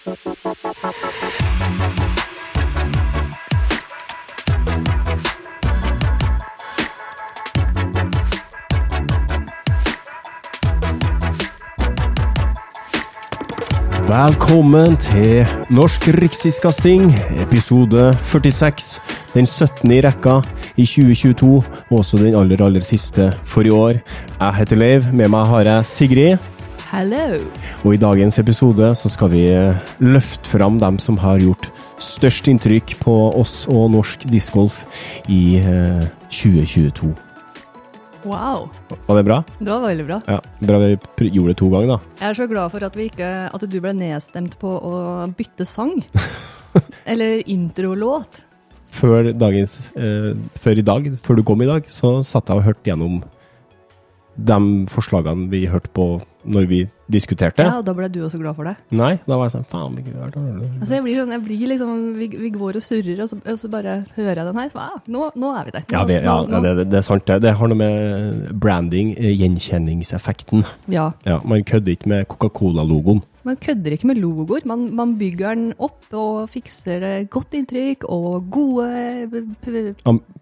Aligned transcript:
Velkommen 0.00 0.16
til 14.96 15.44
Norsk 15.68 16.08
Rikskringkasting, 16.16 17.12
episode 17.42 18.16
46. 18.24 19.00
Den 19.34 19.44
17. 19.44 19.92
i 19.92 20.00
rekka 20.00 20.40
i 20.76 20.86
2022, 20.86 21.60
og 21.90 21.98
også 21.98 22.16
den 22.16 22.34
aller, 22.34 22.64
aller 22.64 22.80
siste 22.80 23.34
for 23.44 23.68
i 23.68 23.70
år. 23.70 24.00
Jeg 24.40 24.54
heter 24.62 24.76
Leiv, 24.80 25.12
med 25.12 25.28
meg 25.28 25.44
har 25.46 25.68
jeg 25.68 25.86
Sigrid. 25.92 26.49
Hello! 26.90 27.38
Og 27.86 27.92
i 27.94 27.98
dagens 28.02 28.34
episode 28.42 28.88
så 28.98 29.10
skal 29.12 29.30
vi 29.30 29.44
løfte 30.02 30.50
fram 30.50 30.80
dem 30.82 30.96
som 30.98 31.20
har 31.22 31.38
gjort 31.38 31.68
størst 32.02 32.48
inntrykk 32.50 32.96
på 32.98 33.14
oss 33.38 33.62
og 33.70 33.92
norsk 33.94 34.24
discgolf 34.26 34.80
i 35.30 35.60
eh, 35.60 36.02
2022. 36.34 37.12
Wow, 38.26 38.66
Var 39.06 39.20
det 39.20 39.22
bra? 39.28 39.36
det 39.60 39.70
var 39.70 39.84
veldig 39.84 40.06
bra. 40.08 40.18
Ja, 40.28 40.40
Bra 40.66 40.80
vi 40.82 40.90
gjorde 41.30 41.54
det 41.54 41.58
to 41.60 41.70
ganger, 41.72 41.92
da. 41.94 41.98
Jeg 42.20 42.28
er 42.28 42.38
så 42.40 42.48
glad 42.50 42.74
for 42.74 42.84
at, 42.84 42.98
vi 42.98 43.06
ikke, 43.08 43.28
at 43.54 43.64
du 43.70 43.78
ble 43.80 43.94
nedstemt 43.96 44.58
på 44.60 44.72
å 44.74 44.94
bytte 45.38 45.64
sang. 45.68 45.94
Eller 47.10 47.44
introlåt. 47.46 48.42
Før, 48.98 49.30
dagens, 49.30 49.78
eh, 49.94 50.34
før 50.58 50.82
i 50.82 50.84
dag, 50.90 51.06
før 51.22 51.38
du 51.38 51.46
kom 51.46 51.62
i 51.62 51.70
dag, 51.70 51.86
så 51.86 52.18
satt 52.26 52.50
jeg 52.50 52.58
og 52.58 52.66
hørte 52.66 52.90
gjennom 52.90 53.22
de 54.40 54.60
forslagene 54.90 55.46
vi 55.54 55.64
hørte 55.70 55.94
på 55.94 56.10
når 56.44 56.66
vi 56.68 56.78
diskuterte. 57.10 57.64
Ja, 57.66 57.78
og 57.80 57.84
da 57.84 57.92
ble 57.92 58.06
du 58.08 58.20
også 58.24 58.38
glad 58.40 58.54
for 58.56 58.64
det. 58.64 58.76
Nei, 58.94 59.18
da 59.26 59.36
var 59.36 59.48
jeg 59.48 59.52
sånn 59.56 59.66
Faen, 59.68 59.96
ikke 59.98 60.12
det. 60.14 60.28
Altså, 60.80 60.94
jeg 60.94 61.02
blir 61.04 61.16
sånn, 61.20 61.32
jeg 61.34 61.42
blir 61.44 61.64
liksom, 61.72 62.14
vi, 62.16 62.28
vi 62.38 62.50
går 62.54 62.78
og 62.78 62.84
surrer, 62.86 63.20
og 63.24 63.28
så, 63.32 63.38
og 63.44 63.58
så 63.58 63.68
bare 63.72 63.96
hører 64.16 64.36
jeg 64.40 64.46
den 64.46 64.60
her. 64.62 64.70
Wow, 64.74 65.00
nå, 65.06 65.30
nå 65.36 65.50
er 65.58 65.64
vi 65.68 65.74
der. 65.74 65.84
Nå, 65.90 65.98
Ja, 65.98 66.04
det, 66.06 66.20
ja, 66.22 66.36
nå- 66.42 66.54
ja 66.54 66.60
det, 66.68 66.76
det, 66.78 66.86
det 66.92 66.98
er 67.02 67.06
sant. 67.08 67.26
Det, 67.26 67.40
det 67.42 67.54
har 67.58 67.68
noe 67.72 67.76
med 67.82 68.54
branding, 68.60 69.12
eh, 69.18 69.34
gjenkjenningseffekten. 69.36 70.64
ja. 70.88 71.10
Ja, 71.26 71.40
Man 71.44 71.64
kødder 71.64 71.92
ikke 71.96 72.08
med 72.08 72.28
Coca-Cola-logoen. 72.28 73.22
Man 73.46 73.56
kødder 73.56 73.94
ikke 73.96 74.06
med 74.10 74.18
logoer. 74.20 74.66
Man, 74.68 74.82
man 74.94 75.14
bygger 75.20 75.54
den 75.56 75.70
opp 75.80 76.10
og 76.12 76.50
fikser 76.52 77.02
eh, 77.08 77.22
godt 77.32 77.54
inntrykk 77.56 78.04
og 78.12 78.50
gode 78.52 78.88
eh, 78.92 79.38
pre- 79.64 79.94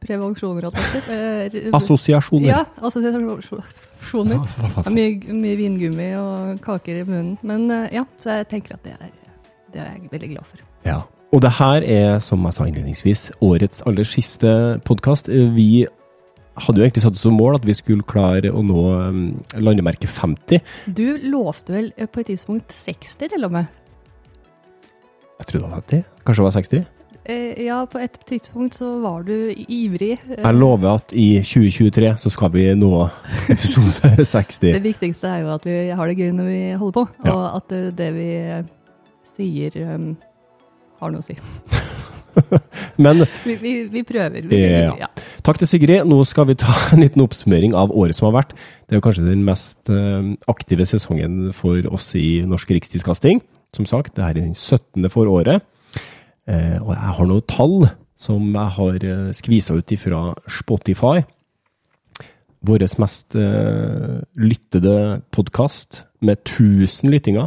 prevensjoner. 0.02 0.66
Eh, 1.06 1.70
Assosiasjoner. 1.78 2.48
Ja, 2.50 2.64
assosiasjoner. 2.82 4.41
Er 4.86 4.91
mye, 4.94 5.36
mye 5.36 5.56
vingummi 5.60 6.08
og 6.19 6.58
kaker 6.64 7.02
i 7.02 7.06
munnen. 7.06 7.36
Men 7.46 7.69
ja, 7.94 8.02
så 8.22 8.41
jeg 8.41 8.48
tenker 8.54 8.78
at 8.78 8.84
det 8.86 8.96
er, 8.98 9.14
det 9.74 9.82
er 9.84 9.94
jeg 9.94 10.10
veldig 10.12 10.32
glad 10.34 10.50
for. 10.50 10.64
Ja. 10.86 10.98
Og 11.28 11.42
det 11.44 11.50
her 11.58 11.84
er, 11.84 12.19
som 12.24 12.44
jeg 12.48 12.56
sa 12.56 12.64
innledningsvis, 12.64 13.22
årets 13.44 13.82
aller 13.86 14.06
siste 14.08 14.50
podkast. 14.88 15.28
Vi 15.28 15.84
hadde 16.64 16.80
jo 16.80 16.86
egentlig 16.86 17.02
satt 17.04 17.16
oss 17.18 17.24
som 17.26 17.36
mål 17.38 17.56
at 17.58 17.66
vi 17.68 17.74
skulle 17.78 18.04
klare 18.08 18.50
å 18.54 18.62
nå 18.64 18.82
um, 19.08 19.24
landemerket 19.58 20.10
50. 20.10 20.60
Du 20.94 21.06
lovte 21.30 21.72
vel 21.74 21.90
eh, 21.96 22.06
på 22.10 22.20
et 22.22 22.30
tidspunkt 22.34 22.72
60 22.74 23.28
til 23.34 23.48
og 23.48 23.52
med? 23.58 23.66
Jeg 25.38 25.46
tror 25.50 25.60
det 25.60 25.66
var 25.68 25.76
50. 25.82 26.06
Kanskje 26.26 26.40
det 26.42 26.48
var 26.48 26.56
60? 26.58 26.86
Eh, 27.28 27.58
ja, 27.66 27.78
på 27.92 28.00
et 28.00 28.14
tidspunkt 28.26 28.74
så 28.78 28.88
var 29.02 29.22
du 29.28 29.34
ivrig. 29.68 30.14
Jeg 30.32 30.54
lover 30.56 30.94
at 30.96 31.12
i 31.12 31.26
2023 31.44 32.14
så 32.22 32.32
skal 32.32 32.52
vi 32.54 32.64
nå 32.78 32.90
episode 33.54 34.24
60. 34.24 34.72
det 34.78 34.82
viktigste 34.86 35.28
er 35.28 35.44
jo 35.44 35.52
at 35.54 35.68
vi 35.68 35.76
har 35.92 36.08
det 36.08 36.16
gøy 36.18 36.32
når 36.38 36.48
vi 36.48 36.62
holder 36.80 36.96
på, 37.02 37.06
Ja. 37.28 37.34
og 37.36 37.60
at 37.60 37.76
det 38.00 38.10
vi 38.16 38.30
sier 39.28 39.76
um, 39.94 40.10
har 41.02 41.12
noe 41.12 41.20
å 41.20 41.28
si. 41.28 41.36
Men 43.05 43.25
Vi, 43.44 43.56
vi, 43.62 43.72
vi 43.92 44.03
prøver. 44.06 44.48
Vi, 44.48 44.61
Ja. 44.62 44.94
ja. 45.05 45.08
takk 45.47 45.61
til 45.61 45.70
Sigrid. 45.70 46.06
Nå 46.09 46.21
skal 46.28 46.49
vi 46.50 46.59
ta 46.59 46.75
en 46.94 47.04
liten 47.04 47.22
oppsummering 47.25 47.76
av 47.78 47.94
året 47.94 48.16
som 48.16 48.28
har 48.31 48.37
vært. 48.41 48.56
Det 48.87 48.97
er 48.97 49.03
jo 49.03 49.06
kanskje 49.06 49.28
den 49.28 49.47
mest 49.47 49.93
eh, 49.93 50.34
aktive 50.50 50.87
sesongen 50.88 51.54
for 51.56 51.87
oss 51.93 52.10
i 52.19 52.43
Norsk 52.48 52.71
Rikstidskasting. 52.77 53.43
Som 53.77 53.88
sagt, 53.88 54.16
det 54.16 54.25
er 54.25 54.38
den 54.38 54.54
17. 54.54 55.10
for 55.12 55.28
året. 55.31 55.65
Eh, 56.48 56.78
og 56.81 56.94
jeg 56.94 57.16
har 57.19 57.28
noen 57.28 57.48
tall 57.48 57.91
som 58.19 58.48
jeg 58.50 58.75
har 58.75 59.04
uh, 59.06 59.28
skvisa 59.37 59.77
ut 59.78 59.93
ifra 59.94 60.22
Spotify. 60.50 61.22
Vår 62.66 62.82
mest 62.98 63.37
eh, 63.38 64.19
lyttede 64.34 65.21
podkast 65.31 66.03
med 66.21 66.41
1000 66.43 67.10
lyttinger 67.10 67.47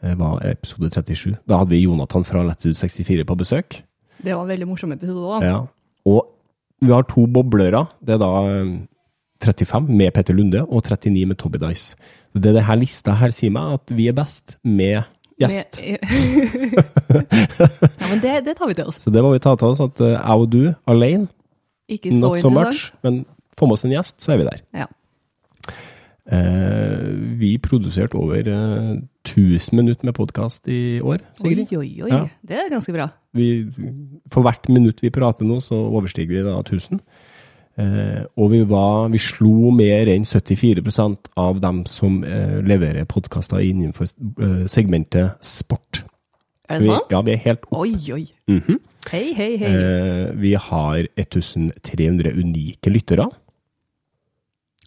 eh, 0.00 0.14
var 0.16 0.40
episode 0.48 0.88
37. 0.88 1.36
Da 1.44 1.60
hadde 1.60 1.74
vi 1.74 1.82
Jonathan 1.82 2.24
fra 2.24 2.46
Lettud64 2.46 3.26
på 3.28 3.36
besøk. 3.36 3.82
Det 4.24 4.34
var 4.34 4.42
en 4.42 4.50
veldig 4.50 4.68
morsom 4.68 4.92
episode 4.94 5.24
òg. 5.36 5.46
Ja. 5.46 5.58
Og 6.08 6.20
vi 6.84 6.92
har 6.94 7.06
to 7.10 7.26
boblere. 7.30 7.84
Det 8.04 8.16
er 8.16 8.22
da 8.22 8.32
eh, 8.50 8.72
35 9.44 9.88
med 9.88 10.12
Petter 10.14 10.34
Lunde 10.34 10.64
og 10.66 10.82
39 10.82 11.26
med 11.30 11.38
Tobby 11.38 11.60
Dice. 11.62 11.96
Det 12.34 12.54
det 12.54 12.64
her 12.66 12.78
lista 12.78 13.14
her 13.18 13.30
sier 13.34 13.50
meg 13.54 13.78
at 13.78 13.94
vi 13.94 14.08
er 14.10 14.16
best 14.16 14.58
med 14.62 15.02
gjest. 15.38 15.80
ja, 15.86 15.96
men 18.10 18.22
det, 18.22 18.44
det 18.46 18.56
tar 18.58 18.70
vi 18.70 18.74
til 18.78 18.86
oss. 18.90 19.00
Så 19.02 19.10
det 19.14 19.22
må 19.24 19.32
vi 19.34 19.42
ta 19.42 19.54
til 19.58 19.68
oss, 19.70 19.82
at 19.82 20.00
eh, 20.04 20.16
jeg 20.16 20.44
og 20.44 20.48
du 20.52 20.62
alene, 20.90 21.28
Ikke 21.88 22.12
så 22.12 22.20
not 22.26 22.40
so 22.42 22.50
much, 22.52 22.92
men 23.06 23.24
få 23.58 23.66
med 23.66 23.78
oss 23.78 23.86
en 23.86 23.94
gjest, 23.94 24.18
så 24.22 24.34
er 24.34 24.42
vi 24.42 24.48
der. 24.48 24.60
Ja. 24.84 24.88
Eh, 26.28 27.06
vi 27.40 27.54
produserte 27.62 28.18
over 28.20 28.36
eh, 28.36 28.96
1000 29.28 29.76
minutter 29.76 30.08
med 30.08 30.14
podkast 30.16 30.68
i 30.72 30.98
år, 31.04 31.22
Sigrid. 31.40 31.72
oi, 31.76 31.90
oi. 32.06 32.10
Ja. 32.10 32.24
Det 32.42 32.56
er 32.58 32.70
ganske 32.72 32.92
bra. 32.96 33.08
Vi, 33.36 33.48
for 34.32 34.42
hvert 34.46 34.68
minutt 34.72 35.02
vi 35.04 35.10
prater 35.14 35.44
nå, 35.48 35.60
så 35.64 35.76
overstiger 35.92 36.32
vi 36.38 36.44
da 36.46 36.56
1000. 36.64 37.00
Eh, 37.78 38.24
og 38.36 38.50
vi, 38.50 38.62
var, 38.66 39.08
vi 39.12 39.20
slo 39.22 39.70
mer 39.70 40.08
enn 40.10 40.24
74% 40.26 41.28
av 41.38 41.60
dem 41.62 41.84
som 41.86 42.24
eh, 42.26 42.56
leverer 42.66 43.06
podkaster 43.06 43.62
innenfor 43.62 44.08
eh, 44.10 44.64
segmentet 44.66 45.36
sport. 45.46 46.00
Er 46.68 46.82
det 46.82 46.88
sant? 46.90 47.12
Ja, 47.14 47.20
vi 47.24 47.32
er 47.36 47.44
helt 47.44 47.62
opp. 47.68 47.78
Oi, 47.84 47.94
oi. 48.12 48.24
Mhm. 48.50 48.80
Hei, 49.12 49.28
hei, 49.32 49.52
hei. 49.56 49.68
eh, 49.72 50.32
vi 50.36 50.50
har 50.58 51.06
1300 51.16 52.34
unike 52.34 52.90
lyttere. 52.92 53.28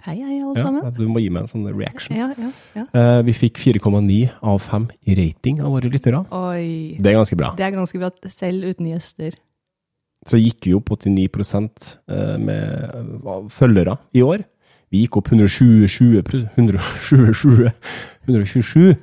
Hei, 0.05 0.15
hei, 0.21 0.39
alle 0.41 0.57
Ja, 0.57 0.63
sammen. 0.65 0.93
du 0.97 1.07
må 1.09 1.21
gi 1.21 1.29
meg 1.33 1.43
en 1.45 1.51
sånn 1.51 1.67
reaction. 1.77 2.17
Ja, 2.17 2.31
ja, 2.37 2.51
ja. 2.75 2.85
Uh, 2.93 3.21
vi 3.27 3.33
fikk 3.37 3.59
4,9 3.61 4.31
av 4.41 4.59
5 4.65 4.87
i 5.07 5.15
rating 5.19 5.61
av 5.61 5.71
våre 5.75 5.91
lyttere. 5.93 6.23
Oi. 6.31 6.97
Det 6.99 7.11
er 7.11 7.17
ganske 7.19 7.37
bra. 7.39 7.53
Det 7.57 7.65
er 7.67 7.75
ganske 7.75 8.01
bra, 8.01 8.09
selv 8.33 8.65
uten 8.71 8.89
gjester. 8.91 9.37
så 10.27 10.37
gikk 10.37 10.67
vi 10.67 10.73
opp 10.77 10.89
89 10.93 11.29
eh, 12.07 12.37
med 12.37 13.49
følgere 13.49 13.97
i 14.13 14.21
år. 14.21 14.43
Vi 14.91 15.05
gikk 15.05 15.17
opp 15.17 15.31
120, 15.31 15.87
127, 16.57 17.71
127. 18.27 18.97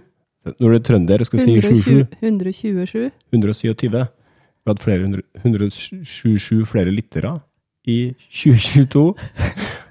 Når 0.61 0.69
du 0.71 0.77
er 0.77 0.85
trønder 0.87 1.21
og 1.21 1.27
skal 1.27 1.41
si 1.43 1.57
27, 1.61 2.07
127. 2.23 3.11
127. 3.33 4.07
Vi 4.69 4.71
hadde 4.71 4.85
flere, 4.85 5.23
127 5.43 6.67
flere 6.69 6.93
lyttere 6.95 7.41
i 7.89 8.15
2022. 8.31 9.15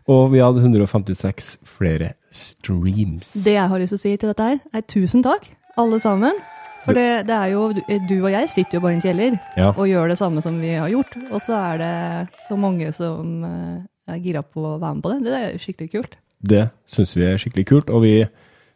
Og 0.08 0.30
vi 0.32 0.40
hadde 0.40 0.62
156 0.64 1.58
flere 1.68 2.14
streams. 2.32 3.34
Det 3.44 3.54
jeg 3.58 3.68
har 3.72 3.82
lyst 3.82 3.92
til 3.96 4.00
å 4.00 4.04
si 4.06 4.14
til 4.18 4.30
dette 4.32 4.46
her, 4.52 4.60
er 4.74 4.86
tusen 4.88 5.24
takk, 5.26 5.50
alle 5.78 6.00
sammen. 6.00 6.38
For 6.86 6.96
det, 6.96 7.26
det 7.28 7.36
er 7.36 7.50
jo, 7.52 7.66
du 8.08 8.14
og 8.22 8.30
jeg 8.32 8.48
sitter 8.54 8.78
jo 8.78 8.82
bare 8.86 8.94
i 8.94 8.96
en 8.96 9.04
kjeller 9.04 9.34
Ja. 9.60 9.74
og 9.74 9.90
gjør 9.90 10.08
det 10.14 10.18
samme 10.22 10.40
som 10.42 10.56
vi 10.62 10.70
har 10.80 10.88
gjort. 10.88 11.18
Og 11.32 11.42
så 11.44 11.58
er 11.60 11.82
det 11.82 12.44
så 12.48 12.56
mange 12.56 12.94
som 12.96 13.44
eh, 13.44 14.14
er 14.14 14.22
gira 14.24 14.40
på 14.46 14.64
å 14.64 14.78
være 14.80 14.96
med 14.96 15.04
på 15.04 15.12
det. 15.12 15.18
Det 15.26 15.34
er 15.42 15.58
skikkelig 15.60 15.92
kult. 15.92 16.16
Det 16.48 16.62
syns 16.88 17.12
vi 17.18 17.26
er 17.28 17.42
skikkelig 17.42 17.66
kult, 17.68 17.90
og 17.92 18.06
vi 18.06 18.14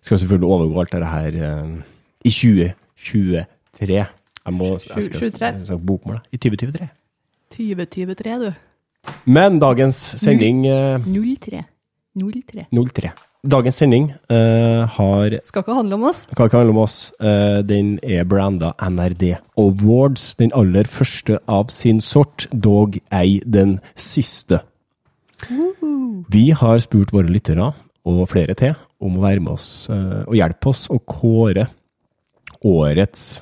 skal 0.03 0.19
selvfølgelig 0.19 0.49
overgå 0.51 0.81
alt 0.83 0.91
dette 0.97 1.11
her 1.13 1.37
eh, 1.39 1.71
i 2.27 2.33
2023. 2.35 4.01
Jeg 4.41 4.57
må 4.57 4.73
jeg 4.73 4.83
skal, 4.83 5.07
2023. 5.07 5.47
jeg 5.61 5.69
skal 5.69 5.81
bokmål, 5.87 6.19
da. 6.19 6.21
I 6.35 6.41
2023. 6.41 6.89
2023, 7.55 8.35
du. 8.43 8.51
Men 9.25 9.59
dagens 9.61 9.97
sending 10.21 10.65
eh, 10.67 10.99
03. 11.05 11.65
03. 12.15 12.65
03. 12.71 13.11
Dagens 13.41 13.79
sending 13.81 14.11
eh, 14.29 14.83
har 14.95 15.35
Skal 15.47 15.63
ikke 15.63 15.73
handle 15.73 15.97
om 15.97 16.03
oss. 16.11 16.25
Hva 16.29 16.45
ikke 16.45 16.59
handle 16.59 16.75
om 16.75 16.83
oss? 16.83 16.97
Eh, 17.17 17.61
den 17.65 17.95
er 18.05 18.27
branda 18.29 18.75
NRD 18.85 19.31
Awards. 19.57 20.35
Den 20.37 20.53
aller 20.53 20.85
første 20.85 21.39
av 21.49 21.71
sin 21.73 22.03
sort, 22.05 22.45
dog 22.53 22.99
ei 23.09 23.39
den 23.41 23.79
siste. 23.97 24.61
Vi 26.31 26.51
har 26.53 26.83
spurt 26.85 27.09
våre 27.15 27.33
lyttere, 27.33 27.71
og 28.05 28.27
flere 28.29 28.53
til, 28.57 28.75
om 29.01 29.17
å 29.17 29.23
være 29.25 29.41
med 29.41 29.55
oss 29.55 29.87
eh, 29.89 30.21
og 30.27 30.37
hjelpe 30.37 30.69
oss 30.69 30.85
å 30.93 30.99
kåre 31.01 31.65
årets 32.61 33.39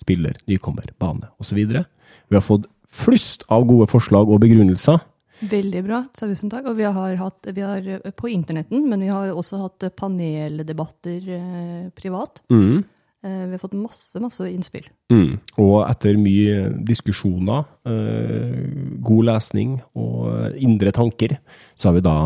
spiller, 0.00 0.40
nykommer, 0.48 0.88
bane 0.98 1.28
osv. 1.36 1.60
Vi 1.60 2.36
har 2.38 2.44
fått 2.44 2.64
flust 2.92 3.46
av 3.52 3.64
gode 3.68 3.88
forslag 3.90 4.28
og 4.28 4.42
begrunnelser. 4.44 5.00
Veldig 5.42 5.82
bra, 5.82 6.02
tusen 6.14 6.50
takk. 6.52 6.68
Og 6.70 6.78
vi 6.78 6.86
har 6.86 7.16
hatt 7.18 7.48
vi 7.50 7.64
har, 7.64 7.82
eh, 7.82 8.10
på 8.14 8.30
internetten, 8.30 8.88
men 8.88 9.00
vi 9.00 9.10
har 9.10 9.32
også 9.32 9.62
hatt 9.64 9.82
eh, 9.82 9.90
paneldebatter 9.90 11.30
eh, 11.38 11.90
privat. 11.90 12.42
Mm. 12.52 12.84
Eh, 13.24 13.46
vi 13.46 13.50
har 13.56 13.58
fått 13.58 13.74
masse, 13.74 14.20
masse 14.20 14.46
innspill. 14.46 14.86
Mm. 15.10 15.40
Og 15.58 15.88
etter 15.88 16.18
mye 16.20 16.70
diskusjoner, 16.86 17.64
eh, 17.86 18.62
god 19.02 19.24
lesning 19.24 19.80
og 19.96 20.54
indre 20.56 20.92
tanker, 20.92 21.38
så 21.74 21.90
har 21.90 21.98
vi 21.98 22.06
da 22.06 22.16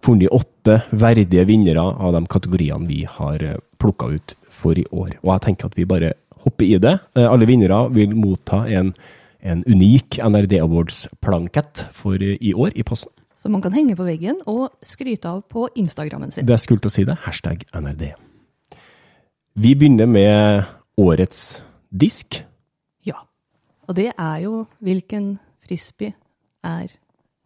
funnet 0.00 0.32
åtte 0.32 0.82
verdige 0.96 1.44
vinnere 1.44 1.82
av 1.82 2.14
de 2.16 2.24
kategoriene 2.26 2.88
vi 2.88 3.04
har 3.04 3.60
plukka 3.78 4.14
ut 4.14 4.34
for 4.48 4.78
i 4.78 4.86
år. 4.92 5.18
Og 5.20 5.34
jeg 5.34 5.40
tenker 5.44 5.66
at 5.66 5.76
vi 5.76 5.84
bare 5.84 6.14
hopper 6.40 6.64
i 6.64 6.78
det. 6.80 6.94
Alle 7.20 7.44
vinnere 7.44 7.82
vil 7.92 8.14
motta 8.16 8.64
en, 8.72 8.94
en 9.42 9.64
unik 9.64 10.20
NRD 10.24 10.58
Awards-plankett 10.60 11.86
for 11.96 12.20
i 12.20 12.52
år 12.54 12.76
i 12.76 12.84
posten. 12.86 13.12
Som 13.40 13.54
man 13.56 13.62
kan 13.64 13.72
henge 13.72 13.96
på 13.96 14.04
veggen 14.04 14.42
og 14.50 14.74
skryte 14.84 15.30
av 15.30 15.42
på 15.48 15.64
Instagrammen 15.80 16.32
sin. 16.32 16.44
Det 16.44 16.56
er 16.56 16.60
skult 16.60 16.84
å 16.84 16.92
si 16.92 17.06
det. 17.08 17.16
Hashtag 17.24 17.64
NRD. 17.72 18.10
Vi 19.60 19.74
begynner 19.74 20.08
med 20.08 20.68
årets 21.00 21.62
disk. 21.88 22.42
Ja. 23.06 23.22
Og 23.88 23.96
det 23.96 24.10
er 24.12 24.42
jo 24.44 24.66
hvilken 24.84 25.38
frisbee 25.64 26.12
er 26.66 26.92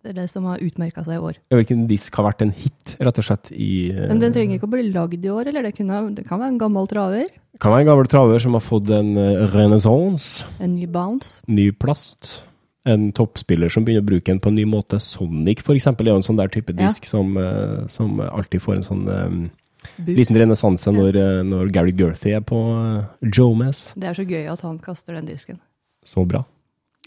det, 0.04 0.26
som 0.28 0.44
har 0.50 0.60
utmerka 0.60 1.04
seg 1.06 1.16
i 1.16 1.22
år. 1.30 1.38
Hvilken 1.54 1.86
disk 1.88 2.18
har 2.18 2.26
vært 2.26 2.42
en 2.44 2.52
hit, 2.52 2.96
rett 3.00 3.20
og 3.22 3.24
slett, 3.24 3.48
i 3.54 3.88
Men 3.94 4.20
den 4.20 4.34
trenger 4.34 4.58
ikke 4.58 4.68
å 4.68 4.74
bli 4.74 4.90
lagd 4.90 5.24
i 5.24 5.32
år, 5.32 5.48
eller 5.48 5.64
det, 5.64 5.72
kunne, 5.78 6.02
det 6.18 6.26
kan 6.28 6.42
være 6.42 6.56
en 6.56 6.60
gammel 6.60 6.90
traver. 6.90 7.30
Kan 7.62 7.72
være 7.72 7.84
en 7.84 7.90
gammel 7.92 8.08
traver 8.10 8.42
som 8.42 8.56
har 8.56 8.64
fått 8.64 8.90
en 8.90 9.14
renessanse. 9.14 9.54
renaissance. 9.54 10.46
En 10.60 10.74
ny 10.74 10.88
bounce. 10.90 11.40
Ny 11.46 11.70
plast. 11.72 12.44
En 12.84 13.12
toppspiller 13.16 13.72
som 13.72 13.84
begynner 13.84 14.04
å 14.04 14.08
bruke 14.10 14.28
den 14.28 14.40
på 14.42 14.50
en 14.52 14.58
ny 14.58 14.64
måte. 14.68 14.98
Sonic, 15.00 15.62
eksempel, 15.72 16.08
er 16.08 16.12
jo 16.16 16.20
en 16.20 16.26
sånn 16.26 16.40
der 16.40 16.50
type 16.52 16.74
disk 16.76 17.06
ja. 17.06 17.12
som, 17.14 17.36
uh, 17.38 17.86
som, 17.88 18.18
alltid 18.20 18.60
får 18.60 18.74
en 18.76 18.84
sånn 18.84 19.04
um, 19.08 19.38
liten 20.04 20.36
renessanse 20.36 20.92
når, 20.92 21.16
uh, 21.16 21.40
når, 21.48 21.70
Gary 21.72 21.94
Gerthy 21.96 22.34
er 22.36 22.44
på 22.44 22.58
uh, 22.60 23.06
Jomes. 23.24 23.86
Det 23.96 24.10
er 24.10 24.18
så 24.18 24.26
gøy 24.28 24.50
at 24.52 24.66
han 24.66 24.76
kaster 24.84 25.16
den 25.16 25.30
disken. 25.30 25.62
Så 26.04 26.26
bra. 26.28 26.42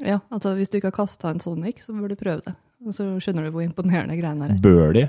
Ja, 0.01 0.19
altså 0.33 0.55
hvis 0.57 0.73
du 0.73 0.79
ikke 0.79 0.89
har 0.89 0.97
kasta 0.97 1.29
en 1.29 1.43
Sonic, 1.43 1.83
så 1.85 1.93
bør 1.93 2.13
du 2.13 2.17
prøve 2.17 2.41
det. 2.45 2.55
Og 2.85 2.93
så 2.93 3.05
skjønner 3.21 3.45
du 3.45 3.53
hvor 3.53 3.65
imponerende 3.65 4.17
greiene 4.17 4.49
er. 4.49 4.57
Bør 4.61 4.93
de? 4.97 5.07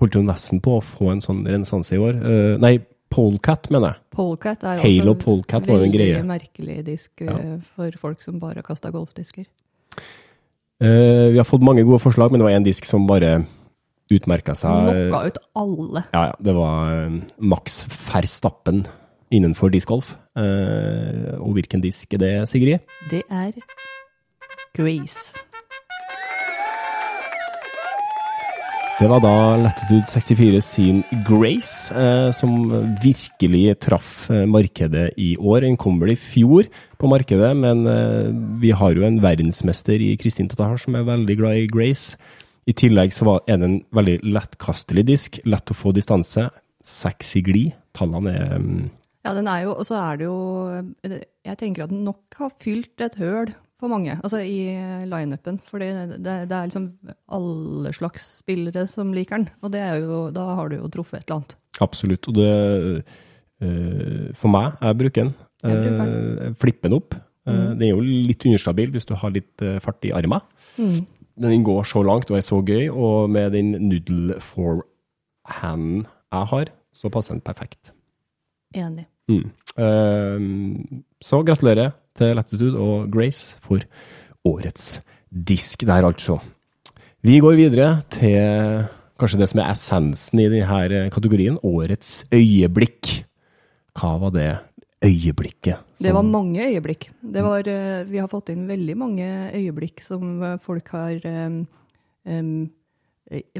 Holdt 0.00 0.16
jo 0.16 0.24
nesten 0.24 0.60
på 0.64 0.78
å 0.78 0.84
få 0.84 1.10
en 1.12 1.24
sånn 1.24 1.44
renessanse 1.48 1.96
i 1.96 2.00
år. 2.00 2.20
Uh, 2.20 2.54
nei, 2.60 2.76
Polecat, 3.12 3.68
mener 3.72 3.92
jeg. 3.92 4.02
Polecat 4.16 4.64
er 4.64 4.82
Halo 4.82 5.14
også 5.14 5.24
Polecat 5.26 5.68
var 5.68 5.80
jo 5.82 5.88
en 5.88 5.94
greie. 5.94 6.14
veldig 6.16 6.28
merkelig 6.30 6.78
disk 6.86 7.24
ja. 7.24 7.36
for 7.76 7.98
folk 8.00 8.24
som 8.24 8.40
bare 8.42 8.62
har 8.62 8.66
kasta 8.66 8.92
golfdisker. 8.94 9.46
Uh, 10.82 11.28
vi 11.30 11.38
har 11.38 11.46
fått 11.46 11.62
mange 11.62 11.84
gode 11.86 12.00
forslag, 12.02 12.32
men 12.32 12.40
det 12.40 12.48
var 12.48 12.56
én 12.56 12.66
disk 12.66 12.88
som 12.88 13.06
bare 13.06 13.42
utmerka 14.12 14.56
seg. 14.58 14.88
Knocka 14.88 15.22
ut 15.28 15.38
alle. 15.62 16.04
Ja, 16.10 16.24
ja. 16.32 16.34
Det 16.42 16.56
var 16.56 17.06
uh, 17.06 17.20
Max 17.38 17.82
Verstappen 18.08 18.82
innenfor 19.32 19.72
discgolf. 19.72 20.16
Uh, 20.36 21.38
og 21.38 21.54
hvilken 21.58 21.84
disk 21.84 22.16
er 22.16 22.24
det, 22.24 22.34
Sigrid? 22.50 22.92
Det 23.12 23.22
er 23.30 23.52
Grace. 24.72 25.30
Det 29.00 29.06
var 29.08 29.22
da 29.24 29.56
Latitude 29.56 30.04
64 30.04 30.58
sin 30.60 30.98
Grace 31.24 31.94
eh, 31.96 32.28
som 32.36 32.68
virkelig 33.00 33.78
traff 33.80 34.26
eh, 34.30 34.44
markedet 34.44 35.06
i 35.16 35.30
år. 35.40 35.62
Den 35.64 35.78
kom 35.80 35.96
vel 36.02 36.12
i 36.12 36.18
fjor 36.20 36.68
på 37.00 37.08
markedet, 37.08 37.54
men 37.56 37.86
eh, 37.88 38.28
vi 38.60 38.74
har 38.76 38.92
jo 38.92 39.06
en 39.08 39.16
verdensmester 39.24 39.96
i 39.96 40.12
Kristin 40.20 40.50
Tatar 40.52 40.76
som 40.82 40.98
er 40.98 41.08
veldig 41.08 41.38
glad 41.40 41.62
i 41.62 41.70
Grace. 41.72 42.20
I 42.68 42.76
tillegg 42.76 43.16
så 43.16 43.30
var, 43.30 43.40
er 43.48 43.62
det 43.62 43.70
en 43.70 43.80
veldig 43.96 44.18
lettkastelig 44.28 45.06
disk, 45.08 45.40
lett 45.48 45.72
å 45.72 45.78
få 45.78 45.94
distanse, 45.96 46.50
sexy 46.84 47.40
glid. 47.48 47.72
Tallene 47.96 48.36
er 48.36 48.54
um... 48.60 48.70
Ja, 49.24 49.32
den 49.38 49.48
er 49.48 49.64
jo, 49.64 49.76
og 49.78 49.86
så 49.86 50.00
er 50.02 50.16
det 50.18 50.24
jo 50.26 50.38
Jeg 51.46 51.58
tenker 51.60 51.84
at 51.84 51.92
den 51.92 52.04
nok 52.04 52.40
har 52.40 52.52
fylt 52.60 53.04
et 53.06 53.16
høl 53.22 53.52
for 53.82 53.90
mange, 53.90 54.14
altså 54.22 54.38
i 54.46 54.70
lineupen. 55.10 55.58
For 55.66 55.82
det, 55.82 55.90
det, 56.22 56.36
det, 56.50 56.54
er 56.54 56.68
liksom 56.70 56.86
alle 57.34 57.92
slags 57.96 58.28
spillere 58.38 58.86
som 58.90 59.10
liker 59.14 59.40
den. 59.40 59.48
Og 59.66 59.74
jo, 59.74 60.20
da 60.34 60.44
har 60.58 60.70
du 60.70 60.76
jo 60.78 60.90
truffet 60.92 61.18
et 61.18 61.26
eller 61.26 61.40
annet. 61.40 61.56
Absolutt. 61.82 62.28
Og 62.30 62.36
det 62.36 62.52
uh, 63.62 64.28
For 64.38 64.52
meg, 64.52 64.76
jeg 64.78 65.00
bruker 65.00 65.26
den. 65.26 65.32
Uh, 65.66 66.52
flipper 66.58 66.90
den 66.90 66.98
opp. 67.00 67.16
Mm. 67.42 67.56
Den 67.74 67.82
er 67.82 67.90
jo 67.90 68.04
litt 68.28 68.44
understabil 68.46 68.92
hvis 68.94 69.08
du 69.08 69.16
har 69.18 69.34
litt 69.34 69.64
fart 69.82 70.06
i 70.06 70.12
armen. 70.14 70.44
Mm. 70.78 71.00
Men 71.42 71.56
den 71.56 71.64
går 71.66 71.82
så 71.90 72.04
langt 72.06 72.30
og 72.30 72.38
er 72.38 72.44
så 72.46 72.60
gøy, 72.62 72.86
og 72.92 73.32
med 73.34 73.56
den 73.56 73.72
noodle 73.88 74.36
forehanden 74.38 76.04
jeg 76.04 76.50
har, 76.52 76.70
så 76.94 77.10
passer 77.10 77.34
den 77.34 77.42
perfekt. 77.42 77.90
Enig. 78.78 79.08
Mm. 79.30 81.02
så 81.22 81.38
gratulerer 81.46 81.92
til 82.18 82.34
Latitude 82.36 82.78
og 82.78 83.10
Grace 83.12 83.58
for 83.64 83.82
årets 84.48 84.98
disk 85.32 85.86
der, 85.88 86.04
altså. 86.04 86.38
Vi 87.22 87.38
går 87.40 87.54
videre 87.56 88.02
til 88.10 88.88
kanskje 89.20 89.38
det 89.38 89.48
som 89.52 89.62
er 89.62 89.70
essensen 89.70 90.40
i 90.42 90.48
denne 90.50 91.06
kategorien, 91.14 91.58
årets 91.62 92.24
øyeblikk. 92.34 93.22
Hva 93.94 94.16
var 94.18 94.32
det 94.34 94.50
øyeblikket? 95.04 95.78
Som... 95.78 96.06
Det 96.06 96.14
var 96.16 96.26
mange 96.26 96.66
øyeblikk. 96.66 97.10
Var, 97.22 97.68
eh, 97.68 98.04
vi 98.08 98.18
har 98.18 98.30
fått 98.30 98.50
inn 98.54 98.66
veldig 98.70 98.96
mange 98.98 99.28
øyeblikk 99.54 100.02
som 100.02 100.42
eh, 100.42 100.58
folk 100.62 100.90
har 100.96 101.22
um, 101.46 101.60
um, 102.26 102.70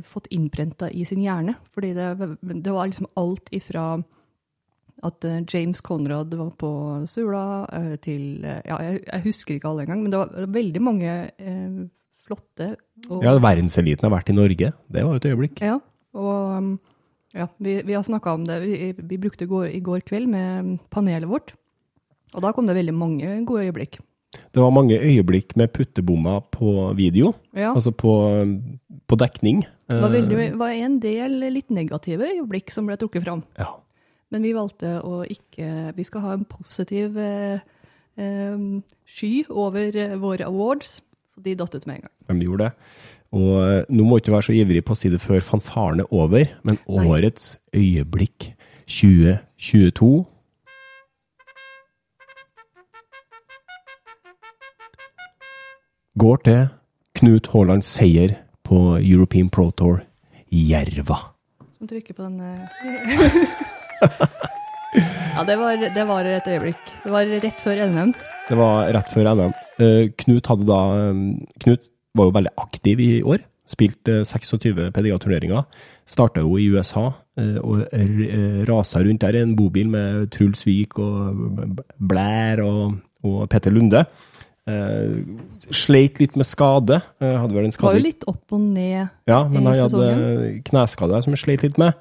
fått 0.03 0.31
innprenta 0.35 0.91
i 0.91 1.05
sin 1.09 1.23
hjerne. 1.23 1.55
Fordi 1.75 1.93
det, 1.95 2.09
det 2.43 2.75
var 2.75 2.91
liksom 2.91 3.11
alt 3.17 3.53
ifra 3.55 4.03
at 5.03 5.27
uh, 5.27 5.41
James 5.49 5.81
Conrad 5.83 6.35
var 6.39 6.53
på 6.59 6.71
Sula 7.11 7.65
uh, 7.67 7.95
til 8.03 8.45
uh, 8.45 8.61
Ja, 8.67 8.79
jeg, 8.85 9.03
jeg, 9.07 9.25
husker 9.27 9.57
ikke 9.57 9.73
alle 9.73 9.87
engang, 9.87 10.05
men 10.05 10.15
det 10.15 10.21
var 10.21 10.53
veldig 10.55 10.83
mange 10.83 11.17
flotte 12.23 12.75
og, 13.09 13.25
Ja, 13.25 13.35
verdenseliten 13.43 14.07
har 14.07 14.15
vært 14.15 14.31
i 14.31 14.37
Norge. 14.37 14.71
Det 14.87 15.03
var 15.03 15.17
jo 15.17 15.23
et 15.23 15.27
øyeblikk. 15.33 15.63
Ja, 15.65 15.81
og 16.15 16.55
um, 16.59 16.71
ja, 17.35 17.49
vi, 17.59 17.81
vi 17.89 17.97
har 17.97 18.05
snakka 18.07 18.37
om 18.37 18.47
det. 18.47 18.61
Vi, 18.63 18.93
vi 18.95 19.19
brukte 19.19 19.49
går, 19.51 19.67
i 19.75 19.83
går 19.83 20.05
kveld 20.07 20.31
med 20.31 20.79
panelet 20.93 21.29
vårt. 21.31 21.55
Og 22.33 22.45
da 22.45 22.53
kom 22.55 22.69
det 22.69 22.79
veldig 22.79 22.95
mange 22.97 23.37
gode 23.49 23.67
øyeblikk. 23.67 23.99
Det 24.53 24.63
var 24.63 24.73
mange 24.73 24.97
øyeblikk 24.97 25.57
med 25.61 25.73
puttebommer 25.75 26.41
på 26.53 26.93
video, 26.97 27.35
ja. 27.53 27.75
altså 27.75 27.91
på, 27.93 28.13
på 29.09 29.19
dekning. 29.21 29.65
Det 29.93 30.01
var, 30.01 30.13
veldig, 30.13 30.47
var 30.61 30.73
en 30.73 30.97
del 31.03 31.37
litt 31.53 31.69
negative 31.73 32.31
øyeblikk 32.31 32.73
som 32.73 32.89
ble 32.89 32.97
trukket 33.01 33.27
fram. 33.27 33.43
Ja. 33.61 33.75
Men 34.33 34.47
vi 34.47 34.55
valgte 34.57 34.97
å 35.05 35.23
ikke 35.29 35.93
Vi 35.97 36.05
skal 36.09 36.25
ha 36.25 36.35
en 36.39 36.47
positiv 36.49 37.19
eh, 37.21 37.61
eh, 38.17 38.63
sky 39.05 39.33
over 39.51 39.97
eh, 39.99 40.17
våre 40.21 40.49
awards, 40.49 41.01
så 41.33 41.45
de 41.45 41.57
datt 41.59 41.75
ut 41.77 41.87
med 41.87 42.01
en 42.01 42.07
gang. 42.07 42.15
De 42.33 42.47
gjorde 42.49 42.71
det. 42.71 42.73
Og 43.37 43.55
eh, 43.61 43.85
nå 43.93 44.05
må 44.09 44.17
du 44.17 44.25
ikke 44.25 44.37
være 44.37 44.49
så 44.49 44.57
ivrig 44.57 44.85
på 44.89 44.97
å 44.97 44.99
si 44.99 45.13
det 45.13 45.21
før 45.21 45.45
fanfaren 45.45 46.05
er 46.05 46.13
over, 46.13 46.53
men 46.65 46.81
årets 46.89 47.57
Nei. 47.73 47.83
øyeblikk 47.83 48.53
2022 48.89 50.13
går 56.21 56.43
til 56.49 56.65
Knut 57.21 57.53
Haalands 57.53 57.89
seier 57.89 58.35
på 58.65 58.81
European 59.01 59.49
Pro 59.53 59.71
Tour 59.77 60.03
Jerva. 60.53 61.21
Som 61.77 61.89
trykker 61.89 62.17
på 62.17 62.29
den 62.29 62.41
ja, 65.37 65.45
det 65.47 65.57
var, 65.59 65.79
det 65.95 66.05
var, 66.09 66.27
et 66.27 66.49
øyeblikk. 66.49 66.93
Det 67.05 67.13
var 67.13 67.31
rett 67.45 67.63
før 67.63 67.81
NM. 67.89 68.13
Det 68.49 68.59
var 68.59 68.91
rett 68.97 69.13
før 69.13 69.31
NM. 69.33 69.55
Uh, 69.81 70.05
Knut 70.23 70.51
hadde 70.51 70.69
da 70.69 70.83
um, 71.11 71.25
Knut 71.63 71.89
var 72.19 72.29
jo 72.29 72.37
veldig 72.37 72.55
aktiv 72.61 73.03
i 73.03 73.11
år. 73.23 73.45
Spilte 73.69 74.21
uh, 74.21 74.27
26 74.29 74.91
PDA-turneringer. 74.95 75.65
Starta 76.09 76.43
jo 76.45 76.59
i 76.61 76.69
USA 76.73 77.07
uh, 77.13 77.59
og 77.63 77.87
rasa 78.69 79.05
rundt 79.05 79.23
der 79.25 79.39
i 79.39 79.45
en 79.47 79.57
bobil 79.59 79.89
med 79.93 80.29
Truls 80.35 80.67
Vik 80.69 80.99
og 81.01 81.79
Blær 81.97 82.65
og, 82.67 83.01
og 83.25 83.47
Petter 83.53 83.75
Lunde. 83.75 84.05
Sleit 85.75 86.21
litt 86.23 86.37
med 86.39 86.47
skade. 86.47 87.01
Hadde 87.19 87.57
vel 87.57 87.65
en 87.67 87.73
skade. 87.75 87.89
Var 87.89 87.97
jo 87.99 88.05
litt 88.05 88.27
opp 88.31 88.55
og 88.55 88.61
ned 88.63 89.09
ja, 89.27 89.41
men 89.51 89.67
han 89.67 89.81
hadde 89.81 90.53
kneskade 90.69 91.19
som 91.25 91.35
jeg 91.35 91.43
sleit 91.43 91.65
litt 91.67 91.81
med. 91.83 91.97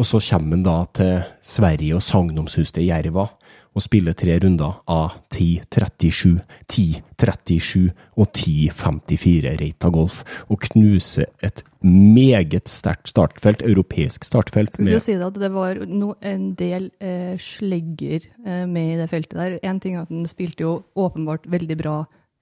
Og 0.00 0.06
så 0.08 0.16
kommer 0.30 0.56
han 0.56 0.64
da 0.64 0.78
til 0.96 1.18
Sverige 1.44 1.98
og 1.98 2.04
sagnomsuste 2.04 2.80
Jerva 2.80 3.26
og 3.70 3.82
spiller 3.84 4.16
tre 4.18 4.34
runder 4.42 4.80
av 4.90 5.18
10.37, 5.30 6.40
10.37 6.72 7.90
og 8.18 8.32
10.54 8.34 9.52
Reita 9.60 9.90
Golf, 9.94 10.24
og 10.50 10.64
knuser 10.64 11.28
et 11.44 11.62
meget 11.86 12.66
sterkt 12.72 13.12
startfelt, 13.12 13.62
europeisk 13.62 14.26
startfelt. 14.26 14.74
Skal 14.74 14.90
vi 14.90 15.02
si 15.04 15.14
det 15.14 15.28
at 15.28 15.38
det 15.38 15.52
var 15.54 15.84
no, 15.86 16.14
en 16.18 16.50
del 16.58 16.90
eh, 16.98 17.36
slegger 17.38 18.26
eh, 18.42 18.64
med 18.66 18.96
i 18.96 18.98
det 18.98 19.10
feltet 19.12 19.38
der. 19.38 19.58
En 19.62 19.78
ting 19.80 19.96
er 19.96 20.08
at 20.08 20.10
han 20.10 20.26
spilte 20.28 20.66
jo 20.66 20.74
åpenbart 20.98 21.46
veldig 21.52 21.78
bra 21.78 21.98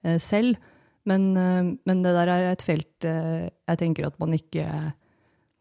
eh, 0.07 0.17
selv, 0.17 0.57
men, 1.05 1.31
eh, 1.37 1.75
men, 1.77 2.05
det 2.05 2.15
der 2.17 2.33
er 2.33 2.49
et 2.49 2.65
felt 2.65 3.05
eh, 3.05 3.51
jeg 3.69 3.83
tenker 3.83 4.09
at 4.09 4.17
man 4.21 4.33
ikke 4.33 4.65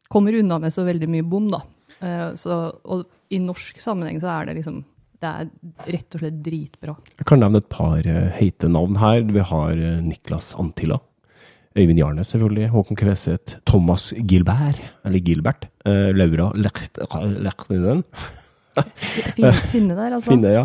kommer 0.09 0.39
unna 0.39 0.63
med 0.63 0.73
så 0.73 0.87
veldig 0.89 1.11
mye 1.13 1.27
bom, 1.29 1.51
da. 1.53 1.61
Eh, 2.05 2.31
så, 2.39 2.61
og 2.85 3.35
i 3.35 3.41
norsk 3.43 3.81
sammenheng 3.83 4.21
så 4.23 4.31
er 4.37 4.49
det 4.49 4.61
liksom 4.61 4.85
det 5.19 5.29
er 5.29 5.49
rett 5.97 6.15
og 6.15 6.21
slett 6.23 6.43
dritbra. 6.47 6.93
Jeg 7.19 7.27
kan 7.27 7.41
nevne 7.43 7.59
et 7.59 7.71
par 7.73 8.07
eh, 8.07 8.29
heite 8.37 8.69
navn 8.71 9.01
her. 9.03 9.25
Vi 9.27 9.43
har 9.51 9.73
eh, 9.75 9.97
Niklas 10.05 10.53
Antilla. 10.55 11.01
Øyvind 11.79 11.99
Jarnes, 11.99 12.31
selvfølgelig. 12.31 12.69
Håkon 12.71 12.99
Kveseth. 12.99 13.59
Thomas 13.67 14.13
Gilbert, 14.15 14.79
eller 15.07 15.23
Gilbert. 15.23 15.67
Laura 15.85 16.53
Lechtinen. 16.55 18.05
Finne 19.73 19.97
der, 19.97 20.15
altså. 20.15 20.31
Finne, 20.31 20.55
ja. 20.55 20.65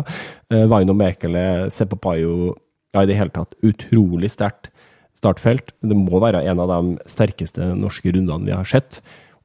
Vaino 0.70 0.94
Mekele, 0.94 1.70
Sepapayo 1.74 2.54
Ja, 2.94 3.02
i 3.02 3.08
det 3.10 3.16
hele 3.18 3.34
tatt 3.34 3.56
utrolig 3.66 4.30
sterkt 4.30 4.70
startfelt. 5.18 5.72
Det 5.82 5.96
må 5.98 6.20
være 6.22 6.44
en 6.46 6.62
av 6.62 6.70
de 6.70 7.10
sterkeste 7.10 7.72
norske 7.78 8.12
rundene 8.14 8.46
vi 8.46 8.54
har 8.54 8.68
sett. 8.68 9.00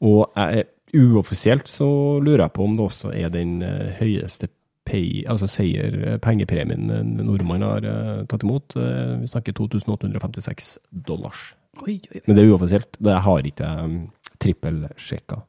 Og 0.06 0.28
jeg, 0.36 0.68
uoffisielt 0.96 1.70
så 1.70 1.88
lurer 2.24 2.46
jeg 2.46 2.56
på 2.56 2.66
om 2.66 2.78
det 2.78 2.86
også 2.86 3.12
er 3.16 3.32
den 3.34 3.62
eh, 3.66 3.92
høyeste 4.00 4.50
pay, 4.90 5.24
altså 5.30 5.48
seier, 5.50 5.96
eh, 6.02 6.18
pengepremien 6.22 6.90
en 6.94 7.14
nordmann 7.22 7.66
har 7.66 7.86
eh, 7.86 8.26
tatt 8.30 8.46
imot. 8.46 8.76
Eh, 8.80 9.20
vi 9.22 9.30
snakker 9.30 9.56
2856 9.58 10.78
dollars. 11.08 11.52
Oi, 11.84 12.00
oi, 12.00 12.18
oi. 12.18 12.24
Men 12.26 12.36
det 12.36 12.44
er 12.44 12.54
uoffisielt. 12.54 13.00
Det 13.00 13.20
har 13.26 13.48
ikke 13.52 13.70
jeg 13.70 13.86
um, 13.86 13.98
trippelsjekka. 14.42 15.42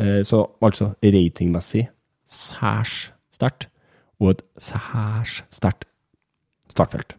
Eh, 0.00 0.20
så 0.26 0.44
altså 0.64 0.92
ratingmessig 1.04 1.86
særs 2.30 3.10
sterkt, 3.34 3.68
og 4.20 4.36
et 4.36 4.44
særs 4.60 5.40
sterkt 5.52 5.88
startfelt. 6.70 7.16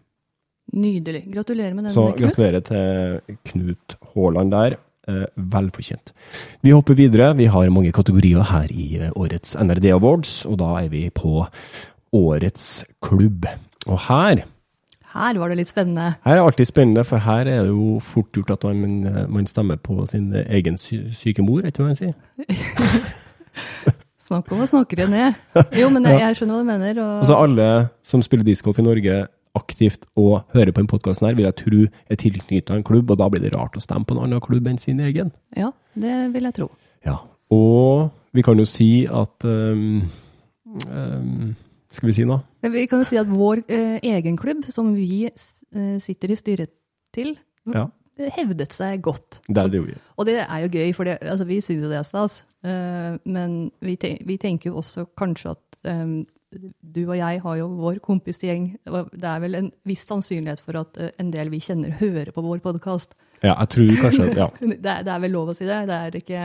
Nydelig. 0.71 1.25
Gratulerer 1.33 1.73
med 1.75 1.89
den, 1.89 1.93
Så 1.93 2.13
gratulerer 2.15 2.63
til 2.63 3.37
Knut 3.49 3.97
Haaland 4.13 4.51
der. 4.51 4.77
Eh, 5.09 5.23
velfortjent. 5.35 6.11
Vi 6.61 6.69
hopper 6.75 6.93
videre. 6.93 7.31
Vi 7.33 7.47
har 7.49 7.69
mange 7.73 7.89
kategorier 7.91 8.43
her 8.51 8.67
i 8.69 8.99
eh, 9.01 9.09
årets 9.17 9.55
NRD 9.57 9.87
Awards, 9.95 10.45
og 10.45 10.59
da 10.61 10.75
er 10.83 10.91
vi 10.91 11.07
på 11.09 11.47
årets 12.13 12.85
klubb. 13.01 13.47
Og 13.87 13.97
her 14.07 14.43
Her 15.11 15.39
var 15.39 15.49
det 15.49 15.57
litt 15.57 15.67
spennende. 15.73 16.13
her 16.23 16.37
er 16.37 16.43
alltid 16.43 16.65
spennende, 16.69 17.03
for 17.03 17.17
her 17.17 17.39
er 17.49 17.63
det 17.65 17.67
jo 17.73 17.99
fort 17.99 18.31
gjort 18.31 18.51
at 18.51 18.63
man, 18.63 19.07
eh, 19.07 19.25
man 19.27 19.47
stemmer 19.47 19.75
på 19.81 20.05
sin 20.07 20.33
egen 20.35 20.77
sy 20.77 21.09
syke 21.11 21.41
mor, 21.41 21.59
er 21.63 21.71
ikke 21.73 21.81
hva 21.81 21.87
man 21.89 21.95
sier? 21.95 22.13
Snakk 24.21 24.51
om 24.53 24.61
å 24.61 24.69
snakke 24.69 24.95
det 24.95 25.09
ned. 25.09 25.33
Jo, 25.75 25.89
men 25.89 26.05
jeg, 26.05 26.19
jeg 26.21 26.35
skjønner 26.37 26.55
hva 26.55 26.61
du 26.61 26.69
mener. 26.69 27.01
Og, 27.01 27.19
Altså 27.25 27.35
alle 27.41 27.67
som 28.05 28.21
spiller 28.21 28.45
discgolf 28.45 28.77
i 28.79 28.85
Norge 28.85 29.17
aktivt 29.57 30.05
og 30.15 30.45
hører 30.53 30.71
på 30.71 30.81
denne 30.81 30.91
podkasten 30.91 31.35
vil 31.37 31.47
jeg 31.47 31.57
tro 31.59 31.81
er 32.09 32.19
tilknytta 32.19 32.77
en 32.77 32.85
klubb, 32.87 33.11
og 33.11 33.19
da 33.19 33.27
blir 33.31 33.43
det 33.43 33.53
rart 33.55 33.77
å 33.77 33.83
stemme 33.83 34.07
på 34.07 34.15
en 34.15 34.23
annen 34.25 34.43
klubb 34.43 34.67
enn 34.71 34.79
sin 34.81 34.99
egen. 34.99 35.31
ja, 35.57 35.71
det 35.95 36.33
vil 36.33 36.47
jeg 36.47 36.57
tro. 36.59 36.69
Ja. 37.05 37.17
Og 37.51 38.11
vi 38.31 38.43
kan 38.47 38.59
jo 38.59 38.65
si 38.65 39.05
at 39.11 39.43
um, 39.43 40.03
um, 40.87 41.49
Skal 41.91 42.07
vi 42.07 42.13
si 42.15 42.23
noe? 42.23 42.39
Vi 42.63 42.85
kan 42.87 43.01
jo 43.03 43.07
si 43.09 43.17
at 43.19 43.27
vår 43.27 43.65
uh, 43.67 43.97
egen 43.99 44.37
klubb, 44.39 44.63
som 44.71 44.93
vi 44.95 45.25
uh, 45.27 45.97
sitter 45.99 46.31
i 46.31 46.37
styret 46.39 46.71
til, 47.13 47.35
Ja. 47.67 47.89
hevdet 48.37 48.71
seg 48.73 49.01
godt. 49.03 49.41
Det 49.47 49.57
er 49.57 49.67
det 49.67 49.81
vi. 49.83 49.97
Og 50.15 50.25
det 50.29 50.37
er 50.45 50.63
jo 50.63 50.69
gøy, 50.71 50.93
for 50.95 51.03
det, 51.09 51.17
altså, 51.21 51.45
vi 51.45 51.59
syns 51.59 51.83
jo 51.83 51.89
det 51.91 51.97
er 51.99 52.07
stas. 52.07 52.43
Uh, 52.63 53.17
men 53.25 53.71
vi, 53.81 53.97
te 53.99 54.15
vi 54.25 54.37
tenker 54.37 54.69
jo 54.71 54.77
også 54.79 55.09
kanskje 55.17 55.55
at 55.57 55.70
eh, 55.85 56.13
du 56.83 57.01
og 57.07 57.15
jeg 57.15 57.39
har 57.45 57.55
jo 57.61 57.67
vår 57.79 57.99
kompisgjeng. 58.03 58.73
Det 58.83 59.23
er 59.29 59.39
vel 59.39 59.55
en 59.55 59.69
viss 59.87 60.03
sannsynlighet 60.09 60.59
for 60.59 60.75
at 60.81 60.97
eh, 60.99 61.11
en 61.21 61.31
del 61.31 61.49
vi 61.53 61.61
kjenner, 61.63 61.93
hører 62.01 62.31
på 62.35 62.43
vår 62.43 62.59
podkast. 62.65 63.13
Ja, 63.41 63.55
jeg 63.63 63.69
tror 63.73 63.91
kanskje 64.03 64.27
Ja. 64.37 64.49
Det, 64.59 64.85
er- 64.85 65.03
det 65.07 65.13
er 65.15 65.19
vel 65.23 65.31
lov 65.31 65.49
å 65.49 65.55
si 65.57 65.65
det. 65.65 65.79
det 65.87 65.95
er 65.97 66.17
ikke, 66.19 66.41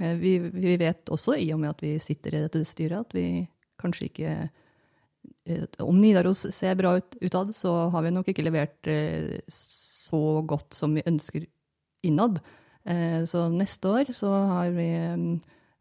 eh, 0.00 0.14
vi, 0.20 0.38
vi 0.42 0.74
vet 0.80 1.08
også, 1.14 1.36
i 1.38 1.52
og 1.54 1.60
med 1.62 1.70
at 1.70 1.82
vi 1.86 1.94
sitter 2.02 2.34
i 2.34 2.42
dette 2.48 2.64
styret, 2.66 3.06
at 3.06 3.14
vi 3.16 3.46
kanskje 3.80 4.08
ikke 4.10 4.32
eh, 5.46 5.64
Om 5.80 6.00
Nidaros 6.02 6.42
ser 6.54 6.74
bra 6.76 6.96
ut 6.98 7.16
utad, 7.22 7.54
så 7.56 7.88
har 7.94 8.02
vi 8.04 8.10
nok 8.12 8.28
ikke 8.28 8.44
levert 8.44 8.88
så 9.52 10.20
godt 10.48 10.74
som 10.76 10.94
vi 10.96 11.02
ønsker 11.06 11.46
innad. 12.06 12.38
Så 13.28 13.42
neste 13.52 13.90
år 13.90 14.10
så 14.16 14.30
har 14.48 14.70
vi, 14.72 14.86
eh, 14.96 15.24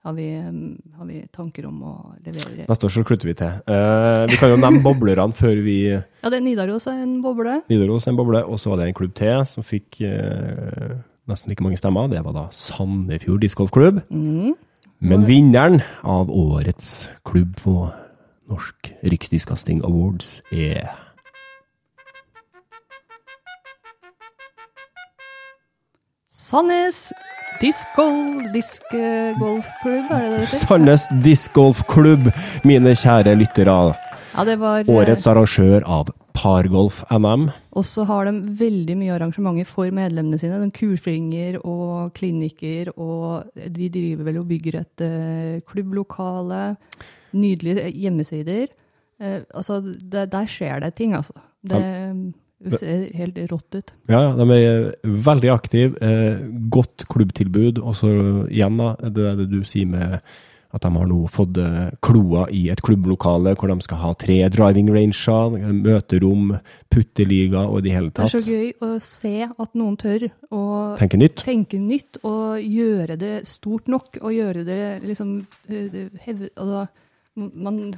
har 0.07 0.13
vi, 0.15 0.27
har 0.97 1.05
vi 1.05 1.17
tanker 1.35 1.65
om 1.67 1.81
å 1.83 1.93
levere 2.23 2.67
Neste 2.69 2.87
år 2.87 2.93
så 2.93 3.03
klutter 3.07 3.27
vi 3.27 3.35
til. 3.35 3.57
Eh, 3.67 4.23
vi 4.31 4.37
kan 4.39 4.53
jo 4.53 4.59
nevne 4.61 4.79
boblerne 4.85 5.35
før 5.35 5.59
vi 5.65 5.79
Ja, 5.91 6.29
det 6.31 6.39
er 6.39 6.45
Nidaros 6.45 6.87
er 6.87 7.01
en 7.03 7.17
boble. 7.23 7.57
Nidaros 7.67 8.07
en 8.07 8.19
boble, 8.19 8.43
og 8.47 8.61
så 8.61 8.71
var 8.71 8.79
det 8.79 8.87
en 8.87 8.97
klubb 8.97 9.15
til 9.19 9.43
som 9.49 9.67
fikk 9.67 9.99
eh, 10.07 10.95
nesten 11.27 11.51
like 11.51 11.65
mange 11.65 11.79
stemmer. 11.79 12.07
Det 12.11 12.23
var 12.23 12.37
da 12.37 12.45
Sandefjord 12.55 13.43
discgolfklubb. 13.43 13.99
Mm. 14.07 14.55
Men 15.03 15.27
vinneren 15.27 15.81
av 16.07 16.31
årets 16.31 17.09
klubb 17.27 17.57
på 17.59 17.75
Norsk 18.47 18.93
Riksdiskasting 19.03 19.83
Awards 19.85 20.39
er 20.55 20.87
Sandnes 26.31 27.09
Discgolf 27.57 28.51
Discgolfklubb, 28.53 30.11
er 30.13 30.21
det 30.21 30.29
det 30.29 30.41
heter? 30.43 30.59
Sandnes 30.61 31.07
discgolfklubb, 31.23 32.29
mine 32.67 32.93
kjære 32.93 33.33
lyttere. 33.39 33.77
Ja, 34.35 34.43
det 34.45 34.59
var 34.61 34.83
eh, 34.83 34.91
Årets 34.93 35.25
arrangør 35.29 35.85
av 35.89 36.11
Pargolf-NM. 36.37 37.47
Og 37.73 37.85
så 37.89 38.05
har 38.05 38.29
de 38.29 38.35
veldig 38.59 38.97
mye 38.99 39.15
arrangementer 39.15 39.65
for 39.65 39.89
medlemmene 39.89 40.37
sine. 40.37 40.59
De 40.61 40.69
kursringer 40.75 41.57
og 41.63 42.13
klinikker, 42.17 42.93
og 42.93 43.49
de 43.57 43.89
driver 43.93 44.29
vel 44.29 44.41
og 44.43 44.49
bygger 44.51 44.81
et 44.83 45.05
uh, 45.05 45.57
klubblokale. 45.65 46.63
Nydelige 47.33 47.89
hjemmesider. 47.89 48.69
Uh, 49.17 49.41
altså, 49.49 49.81
det, 49.81 50.29
der 50.33 50.45
skjer 50.45 50.85
det 50.85 50.93
ting, 50.99 51.17
altså. 51.17 51.33
Det, 51.65 51.81
det 52.63 52.79
ser 52.79 53.03
helt 53.13 53.37
rått 53.51 53.75
ut. 53.77 53.91
Ja, 54.09 54.33
de 54.33 54.45
er 54.55 54.91
veldig 55.05 55.49
aktive. 55.53 55.97
Eh, 56.01 56.39
godt 56.73 57.05
klubbtilbud. 57.11 57.77
Og 57.83 57.93
så 57.95 58.09
igjen, 58.49 58.77
da, 58.81 58.95
det 59.09 59.25
er 59.31 59.35
det 59.43 59.49
du 59.51 59.59
sier 59.63 59.85
med 59.87 60.19
at 60.75 60.83
de 60.83 60.89
har 60.91 61.05
nå 61.07 61.21
fått 61.31 61.55
eh, 61.63 61.91
kloa 62.03 62.47
i 62.51 62.65
et 62.73 62.81
klubblokale 62.83 63.53
hvor 63.55 63.69
de 63.71 63.77
skal 63.85 64.01
ha 64.01 64.09
tre 64.19 64.35
driving 64.51 64.89
ranger, 64.91 65.55
møterom, 65.71 66.57
putteliga 66.91 67.61
og 67.69 67.79
i 67.79 67.85
det 67.87 67.93
hele 67.95 68.11
tatt. 68.11 68.33
Det 68.33 68.41
er 68.41 68.43
så 68.43 68.51
gøy 68.51 68.73
å 68.83 68.89
se 69.05 69.31
at 69.47 69.77
noen 69.79 69.95
tør 70.01 70.27
å 70.51 70.63
Tenke 70.99 71.17
nytt. 71.21 71.43
tenke 71.47 71.79
nytt 71.79 72.19
og 72.27 72.59
gjøre 72.65 73.15
det 73.21 73.33
stort 73.47 73.87
nok, 73.87 74.17
og 74.21 74.33
gjøre 74.35 74.65
det 74.67 74.81
liksom 75.07 75.37
eh, 75.69 76.09
hev- 76.25 76.49
altså, 76.57 76.87
Man 77.37 77.93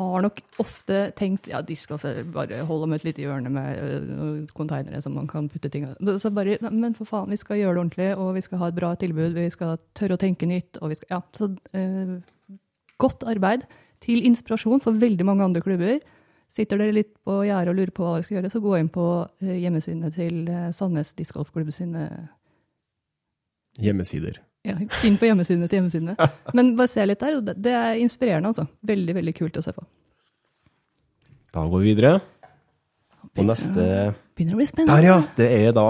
har 0.00 0.24
nok 0.24 0.40
ofte 0.62 1.00
tenkt 1.18 1.48
ja, 1.50 1.60
de 1.62 1.76
skal 1.76 2.00
bare 2.34 2.62
holde 2.68 2.88
med 2.90 3.00
et 3.00 3.06
lite 3.10 3.24
hjørne 3.24 3.52
med 3.52 4.50
konteinere 4.56 5.00
som 5.04 5.14
man 5.16 5.28
kan 5.30 5.48
putte 5.52 5.70
ting 5.72 5.86
i. 5.86 6.18
Så 6.18 6.32
bare, 6.34 6.58
Men 6.70 6.96
for 6.96 7.08
faen, 7.08 7.30
vi 7.30 7.38
skal 7.40 7.60
gjøre 7.60 7.76
det 7.76 7.82
ordentlig, 7.84 8.08
og 8.16 8.34
vi 8.34 8.44
skal 8.46 8.62
ha 8.62 8.70
et 8.70 8.78
bra 8.78 8.94
tilbud. 8.94 9.36
Vi 9.36 9.50
skal 9.52 9.78
tørre 9.94 10.16
å 10.16 10.22
tenke 10.22 10.48
nytt. 10.48 10.80
og 10.80 10.90
vi 10.90 10.98
skal, 11.00 11.16
ja, 11.16 11.20
så 11.36 11.50
eh, 11.76 12.16
Godt 13.00 13.22
arbeid 13.24 13.62
til 14.04 14.26
inspirasjon 14.28 14.82
for 14.84 14.92
veldig 14.92 15.24
mange 15.24 15.44
andre 15.44 15.62
klubber. 15.64 16.00
Sitter 16.52 16.76
dere 16.76 16.92
litt 16.92 17.14
på 17.24 17.38
gjerdet 17.46 17.72
og 17.72 17.78
lurer 17.78 17.94
på 17.96 18.04
hva 18.04 18.18
dere 18.18 18.26
skal 18.26 18.36
gjøre, 18.36 18.50
så 18.52 18.60
gå 18.60 18.74
inn 18.76 18.90
på 18.92 19.06
eh, 19.40 19.56
hjemmesidene 19.62 20.10
til 20.12 20.42
Sandnes 20.76 21.14
discgolfklubb 21.16 21.72
sine 21.72 22.10
Hjemmesider. 23.80 24.40
Ja, 24.66 24.76
inn 25.06 25.16
på 25.20 25.28
hjemmesidene 25.28 25.68
til 25.70 25.80
hjemmesidene. 25.80 26.16
Men 26.56 26.74
bare 26.78 26.90
se 26.92 27.06
litt 27.06 27.22
der. 27.22 27.40
det- 27.54 27.72
er 27.72 28.00
inspirerende, 28.02 28.52
altså. 28.52 28.66
Veldig, 28.86 29.14
veldig 29.20 29.34
kult 29.38 29.56
å 29.60 29.64
se 29.64 29.72
på. 29.76 29.86
Da 31.54 31.64
går 31.66 31.82
vi 31.82 31.94
videre. 31.94 32.20
Og 33.38 33.46
neste 33.46 34.14
Begynner 34.36 34.56
å 34.56 34.58
bli 34.58 34.66
spennende. 34.66 34.96
Der, 34.96 35.06
ja! 35.06 35.18
Det 35.36 35.48
er 35.52 35.74
da 35.76 35.86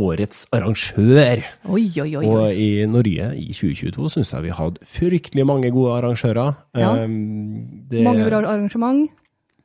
årets 0.00 0.44
arrangør. 0.54 1.42
Oi, 1.70 1.84
oi, 2.02 2.10
oi. 2.20 2.24
Og 2.26 2.56
i 2.56 2.68
Norge 2.90 3.30
i 3.38 3.48
2022 3.54 4.10
syns 4.16 4.32
jeg 4.34 4.46
vi 4.48 4.52
hadde 4.54 4.84
fryktelig 4.86 5.46
mange 5.48 5.70
gode 5.74 5.96
arrangører. 5.98 6.52
Ja. 6.78 6.92
Um, 7.04 7.86
det 7.90 8.04
Mange 8.06 8.26
bra 8.28 8.42
arrangement. 8.44 9.08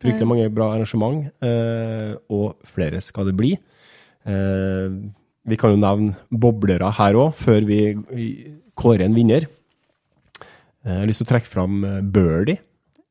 Fryktelig 0.02 0.28
mange 0.28 0.50
bra 0.54 0.74
arrangement, 0.76 1.30
eh, 1.42 2.16
og 2.30 2.60
flere 2.68 3.00
skal 3.02 3.30
det 3.30 3.36
bli. 3.40 3.54
Vi 5.46 5.58
kan 5.62 5.76
jo 5.76 5.78
nevne 5.82 6.16
boblere 6.34 6.90
her 6.98 7.18
òg, 7.22 7.36
før 7.38 7.66
vi 7.68 7.80
kårer 8.78 9.06
en 9.06 9.16
vinner. 9.18 9.46
Eh, 10.86 10.92
Jeg 10.92 11.00
har 11.04 11.10
lyst 11.10 11.22
til 11.22 11.28
å 11.28 11.34
trekke 11.34 11.50
fram 11.52 11.84
eh, 11.86 12.02
Birdie, 12.02 12.60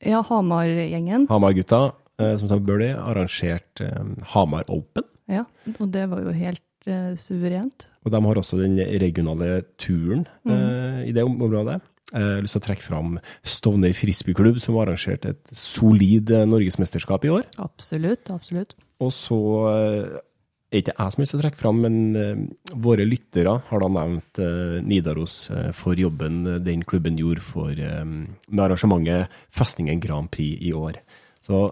Ja, 0.05 0.21
Hamar-gjengen. 0.27 1.29
Hamar-gutta, 1.31 1.95
eh, 2.21 2.35
som 2.37 2.51
tar 2.51 2.61
Birdie, 2.61 2.93
arrangert 2.99 3.81
eh, 3.81 4.03
Hamar 4.35 4.67
Open. 4.69 5.07
Ja, 5.31 5.47
og 5.79 5.89
det 5.95 6.03
var 6.11 6.21
jo 6.21 6.35
helt 6.37 6.61
uh, 6.91 7.15
suverent. 7.17 7.87
Og 8.05 8.13
de 8.13 8.21
har 8.27 8.37
også 8.37 8.59
den 8.61 8.77
regionale 9.01 9.63
turen 9.81 10.27
eh, 10.45 11.07
i 11.09 11.15
det 11.17 11.25
området. 11.25 11.79
Jeg 12.13 12.21
har 12.21 12.43
lyst 12.45 12.55
til 12.59 12.61
å 12.61 12.67
trekke 12.67 12.85
fram 12.85 13.15
Stovner 13.49 13.95
frisbeeklubb, 13.97 14.59
som 14.61 14.77
har 14.77 14.91
arrangert 14.93 15.25
et 15.31 15.55
solid 15.57 16.29
norgesmesterskap 16.51 17.25
i 17.25 17.33
år. 17.39 17.49
Absolutt, 17.65 18.29
absolutt. 18.31 18.77
Og 19.03 19.11
så 19.17 19.39
er 20.75 20.83
ikke 20.83 20.95
jeg 20.97 21.13
som 21.13 21.21
har 21.21 21.25
lyst 21.25 21.33
til 21.35 21.41
å 21.41 21.45
trekke 21.45 21.61
fram, 21.61 21.79
men 21.85 21.97
uh, 22.17 22.75
våre 22.85 23.07
lyttere 23.09 23.55
har 23.69 23.83
da 23.83 23.91
nevnt 23.93 24.41
uh, 24.43 24.81
Nidaros 24.85 25.37
uh, 25.53 25.71
for 25.77 25.99
jobben 25.99 26.43
den 26.65 26.85
klubben 26.89 27.19
gjorde 27.21 27.45
for, 27.45 27.73
med 27.75 28.63
arrangementet 28.65 29.33
Festningen 29.55 30.03
Grand 30.03 30.31
Prix 30.33 30.61
i 30.65 30.73
år. 30.77 30.99
Så 31.45 31.67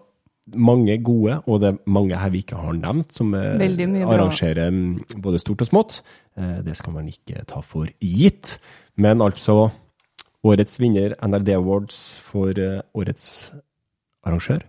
mange 0.58 0.96
gode, 1.04 1.38
og 1.46 1.60
det 1.62 1.70
er 1.70 1.92
mange 1.94 2.18
her 2.18 2.32
vi 2.34 2.42
ikke 2.42 2.58
har 2.58 2.74
nevnt, 2.76 3.12
som 3.14 3.30
eh, 3.38 3.54
bra. 3.60 4.16
arrangerer 4.16 4.72
mm, 4.74 5.20
både 5.22 5.40
stort 5.40 5.62
og 5.62 5.70
smått. 5.70 6.00
Det 6.66 6.74
skal 6.76 6.96
man 6.96 7.06
ikke 7.08 7.44
ta 7.48 7.62
for 7.62 7.86
gitt. 8.02 8.56
Men 8.98 9.22
altså, 9.22 9.70
årets 10.42 10.80
vinner, 10.82 11.14
NRD 11.22 11.54
Awards 11.54 12.02
for 12.26 12.58
årets 12.58 13.28
arrangør. 14.26 14.66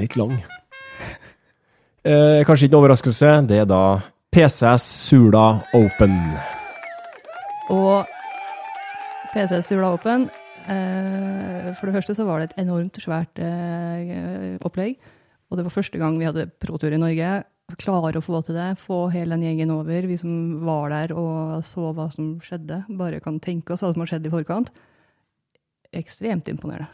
Litt 0.00 0.16
lang. 0.18 0.36
Eh, 2.06 2.44
kanskje 2.46 2.68
ikke 2.68 2.76
en 2.76 2.82
overraskelse, 2.82 3.32
det 3.50 3.62
er 3.64 3.66
da 3.70 3.82
PCS 4.34 4.84
Sula 5.08 5.46
Open. 5.74 6.14
Og 7.74 8.06
PCS 9.32 9.72
Sula 9.72 9.88
Open 9.96 10.28
eh, 10.70 11.72
For 11.74 11.88
det 11.88 11.96
første 11.96 12.14
så 12.14 12.26
var 12.28 12.40
det 12.40 12.52
et 12.52 12.62
enormt 12.62 13.00
svært 13.02 13.40
eh, 13.42 14.54
opplegg. 14.62 14.96
Og 15.50 15.58
det 15.58 15.66
var 15.66 15.74
første 15.74 15.98
gang 15.98 16.18
vi 16.20 16.28
hadde 16.28 16.48
protur 16.62 16.94
i 16.94 17.00
Norge. 17.00 17.32
Klare 17.80 18.20
å 18.20 18.22
få 18.22 18.38
til 18.46 18.54
det, 18.54 18.68
få 18.78 19.06
hele 19.10 19.34
den 19.34 19.48
gjengen 19.48 19.74
over. 19.74 20.06
Vi 20.06 20.18
som 20.20 20.60
var 20.66 20.94
der 20.94 21.16
og 21.18 21.64
så 21.66 21.90
hva 21.90 22.06
som 22.14 22.36
skjedde, 22.44 22.84
bare 22.98 23.18
kan 23.24 23.40
tenke 23.42 23.74
oss 23.74 23.82
hva 23.82 23.90
som 23.90 24.04
har 24.04 24.12
skjedd 24.12 24.28
i 24.28 24.34
forkant. 24.36 24.70
Ekstremt 25.96 26.50
imponerende. 26.52 26.92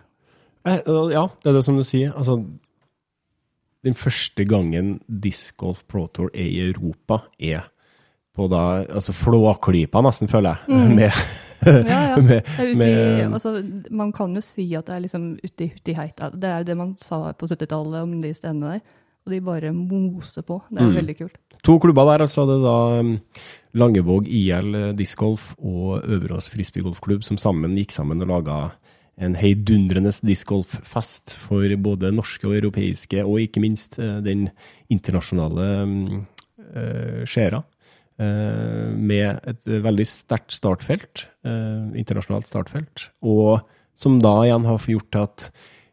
Eh, 0.65 0.81
ja, 1.13 1.27
det 1.43 1.51
er 1.51 1.59
det 1.59 1.65
som 1.67 1.77
du 1.77 1.85
sier. 1.85 2.15
Altså, 2.17 2.39
den 3.85 3.95
første 3.99 4.45
gangen 4.49 5.01
Disc 5.09 5.57
Golf 5.59 5.85
Pro 5.89 6.07
Tour 6.07 6.31
er 6.35 6.47
i 6.47 6.61
Europa, 6.71 7.23
er 7.41 7.69
på 8.35 8.47
da 8.49 8.85
altså 8.89 9.13
Flåklypa, 9.13 10.01
nesten, 10.05 10.29
føler 10.29 10.55
jeg. 10.69 10.89
Med, 10.99 11.23
Ja, 11.63 11.83
ja. 11.87 12.17
med, 12.27 12.49
i, 12.59 12.73
med 12.75 13.35
altså, 13.37 13.53
man 13.95 14.11
kan 14.13 14.33
jo 14.35 14.41
si 14.43 14.65
at 14.75 14.89
det 14.89 14.97
er 14.97 15.03
liksom 15.05 15.27
ute 15.45 15.65
i 15.65 15.69
Hutiheita. 15.71 16.33
Det 16.35 16.49
er 16.49 16.59
jo 16.65 16.67
det 16.73 16.77
man 16.77 16.97
sa 16.99 17.21
på 17.39 17.47
70-tallet 17.47 18.01
om 18.03 18.17
de 18.21 18.33
stedene 18.35 18.73
der. 18.73 18.81
Og 19.23 19.31
de 19.31 19.39
bare 19.47 19.71
moser 19.71 20.43
på. 20.43 20.57
Det 20.71 20.81
er 20.83 20.89
Mm. 20.89 20.97
veldig 20.97 21.15
kult. 21.21 21.37
To 21.63 21.77
klubber 21.79 22.09
der, 22.11 22.25
altså 22.27 22.43
det 22.49 22.57
er 22.59 22.65
da 22.67 22.99
um, 22.99 23.13
Langevåg 23.79 24.27
IL 24.27 24.97
discgolf 24.99 25.53
og 25.63 26.03
Øverås 26.03 26.51
frisbeegolfklubb 26.51 27.23
som 27.23 27.39
sammen 27.39 27.77
gikk 27.79 27.93
sammen 27.95 28.21
og 28.27 28.33
laga 28.33 28.57
en 29.21 29.35
heidundrende 29.37 30.13
discgolffest 30.25 31.35
for 31.37 31.69
både 31.85 32.13
norske 32.15 32.49
og 32.49 32.57
europeiske, 32.57 33.25
og 33.25 33.43
ikke 33.45 33.63
minst 33.65 33.99
eh, 34.01 34.21
den 34.25 34.49
internasjonale 34.93 35.69
uh, 35.83 37.23
seere. 37.29 37.63
eh, 38.19 38.89
med 38.93 39.41
et 39.49 39.67
veldig 39.67 40.07
sterkt 40.07 40.53
startfelt, 40.53 41.27
uh, 41.45 41.93
internasjonalt 41.99 42.49
startfelt, 42.49 43.11
og 43.23 43.61
som 43.95 44.21
da 44.21 44.35
igjen 44.47 44.67
har 44.69 44.89
gjort 44.89 45.21
at 45.21 45.47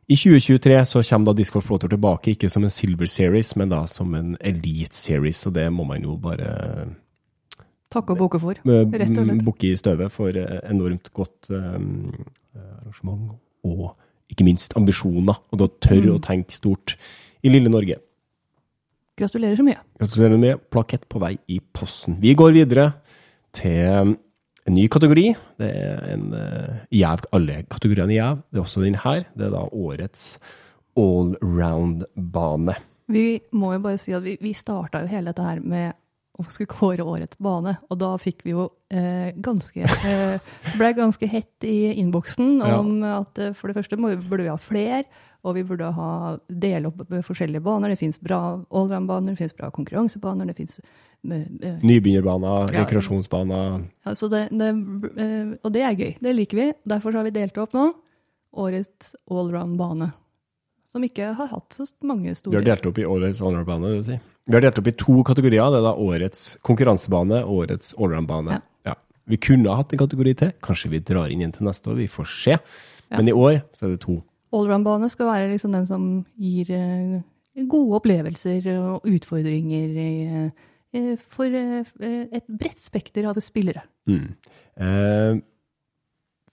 i 0.10 0.16
2023 0.18 0.78
så 0.90 1.04
kommer 1.06 1.30
da 1.30 1.38
Disc 1.38 1.54
Golf 1.54 1.70
tilbake, 1.84 2.34
ikke 2.34 2.50
som 2.50 2.64
en 2.66 2.74
Silver 2.74 3.06
Series, 3.06 3.56
men 3.56 3.70
da 3.70 3.84
som 3.88 4.16
en 4.18 4.36
Elite 4.42 4.96
Series, 4.98 5.46
og 5.46 5.54
det 5.54 5.68
må 5.70 5.86
man 5.86 6.02
jo 6.02 6.16
bare 6.18 6.50
Takke 7.90 8.14
og 8.14 8.20
boke 8.20 8.40
for. 8.42 8.54
eh, 8.54 8.86
Rett 8.86 9.18
og 9.18 9.26
slett. 9.26 9.46
bukke 9.46 9.72
i 9.72 9.78
støvet 9.78 10.14
for 10.14 10.30
enormt 10.30 11.10
godt 11.14 11.50
eh, 11.50 11.80
arrangement, 12.56 13.36
og 13.64 13.96
ikke 14.30 14.46
minst 14.46 14.74
ambisjoner, 14.78 15.40
og 15.52 15.60
da 15.60 15.68
tør 15.82 16.04
Mm. 16.06 16.16
å 16.16 16.20
tenke 16.22 16.52
stort 16.54 16.96
i 17.44 17.50
lille 17.50 17.70
Norge. 17.70 17.96
Gratulerer 19.18 19.58
så 19.58 19.64
mye. 19.66 19.80
Gratulerer 20.00 20.38
med 20.40 20.60
plakett 20.72 21.08
på 21.10 21.20
vei 21.20 21.38
i 21.50 21.60
posten. 21.74 22.20
Vi 22.22 22.34
går 22.36 22.54
videre 22.54 22.94
til 23.52 24.18
en 24.68 24.74
ny 24.76 24.88
kategori. 24.88 25.36
Det 25.60 25.70
er 25.76 26.14
en 26.14 26.34
uh, 26.34 26.78
jæv, 26.92 27.26
alle 27.34 27.64
kategoriene 27.70 28.14
i 28.14 28.20
jæv. 28.20 28.38
Det 28.52 28.58
er 28.60 28.64
også 28.64 28.82
den 28.86 28.96
her. 28.96 29.26
Det 29.36 29.46
er 29.48 29.52
da 29.52 29.66
årets 29.74 30.40
allround-bane. 30.96 32.76
Vi 33.10 33.40
må 33.58 33.74
jo 33.74 33.80
bare 33.84 33.98
si 33.98 34.14
at 34.14 34.24
vi, 34.24 34.38
vi 34.42 34.54
starta 34.54 35.02
jo 35.04 35.10
hele 35.10 35.32
dette 35.34 35.44
her 35.46 35.60
med 35.66 35.94
å 36.40 36.46
skulle 36.48 36.72
kåre 36.72 37.04
årets 37.04 37.38
bane, 37.44 37.78
og 37.92 37.98
da 38.00 38.14
fikk 38.18 38.46
vi 38.46 38.54
jo 38.54 38.70
eh, 38.92 39.34
ganske 39.44 39.84
eh, 39.84 40.40
ble 40.78 40.94
ganske 40.96 41.28
hett 41.28 41.66
i 41.68 41.92
innboksen 42.00 42.60
Ja. 42.64 42.78
om 42.80 43.04
at 43.04 43.38
eh, 43.44 43.52
for 43.54 43.68
det 43.68 43.76
første 43.76 43.98
vi- 44.00 44.16
burde 44.30 44.46
vi 44.46 44.50
ha 44.54 44.56
flere, 44.58 45.04
og 45.44 45.56
vi 45.56 45.64
burde 45.64 45.92
ha 45.96 46.38
dele 46.50 46.88
opp 46.88 47.04
eh, 47.12 47.22
forskjellige 47.24 47.62
baner. 47.64 47.90
Det 47.94 48.00
fins 48.00 48.20
bra 48.20 48.40
allround-baner, 48.72 49.32
det 49.36 49.38
fins 49.44 49.56
bra 49.56 49.70
konkurransebaner, 49.72 50.48
det 50.48 50.56
fins 50.58 50.80
eh, 50.80 51.80
Nybegynnerbaner, 51.84 52.72
Ja. 52.74 52.86
rekreasjonsbaner. 52.86 53.84
Ja, 54.06 54.12
så 54.16 54.30
det, 54.32 54.48
det, 54.52 54.70
og 55.64 55.72
det 55.76 55.82
er 55.84 55.96
gøy. 56.00 56.16
Det 56.24 56.34
liker 56.36 56.58
vi. 56.58 56.74
Derfor 56.88 57.14
har 57.20 57.24
vi 57.28 57.32
delt 57.36 57.58
opp 57.58 57.74
nå. 57.76 57.90
Årets 58.56 59.16
allround-bane. 59.30 60.12
Som 60.90 61.04
ikke 61.06 61.34
har 61.38 61.48
hatt 61.52 61.76
så 61.76 61.86
mange 62.02 62.32
store 62.34 62.56
Du 62.56 62.58
har 62.58 62.66
delt 62.66 62.86
opp 62.90 62.98
i 62.98 63.06
årets 63.06 63.42
allround-bane, 63.46 63.92
vil 63.92 64.00
du 64.02 64.08
si. 64.08 64.20
Vi 64.50 64.58
har 64.58 64.64
delt 64.66 64.80
opp 64.82 64.88
i 64.90 64.96
to 64.98 65.20
kategorier. 65.28 65.70
Det 65.70 65.78
er 65.78 65.86
da 65.86 65.94
årets 65.94 66.46
konkurransebane 66.66 67.44
og 67.46 67.66
årets 67.66 67.94
allround-bane. 68.02 68.58
Ja. 68.58 68.92
Ja. 68.92 68.96
Vi 69.30 69.38
kunne 69.46 69.70
ha 69.70 69.84
hatt 69.84 69.94
en 69.94 70.02
kategori 70.02 70.34
til. 70.42 70.56
Kanskje 70.66 70.90
vi 70.96 71.04
drar 71.06 71.30
inn 71.30 71.44
en 71.46 71.54
til 71.54 71.68
neste 71.70 71.92
år. 71.92 72.00
Vi 72.02 72.08
får 72.10 72.32
se. 72.34 72.56
Men 73.14 73.30
i 73.30 73.36
år 73.36 73.62
så 73.78 73.86
er 73.86 73.94
det 73.94 74.02
to. 74.08 74.18
Allround-bane 74.58 75.10
skal 75.14 75.30
være 75.30 75.52
liksom 75.52 75.76
den 75.78 75.86
som 75.86 76.08
gir 76.42 76.72
eh, 76.74 77.20
gode 77.70 78.00
opplevelser 78.00 78.66
og 78.74 79.06
utfordringer 79.10 80.02
i, 80.02 80.10
eh, 80.98 81.14
for 81.30 81.46
eh, 81.46 81.86
et 82.02 82.50
bredt 82.50 82.82
spekter 82.82 83.30
av 83.30 83.38
spillere. 83.46 83.86
Mm. 84.10 84.34
Eh, 84.82 85.42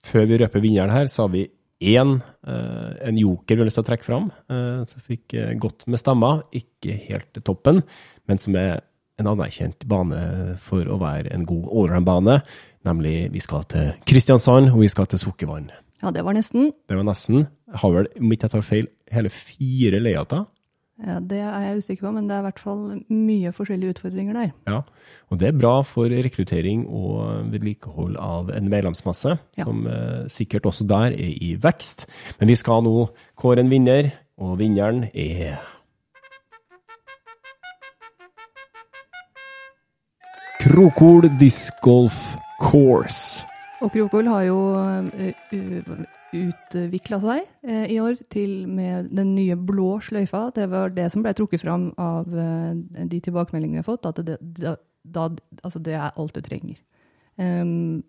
før 0.05 0.29
vi 0.29 0.37
røper 0.43 0.61
vinneren 0.61 0.93
her, 0.93 1.09
så 1.09 1.25
har 1.25 1.33
vi 1.33 1.47
én, 1.79 2.21
eh, 2.47 3.07
en 3.07 3.17
joker 3.17 3.55
vi 3.55 3.61
har 3.61 3.67
lyst 3.69 3.77
til 3.79 3.85
å 3.85 3.89
trekke 3.89 4.05
fram, 4.05 4.31
eh, 4.49 4.83
som 4.85 5.01
fikk 5.01 5.33
eh, 5.33 5.53
godt 5.55 5.87
med 5.87 5.99
stemmer. 5.99 6.43
Ikke 6.51 6.97
helt 7.07 7.31
til 7.33 7.43
toppen, 7.43 7.83
men 8.27 8.37
som 8.41 8.55
er 8.55 8.81
en 9.19 9.29
anerkjent 9.33 9.85
bane 9.89 10.57
for 10.61 10.85
å 10.85 10.99
være 11.01 11.33
en 11.33 11.45
god 11.45 11.69
allround-bane. 11.71 12.41
Nemlig 12.85 13.31
vi 13.33 13.39
skal 13.39 13.63
til 13.69 13.93
Kristiansand, 14.05 14.71
og 14.73 14.81
vi 14.81 14.87
skal 14.87 15.09
til 15.09 15.19
Sukkervann. 15.19 15.71
Ja, 16.03 16.11
det 16.13 16.23
var 16.23 16.33
nesten. 16.37 16.71
Det 16.87 16.97
var 16.97 17.03
nesten. 17.03 17.47
Har 17.73 17.91
vel, 17.91 18.07
om 18.19 18.31
ikke 18.31 18.45
jeg 18.45 18.53
tar 18.53 18.65
feil, 18.65 18.87
hele 19.11 19.29
fire 19.33 19.99
layouter. 19.99 20.45
Ja, 21.05 21.19
det 21.21 21.37
er 21.45 21.59
jeg 21.61 21.77
usikker 21.83 22.07
på, 22.07 22.11
men 22.15 22.25
det 22.27 22.33
er 22.33 22.39
i 22.41 22.45
hvert 22.47 22.59
fall 22.63 22.79
mye 23.13 23.51
forskjellige 23.53 23.93
utfordringer 23.93 24.33
der. 24.33 24.51
Ja, 24.65 24.79
og 25.29 25.39
det 25.39 25.47
er 25.51 25.59
bra 25.59 25.75
for 25.85 26.09
rekruttering 26.09 26.87
og 26.89 27.51
vedlikehold 27.53 28.17
av 28.17 28.49
en 28.49 28.69
medlemsmasse, 28.71 29.35
Ja. 29.59 29.63
som 29.67 29.85
eh, 29.85 30.25
sikkert 30.27 30.65
også 30.65 30.87
der 30.89 31.13
er 31.13 31.33
i 31.37 31.53
vekst. 31.61 32.07
Men 32.39 32.49
vi 32.49 32.55
skal 32.57 32.81
nå 32.83 33.09
kåre 33.37 33.59
en 33.61 33.69
vinner, 33.69 34.09
og 34.41 34.57
vinneren 34.59 35.05
er 35.13 35.59
Krokol 40.61 41.29
Disc 41.39 41.73
Golf 41.81 42.35
Course. 42.61 43.45
Og 43.81 43.91
Krokol 43.93 44.27
har 44.27 44.41
jo 44.49 44.57
utvikla 46.35 47.19
seg 47.23 47.45
eh, 47.63 47.85
i 47.93 47.99
år 48.03 48.19
til 48.33 48.67
med 48.67 49.11
den 49.15 49.33
nye 49.35 49.55
blå 49.55 49.97
sløyfa. 50.03 50.47
Det 50.55 50.67
var 50.71 50.91
det 50.95 51.07
som 51.13 51.23
ble 51.23 51.33
trukket 51.37 51.63
fram 51.63 51.89
av 52.01 52.27
eh, 52.27 52.73
de 53.07 53.21
tilbakemeldingene 53.23 53.79
vi 53.79 53.83
har 53.83 53.87
fått, 53.87 54.09
at 54.09 54.21
det, 54.27 54.37
da, 55.07 55.27
altså 55.63 55.81
det 55.83 55.95
er 55.95 56.11
alt 56.11 56.35
du 56.35 56.43
trenger. 56.43 56.79
Um, 57.37 58.03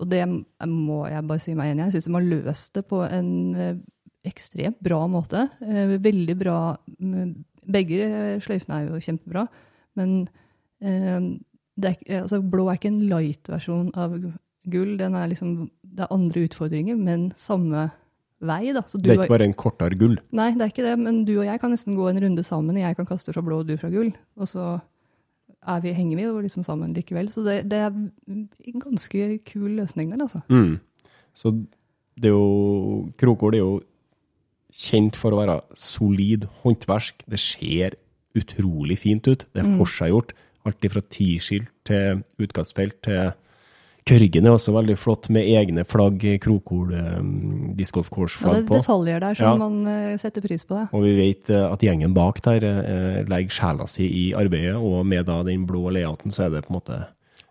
og 0.00 0.08
det 0.10 0.24
må 0.66 1.04
jeg 1.06 1.26
bare 1.28 1.42
si 1.42 1.54
meg 1.54 1.70
enig 1.70 1.84
i. 1.84 1.86
Jeg 1.86 1.96
syns 1.96 2.08
de 2.08 2.16
har 2.16 2.26
løst 2.32 2.74
det 2.74 2.84
på 2.90 3.04
en 3.06 3.30
eh, 3.54 3.76
ekstremt 4.28 4.80
bra 4.84 5.04
måte. 5.08 5.46
Veldig 5.60 6.34
bra 6.40 6.58
mm, 6.98 7.30
Begge 7.68 8.38
sløyfene 8.40 8.78
er 8.78 8.86
jo 8.88 8.98
kjempebra, 9.04 9.42
men 10.00 10.12
um, 10.80 11.26
er, 11.84 11.98
altså, 12.22 12.38
blå 12.40 12.64
er 12.70 12.78
ikke 12.78 12.88
en 12.88 13.02
light-versjon 13.10 13.90
av 13.92 14.14
gull. 14.70 14.96
Den 15.00 15.14
er 15.14 15.28
liksom, 15.30 15.70
det 15.82 16.04
er 16.06 16.12
andre 16.14 16.44
utfordringer, 16.48 16.96
men 16.96 17.32
samme 17.36 17.90
vei. 18.40 18.72
Da. 18.72 18.82
Så 18.86 18.98
du 19.00 19.08
Det 19.08 19.16
er 19.16 19.22
ikke 19.24 19.34
bare 19.38 19.48
en 19.48 19.54
kortere 19.58 19.98
gull. 19.98 20.18
Nei, 20.32 20.52
det 20.54 20.62
er 20.62 20.72
ikke 20.72 20.86
det, 20.86 20.98
men 20.98 21.24
du 21.24 21.34
og 21.40 21.44
jeg 21.48 21.60
kan 21.60 21.70
nesten 21.74 21.96
gå 21.98 22.08
en 22.10 22.20
runde 22.22 22.44
sammen. 22.46 22.76
Jeg 22.78 22.96
kan 22.96 23.06
kaste 23.06 23.32
fra 23.34 23.42
blå 23.42 23.60
og 23.60 23.66
du 23.66 23.76
fra 23.76 23.90
gull. 23.90 24.12
Og 24.38 24.48
så 24.48 24.80
er 25.66 25.80
vi, 25.82 25.92
henger 25.92 26.16
vi 26.16 26.22
jo 26.28 26.38
liksom 26.40 26.62
sammen 26.64 26.94
likevel. 26.94 27.30
Så 27.34 27.42
det, 27.44 27.64
det 27.70 27.78
er 27.78 27.90
en 27.90 28.48
ganske 28.80 29.38
kul 29.44 29.70
løsning 29.80 30.12
der, 30.12 30.22
altså. 30.22 30.40
Mm. 30.48 30.78
Så 31.34 31.52
det 32.18 32.30
er 32.30 32.34
jo 32.36 33.08
Krokol 33.18 33.54
er 33.54 33.58
jo 33.64 33.80
kjent 34.74 35.16
for 35.16 35.32
å 35.32 35.40
være 35.40 35.60
solid 35.78 36.46
håndverk. 36.62 37.24
Det 37.28 37.38
ser 37.40 37.96
utrolig 38.38 38.98
fint 39.00 39.26
ut. 39.26 39.46
Det 39.52 39.62
er 39.64 39.66
Mm. 39.68 39.78
forseggjort. 39.80 40.32
Alt 40.66 40.90
fra 40.92 41.00
tiskilt 41.00 41.68
til 41.84 42.22
utkastfelt 42.38 43.00
til 43.02 43.32
Kørgen 44.08 44.46
er 44.48 44.54
også 44.54 44.72
veldig 44.72 44.94
flott, 44.96 45.26
med 45.34 45.44
egne 45.52 45.82
flagg, 45.84 46.22
Krokol 46.40 46.94
eh, 46.96 47.18
disc 47.76 47.92
golf 47.92 48.38
Ja, 48.40 48.54
det 48.54 48.62
er 48.62 48.68
detaljer 48.78 49.20
der 49.20 49.34
som 49.36 49.46
Ja. 49.46 49.56
man 49.60 49.76
eh, 49.86 50.16
setter 50.20 50.40
pris 50.44 50.64
på. 50.64 50.78
Det. 50.78 50.86
Og 50.96 51.04
vi 51.04 51.12
vet 51.18 51.50
eh, 51.52 51.66
at 51.72 51.84
gjengen 51.84 52.14
bak 52.16 52.40
der 52.46 52.64
eh, 52.64 53.20
legger 53.28 53.50
sjela 53.58 53.86
si 53.90 54.06
i 54.08 54.24
arbeidet, 54.38 54.76
og 54.80 55.04
med 55.06 55.26
da 55.28 55.42
den 55.44 55.66
blå 55.68 55.90
layouten 55.92 56.32
så 56.32 56.46
er 56.46 56.54
det 56.56 56.64
på 56.66 56.72
en 56.72 56.78
måte 56.80 57.00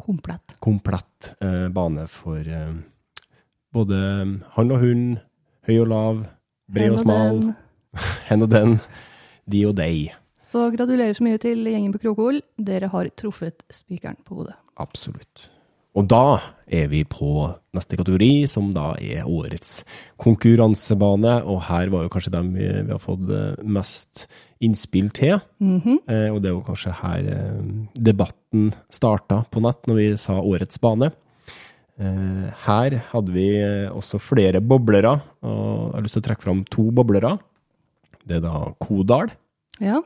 Komplett. 0.07 0.55
komplett 0.63 1.33
eh, 1.43 1.67
bane 1.73 2.07
for 2.07 2.39
eh, 2.39 2.73
både 3.73 3.97
han 4.55 4.71
og 4.71 4.79
hun, 4.81 5.01
høy 5.67 5.75
og 5.81 5.87
lav, 5.91 6.23
bred 6.71 6.95
og 6.95 7.01
smal, 7.03 7.41
hen 8.29 8.41
og 8.45 8.49
den, 8.49 8.79
de 9.51 9.65
og 9.67 9.75
dei. 9.77 10.07
Så 10.47 10.69
gratulerer 10.71 11.13
så 11.13 11.25
mye 11.27 11.37
til 11.43 11.65
gjengen 11.67 11.91
på 11.93 11.99
Krokol. 12.05 12.39
Dere 12.57 12.87
har 12.93 13.09
truffet 13.19 13.65
spikeren 13.69 14.15
på 14.23 14.39
hodet. 14.39 14.55
Absolutt. 14.79 15.49
Og 15.97 16.05
da 16.11 16.37
er 16.67 16.89
vi 16.91 16.99
på 17.07 17.29
neste 17.73 17.97
kategori, 17.97 18.45
som 18.51 18.69
da 18.75 18.91
er 19.01 19.25
årets 19.25 19.79
konkurransebane. 20.21 21.37
Og 21.47 21.61
her 21.69 21.89
var 21.93 22.03
jo 22.05 22.11
kanskje 22.13 22.33
dem 22.35 22.51
vi, 22.55 22.67
vi 22.67 22.91
har 22.93 23.01
fått 23.01 23.29
eh, 23.33 23.63
mest 23.65 24.25
innspill 24.63 25.09
til. 25.15 25.39
Mhm. 25.63 26.01
eh, 26.05 26.27
og 26.33 26.41
det 26.43 26.53
var 26.53 26.65
kanskje 26.67 26.93
her 27.01 27.29
eh, 27.33 27.63
debatten 28.09 28.69
starta 28.93 29.41
på 29.51 29.63
nett, 29.65 29.87
når 29.89 29.99
vi 30.01 30.07
sa 30.21 30.37
årets 30.41 30.81
bane. 30.83 31.09
Eh, 31.97 32.45
her 32.67 32.99
hadde 33.13 33.33
vi 33.33 33.47
eh, 33.57 33.87
også 33.89 34.19
flere 34.21 34.61
boblere, 34.61 35.15
og 35.41 35.57
jeg 35.87 35.95
har 35.97 36.05
lyst 36.05 36.19
til 36.19 36.25
å 36.25 36.27
trekke 36.29 36.45
fram 36.45 36.61
to 36.69 36.89
boblere. 36.93 37.37
Det 38.27 38.37
er 38.37 38.43
da 38.45 38.67
Kodal 38.83 39.31
Ja. 39.81 40.01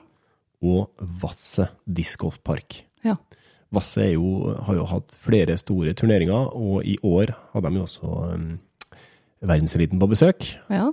og 0.62 0.92
Vasset 1.22 1.74
discgolfpark. 1.90 2.84
ja. 3.04 3.18
Vasse 3.72 4.04
er 4.04 4.16
jo, 4.16 4.52
har 4.68 4.76
jo 4.76 4.88
hatt 4.90 5.16
flere 5.24 5.56
store 5.60 5.94
turneringer, 5.98 6.52
og 6.58 6.84
i 6.88 6.98
år 7.08 7.32
hadde 7.54 7.70
de 7.72 7.80
jo 7.80 7.86
også 7.86 8.10
um, 8.34 8.50
verdenseliten 9.42 10.02
på 10.02 10.12
besøk. 10.12 10.52
ja. 10.70 10.90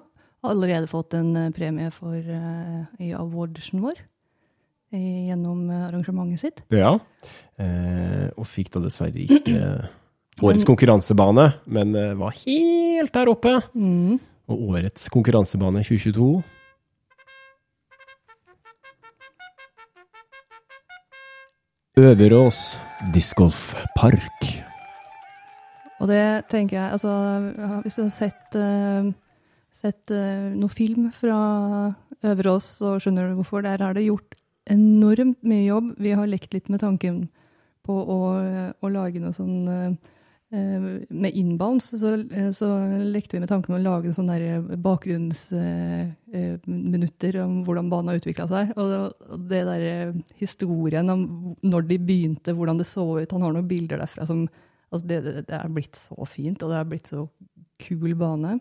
Allerede 0.46 0.86
fått 0.86 1.16
en 1.18 1.32
eh, 1.34 1.48
premie 1.50 1.90
for, 1.90 2.14
uh, 2.14 2.84
i 3.02 3.08
awardsen 3.10 3.80
vår 3.82 3.98
gjennom 4.94 5.64
eh, 5.68 5.86
arrangementet 5.88 6.40
sitt. 6.40 6.62
Ja. 6.72 6.94
Eh, 7.60 8.28
og 8.38 8.46
fikk 8.48 8.70
da 8.76 8.80
dessverre 8.84 9.18
ikke 9.26 9.88
årets 10.38 10.64
konkurransebane, 10.68 11.48
men 11.66 11.96
var 12.20 12.36
helt 12.44 13.12
der 13.12 13.32
oppe. 13.32 13.56
Mm. 13.74 14.20
Og 14.48 14.62
årets 14.70 15.10
konkurransebane 15.12 15.82
2022 15.82 16.28
Øverås 21.98 22.76
discgolfpark. 23.10 24.44
Og 25.98 26.06
det 26.06 26.46
tenker 26.46 26.76
jeg 26.76 26.92
altså, 26.94 27.10
Hvis 27.82 27.96
du 27.98 28.02
har 28.04 28.12
sett, 28.14 28.54
uh, 28.54 29.08
sett 29.74 30.12
uh, 30.14 30.46
noe 30.54 30.70
film 30.70 31.08
fra 31.10 31.38
Øverås, 32.22 32.68
så 32.78 32.92
skjønner 33.02 33.26
du 33.26 33.40
hvorfor. 33.40 33.66
Der 33.66 33.82
er 33.82 33.96
det 33.96 34.06
gjort 34.06 34.38
enormt 34.70 35.42
mye 35.42 35.64
jobb. 35.66 35.90
Vi 35.98 36.14
har 36.14 36.30
lekt 36.30 36.54
litt 36.54 36.70
med 36.70 36.84
tanken 36.84 37.24
på 37.88 37.98
å, 37.98 38.20
å 38.78 38.92
lage 38.92 39.22
noe 39.22 39.34
sånn 39.34 39.66
eh, 39.72 39.84
eh, 39.88 39.96
Med 40.50 41.36
inbounds 41.36 42.00
så, 42.00 42.14
eh, 42.32 42.50
så 42.56 42.66
lekte 43.04 43.36
vi 43.36 43.40
med 43.42 43.50
tanken 43.50 43.74
om 43.74 43.80
å 43.80 43.82
lage 43.84 44.12
sånne 44.16 44.38
der 44.40 44.62
bakgrunnsminutter 44.80 47.36
om 47.42 47.58
hvordan 47.66 47.90
banen 47.92 48.08
har 48.08 48.16
utvikla 48.22 48.46
seg. 48.48 48.72
Og, 48.80 49.12
det 49.50 49.62
der 49.68 49.82
eh, 49.84 50.16
historien 50.40 51.04
om 51.12 51.20
når 51.60 51.82
de 51.90 51.96
begynte, 52.00 52.56
hvordan 52.56 52.80
det 52.80 52.88
så 52.88 53.04
ut. 53.20 53.32
Han 53.36 53.44
har 53.44 53.52
noen 53.58 53.68
bilder 53.68 54.00
derfra 54.00 54.24
som 54.28 54.48
Altså 54.88 55.04
det, 55.04 55.44
det, 55.44 55.52
er 55.52 55.68
blitt 55.68 56.00
så 56.00 56.16
fint, 56.24 56.64
og 56.64 56.72
det 56.72 56.78
er 56.78 56.88
blitt 56.88 57.04
så 57.10 57.28
kul 57.76 58.14
bane. 58.16 58.56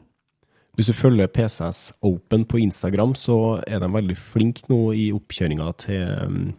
Hvis 0.76 0.91
du 0.91 0.93
følger 0.93 1.32
PCS 1.32 2.04
Open 2.04 2.43
på 2.43 2.60
Instagram, 2.60 3.15
så 3.15 3.63
er 3.63 3.80
de 3.80 3.88
veldig 3.93 4.17
flinke 4.19 4.67
nå 4.67 4.91
i 4.91 5.15
oppkjøringa 5.15 5.71
til 5.80 6.52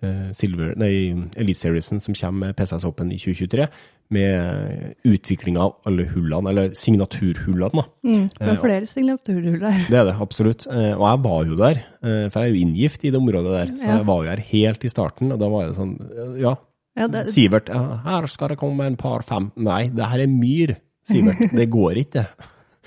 eh, 0.00 0.32
Silver, 0.32 0.72
nei, 0.80 1.12
Elite 1.36 1.60
Seriesen 1.60 2.00
som 2.00 2.16
kommer 2.16 2.48
med 2.48 2.56
PCS 2.56 2.88
Open 2.88 3.12
i 3.12 3.20
2023, 3.20 3.68
med 4.10 4.94
utviklinga 5.04 5.60
av 5.60 5.74
alle 5.86 6.06
hullene, 6.08 6.48
eller 6.50 6.70
signaturhullene. 6.76 7.70
da. 7.82 7.84
Mm, 8.08 8.28
det 8.32 8.40
Eh, 8.40 8.52
er 8.54 8.60
flere 8.62 8.86
signaturhull 8.88 9.58
der. 9.60 9.82
Det 9.90 9.98
er 10.00 10.04
det, 10.08 10.14
absolutt. 10.20 10.66
Eh, 10.66 10.94
Og 10.96 11.04
jeg 11.04 11.22
var 11.24 11.44
jo 11.44 11.56
der, 11.56 11.82
eh, 12.02 12.28
for 12.30 12.40
jeg 12.40 12.48
er 12.50 12.54
jo 12.54 12.62
inngift 12.66 13.04
i 13.04 13.10
det 13.10 13.20
området 13.20 13.52
der. 13.58 13.66
Så 13.76 13.86
jeg 13.96 14.06
var 14.06 14.24
jo 14.24 14.30
her 14.30 14.44
helt 14.52 14.84
i 14.84 14.88
starten, 14.88 15.32
og 15.32 15.38
da 15.38 15.48
var 15.48 15.66
det 15.68 15.76
sånn 15.76 15.96
Ja, 16.40 16.54
Ja, 16.96 17.06
det, 17.06 17.26
Sivert, 17.28 17.68
her 17.68 18.26
skal 18.26 18.48
det 18.48 18.58
komme 18.58 18.80
en 18.86 18.96
par 18.96 19.22
fem. 19.22 19.52
Nei, 19.56 19.88
det 19.88 20.04
her 20.04 20.18
er 20.20 20.26
myr, 20.26 20.76
Sivert. 21.06 21.38
Det 21.54 21.68
går 21.70 21.94
ikke. 22.04 22.26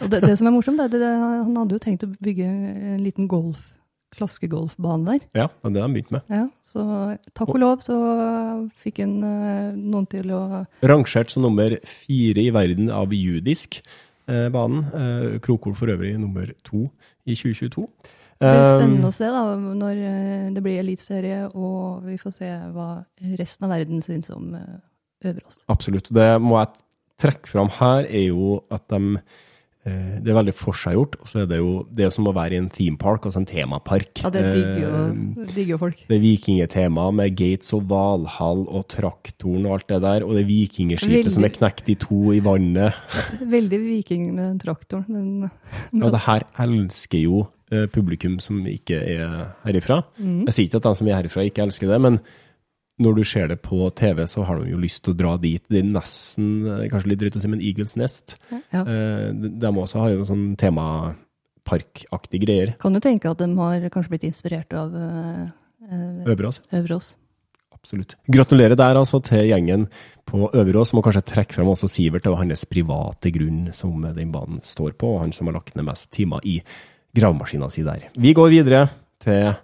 og 0.01 0.09
det, 0.09 0.21
det 0.21 0.37
som 0.37 0.47
er 0.47 0.51
morsomt, 0.51 0.79
er 0.79 0.85
at 0.85 1.45
han 1.45 1.55
hadde 1.55 1.71
jo 1.77 1.79
tenkt 1.79 2.03
å 2.03 2.09
bygge 2.19 2.43
en 2.45 3.03
liten 3.03 3.27
golf, 3.27 3.61
klaskegolfbane 4.15 5.07
der. 5.07 5.25
Ja, 5.37 5.47
det 5.47 5.73
har 5.81 5.87
han 5.87 5.95
de 5.95 6.01
begynte 6.01 6.15
med. 6.17 6.31
Ja, 6.31 6.45
så 6.67 6.85
takk 7.37 7.53
og 7.53 7.59
lov 7.61 7.83
så 7.85 7.97
fikk 8.83 9.01
en, 9.05 9.17
eh, 9.23 9.73
noen 9.77 10.07
til 10.11 10.31
å 10.35 10.65
Rangert 10.83 11.33
som 11.33 11.45
nummer 11.47 11.77
fire 11.87 12.43
i 12.43 12.51
verden 12.53 12.91
av 12.93 13.13
judisk 13.15 13.81
eh, 14.27 14.49
banen. 14.53 14.85
Eh, 14.91 15.39
Krokol 15.43 15.75
for 15.75 15.91
øvrig 15.93 16.17
nummer 16.19 16.51
to 16.63 16.89
i 17.25 17.35
2022. 17.35 17.87
Det 18.41 18.49
blir 18.49 18.63
Eh, 18.65 18.71
spennende 18.73 19.07
å 19.07 19.13
se 19.13 19.27
da, 19.29 19.43
når 19.55 19.99
eh, 20.01 20.47
det 20.53 20.63
blir 20.65 20.79
eliteserie, 20.81 21.43
og 21.53 22.05
vi 22.07 22.17
får 22.17 22.33
se 22.33 22.53
hva 22.73 23.05
resten 23.37 23.67
av 23.67 23.75
verden 23.75 24.01
syns 24.01 24.31
om 24.33 24.55
over 24.55 24.81
Øverås. 25.23 25.63
Absolutt. 25.69 26.09
Det 26.13 26.41
må 26.41 26.57
jeg 26.59 26.81
trekke 27.21 27.49
fram 27.49 27.69
her, 27.77 28.07
er 28.09 28.27
jo 28.31 28.61
at 28.73 28.87
de 28.89 29.21
Det 29.81 30.29
er 30.29 30.37
veldig 30.37 30.53
forseggjort. 30.53 31.15
Og 31.23 31.29
så 31.29 31.41
er 31.41 31.47
det 31.49 31.57
jo 31.57 31.71
det 31.89 32.05
er 32.05 32.11
som 32.13 32.27
å 32.29 32.35
være 32.35 32.53
i 32.53 32.61
en 32.61 32.69
theme 32.69 32.99
park, 33.01 33.25
altså 33.25 33.41
en 33.41 33.47
temapark. 33.49 34.21
Ja, 34.21 34.29
det 34.33 34.43
digger 34.53 34.83
jo, 34.83 34.91
Eh, 35.41 35.77
folk. 35.79 36.03
Det 36.07 36.17
er 36.17 36.21
vikingetema 36.21 37.07
med 37.15 37.35
Gates 37.37 37.71
og 37.73 37.87
Valhall 37.89 38.65
og 38.67 38.85
traktoren 38.91 39.65
og 39.65 39.77
alt 39.77 39.87
det 39.89 40.01
der. 40.03 40.25
Og 40.25 40.35
det 40.37 40.45
vikingskipet 40.49 41.25
Veldig. 41.25 41.33
som 41.33 41.47
er 41.47 41.55
knekt 41.55 41.89
i 41.89 41.95
to 41.95 42.19
i 42.35 42.39
vannet. 42.43 42.93
Veldig 43.55 43.79
viking 43.79 44.29
med 44.35 44.43
den 44.45 44.61
traktoren. 44.61 45.05
Den, 45.09 45.49
Ja, 45.93 46.09
det 46.13 46.23
her 46.27 46.45
elsker 46.59 47.21
jo 47.21 47.47
eh, 47.71 47.87
publikum 47.87 48.39
som 48.39 48.61
ikke 48.67 49.01
er 49.01 49.53
herifra. 49.65 50.03
Mm. 50.19 50.45
Jeg 50.47 50.53
sier 50.55 50.69
ikke 50.69 50.81
at 50.81 50.89
de 50.89 50.95
som 50.95 51.07
er 51.09 51.19
herifra 51.21 51.45
ikke 51.47 51.65
elsker 51.65 51.91
det, 51.91 52.01
men 52.01 52.19
når 53.01 53.17
du 53.17 53.23
ser 53.27 53.49
det 53.51 53.59
på 53.65 53.89
TV, 53.97 54.23
så 54.29 54.45
har 54.47 54.61
de 54.61 54.71
jo 54.71 54.79
lyst 54.81 55.03
til 55.05 55.15
å 55.15 55.17
dra 55.17 55.35
dit. 55.41 55.63
Det 55.71 55.81
er 55.81 55.89
nesten, 55.89 56.51
eh, 56.67 56.87
kanskje 56.91 57.11
litt 57.11 57.21
drøyt 57.23 57.39
å 57.39 57.41
si, 57.41 57.51
men 57.51 57.61
Eagles 57.61 57.97
Nest. 57.97 58.37
ja. 58.51 58.81
Eh, 58.81 59.31
de 59.33 59.49
de 59.61 59.67
også 59.67 59.99
har 59.99 60.11
jo 60.13 60.27
sånn 60.27 60.55
temaparkaktige 60.57 62.45
greier. 62.45 62.75
Kan 62.79 62.93
du 62.93 62.99
tenke 62.99 63.29
at 63.29 63.37
de 63.37 63.49
har 63.55 63.89
kanskje 63.89 64.09
blitt 64.09 64.29
inspirert 64.29 64.71
av 64.73 64.93
eh, 64.95 65.49
eh, 65.89 66.25
Øverås. 66.27 66.61
Øverås. 66.71 67.15
Absolutt. 67.73 68.15
Gratulerer 68.29 68.77
der 68.77 68.95
altså 68.95 69.21
til 69.23 69.47
gjengen 69.49 69.87
på 70.29 70.51
Øverås. 70.53 70.93
Må 70.93 71.01
kanskje 71.01 71.25
trekke 71.25 71.57
frem 71.57 71.67
også 71.71 71.89
Sivert 71.89 72.27
og 72.29 72.37
hans 72.37 72.65
private 72.69 73.31
grunn 73.33 73.73
som 73.73 74.01
den 74.01 74.31
banen 74.31 74.61
står 74.61 74.93
på, 74.93 75.15
og 75.15 75.23
han 75.25 75.33
som 75.33 75.47
har 75.47 75.57
lagt 75.57 75.75
ned 75.75 75.87
mest 75.87 76.11
timer 76.13 76.45
i 76.45 76.61
gravemaskina 77.17 77.69
si 77.71 77.83
der. 77.83 78.09
Vi 78.13 78.33
går 78.37 78.53
videre 78.53 78.89
til 79.19 79.55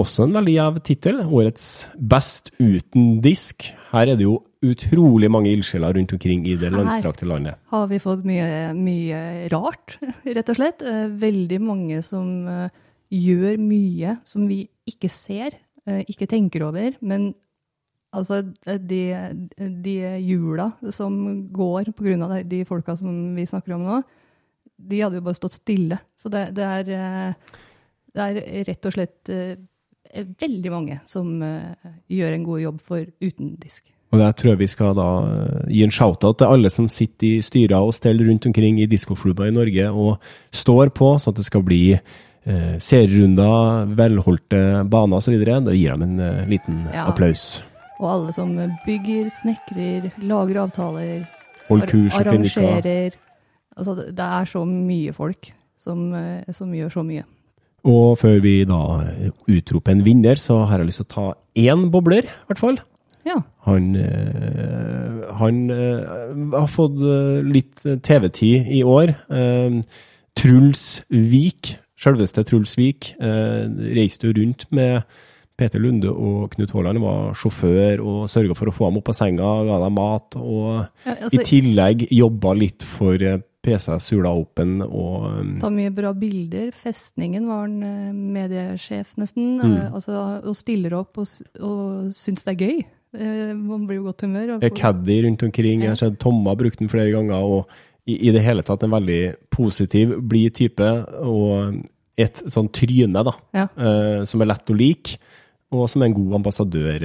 også 0.00 0.24
en 0.26 0.34
veldig 0.36 0.54
gjev 0.56 0.78
tittel. 0.86 1.18
Årets 1.26 1.66
Best 2.10 2.50
uten 2.60 3.20
disk. 3.24 3.68
Her 3.92 4.10
er 4.12 4.16
det 4.20 4.26
jo 4.26 4.38
utrolig 4.64 5.30
mange 5.32 5.48
ildsjeler 5.54 5.94
rundt 5.96 6.12
omkring 6.12 6.42
i 6.46 6.54
det 6.60 6.68
Her. 6.68 6.76
landstrakte 6.76 7.24
landet. 7.28 7.56
Har 7.72 7.86
vi 7.88 7.98
fått 8.02 8.24
mye, 8.28 8.72
mye 8.76 9.20
rart, 9.52 9.98
rett 10.36 10.52
og 10.52 10.58
slett. 10.58 10.82
Eh, 10.84 11.06
Veldig 11.22 11.60
mange 11.64 12.02
som 12.04 12.26
eh, 12.48 12.68
gjør 13.10 13.56
mye 13.62 14.18
som 14.28 14.44
vi 14.50 14.62
ikke 14.90 15.08
ser, 15.12 15.56
eh, 15.86 16.02
ikke 16.12 16.28
tenker 16.28 16.66
over. 16.68 16.96
Men 17.00 17.30
altså, 18.12 18.42
de, 18.66 19.00
de 19.56 19.96
hjula 20.26 20.72
som 20.92 21.16
går 21.54 21.92
av 21.96 22.36
de- 22.48 22.64
folka 22.68 22.96
som 23.00 23.34
vi 23.36 23.46
snakker 23.48 23.74
om 23.78 23.86
nå, 23.88 24.02
de 24.80 25.00
hadde 25.04 25.18
jo 25.20 25.24
bare 25.26 25.36
stått 25.36 25.56
stille. 25.58 25.98
Så 26.16 26.30
det, 26.32 26.46
det, 26.56 26.64
er, 26.64 27.34
det 28.14 28.22
er 28.28 28.64
rett 28.68 28.86
og 28.88 28.94
slett 28.96 29.28
veldig 30.14 30.70
mange 30.72 31.00
som 31.08 31.40
eh, 31.42 31.94
gjør 32.10 32.36
en 32.36 32.44
god 32.44 32.60
jobb 32.64 32.80
for 32.86 33.06
uten 33.22 33.56
disk. 33.60 33.90
Og 34.10 34.18
jeg 34.18 34.36
tror 34.40 34.56
vi 34.58 34.66
skal 34.70 34.96
da 34.98 35.08
eh, 35.28 35.68
gi 35.70 35.84
en 35.86 35.94
shout-out 35.94 36.40
til 36.40 36.50
alle 36.50 36.70
som 36.72 36.88
sitter 36.90 37.28
i 37.36 37.44
styrer 37.46 37.78
og 37.78 37.94
steller 37.94 38.26
rundt 38.26 38.48
omkring 38.50 38.80
i 38.82 38.88
diskoklubber 38.90 39.50
i 39.50 39.54
Norge 39.54 39.86
og 39.90 40.18
står 40.50 40.90
på, 40.96 41.12
sånn 41.22 41.34
at 41.36 41.42
det 41.42 41.46
skal 41.46 41.62
bli 41.66 41.82
eh, 41.94 42.76
serierunder, 42.82 43.86
velholdte 43.98 44.62
baner 44.90 45.20
osv. 45.20 45.38
Da 45.46 45.76
gir 45.76 45.94
dem 45.94 46.06
en 46.08 46.20
eh, 46.26 46.46
liten 46.50 46.86
Ja. 46.92 47.06
applaus. 47.06 47.62
Og 48.00 48.08
alle 48.08 48.32
som 48.32 48.54
bygger, 48.86 49.28
snekrer, 49.28 50.10
lager 50.24 50.62
avtaler, 50.62 51.26
kurs 51.68 52.14
arrangerer. 52.16 53.12
Altså, 53.76 53.94
det 53.94 54.16
det 54.16 54.24
er 54.26 54.48
så 54.48 54.64
mye 54.66 55.12
folk 55.12 55.52
som, 55.78 56.12
eh, 56.14 56.50
som 56.52 56.72
gjør 56.74 56.90
så 56.92 57.04
mye. 57.06 57.24
Og 57.88 58.18
før 58.20 58.40
vi 58.44 58.60
da 58.68 58.80
utroper 59.48 59.94
en 59.94 60.04
vinner, 60.04 60.36
så 60.40 60.64
har 60.68 60.82
jeg 60.82 60.90
lyst 60.90 61.02
til 61.04 61.08
å 61.08 61.14
ta 61.14 61.26
én 61.56 61.88
bobler, 61.92 62.28
i 62.28 62.50
hvert 62.50 62.60
fall. 62.60 62.80
Ja. 63.26 63.36
Han, 63.66 63.90
eh, 63.96 65.32
han 65.36 65.58
eh, 65.70 66.52
har 66.54 66.70
fått 66.72 67.00
eh, 67.04 67.40
litt 67.44 67.82
TV-tid 67.84 68.70
i 68.72 68.82
år. 68.86 69.12
Truls 70.40 70.84
Vik, 71.10 71.74
selveste 72.00 72.44
Truls 72.48 72.76
Vik, 72.78 73.12
reiste 73.20 74.30
jo 74.30 74.36
rundt 74.38 74.64
med 74.72 75.02
Peter 75.60 75.82
Lunde 75.82 76.08
og 76.08 76.54
Knut 76.54 76.72
Haaland. 76.72 77.02
Var 77.02 77.34
sjåfør 77.36 78.00
og 78.00 78.20
sørga 78.32 78.56
for 78.56 78.70
å 78.70 78.74
få 78.74 78.88
ham 78.88 79.00
opp 79.02 79.10
av 79.12 79.18
senga, 79.18 79.50
ga 79.68 79.80
dem 79.82 79.98
mat. 79.98 80.38
Og 80.40 80.86
Ja, 81.04 81.16
altså- 81.18 81.34
i 81.34 81.44
tillegg 81.44 82.06
jobba 82.08 82.54
litt 82.56 82.82
for 82.82 83.18
PC 83.62 83.92
Sula 84.00 84.30
Open 84.32 84.78
og 84.86 85.26
um, 85.40 85.50
Ta 85.60 85.68
mye 85.72 85.90
bra 85.92 86.14
bilder. 86.16 86.70
Festningen 86.72 87.44
var 87.50 87.66
han 87.66 87.82
eh, 87.84 88.12
mediesjef, 88.16 89.10
nesten. 89.20 89.58
Mm. 89.60 89.74
Eh, 89.76 89.92
altså, 89.98 90.14
og 90.48 90.56
stiller 90.56 90.94
opp 90.96 91.20
og, 91.20 91.28
og 91.60 92.08
syns 92.16 92.46
det 92.46 92.54
er 92.54 92.62
gøy. 92.64 92.80
Eh, 93.20 93.52
man 93.58 93.84
blir 93.88 93.98
jo 94.00 94.06
godt 94.08 94.24
humør. 94.24 94.54
og 94.56 94.64
får- 94.64 94.76
caddy 94.80 95.18
rundt 95.26 95.42
omkring. 95.44 95.82
Jeg 95.84 95.92
har 95.92 96.00
sett 96.00 96.18
Tomma 96.22 96.54
brukt 96.56 96.78
den 96.80 96.88
flere 96.92 97.12
ganger. 97.12 97.36
og 97.44 97.68
i, 98.08 98.16
i 98.28 98.32
det 98.32 98.40
hele 98.42 98.62
tatt 98.64 98.82
en 98.82 98.94
veldig 98.96 99.20
positiv, 99.52 100.16
blid 100.26 100.54
type. 100.56 100.88
Og 101.20 101.82
et 102.18 102.40
sånn 102.52 102.70
tryne, 102.72 103.22
da, 103.28 103.32
Ja. 103.54 103.66
som 104.24 104.40
er 104.42 104.48
lett 104.50 104.72
å 104.72 104.76
like, 104.76 105.18
og 105.72 105.84
som 105.88 106.02
er 106.02 106.06
en 106.10 106.16
god 106.16 106.34
ambassadør 106.40 107.04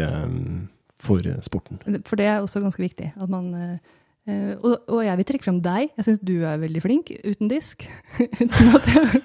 for 1.00 1.20
sporten. 1.46 1.80
For 2.08 2.16
det 2.20 2.26
er 2.32 2.40
også 2.42 2.64
ganske 2.64 2.82
viktig. 2.82 3.12
At 3.22 3.30
man, 3.30 3.52
eh, 4.28 4.54
og, 4.58 4.86
og 4.92 5.02
jeg 5.06 5.20
vil 5.20 5.28
trekke 5.30 5.46
frem 5.48 5.62
deg. 5.66 5.92
Jeg 5.98 6.08
syns 6.08 6.22
du 6.26 6.34
er 6.48 6.62
veldig 6.62 6.82
flink 6.84 7.12
uten 7.24 7.50
disk. 7.52 7.86
uten 8.42 8.76
at 8.78 8.90
jeg, 8.92 9.24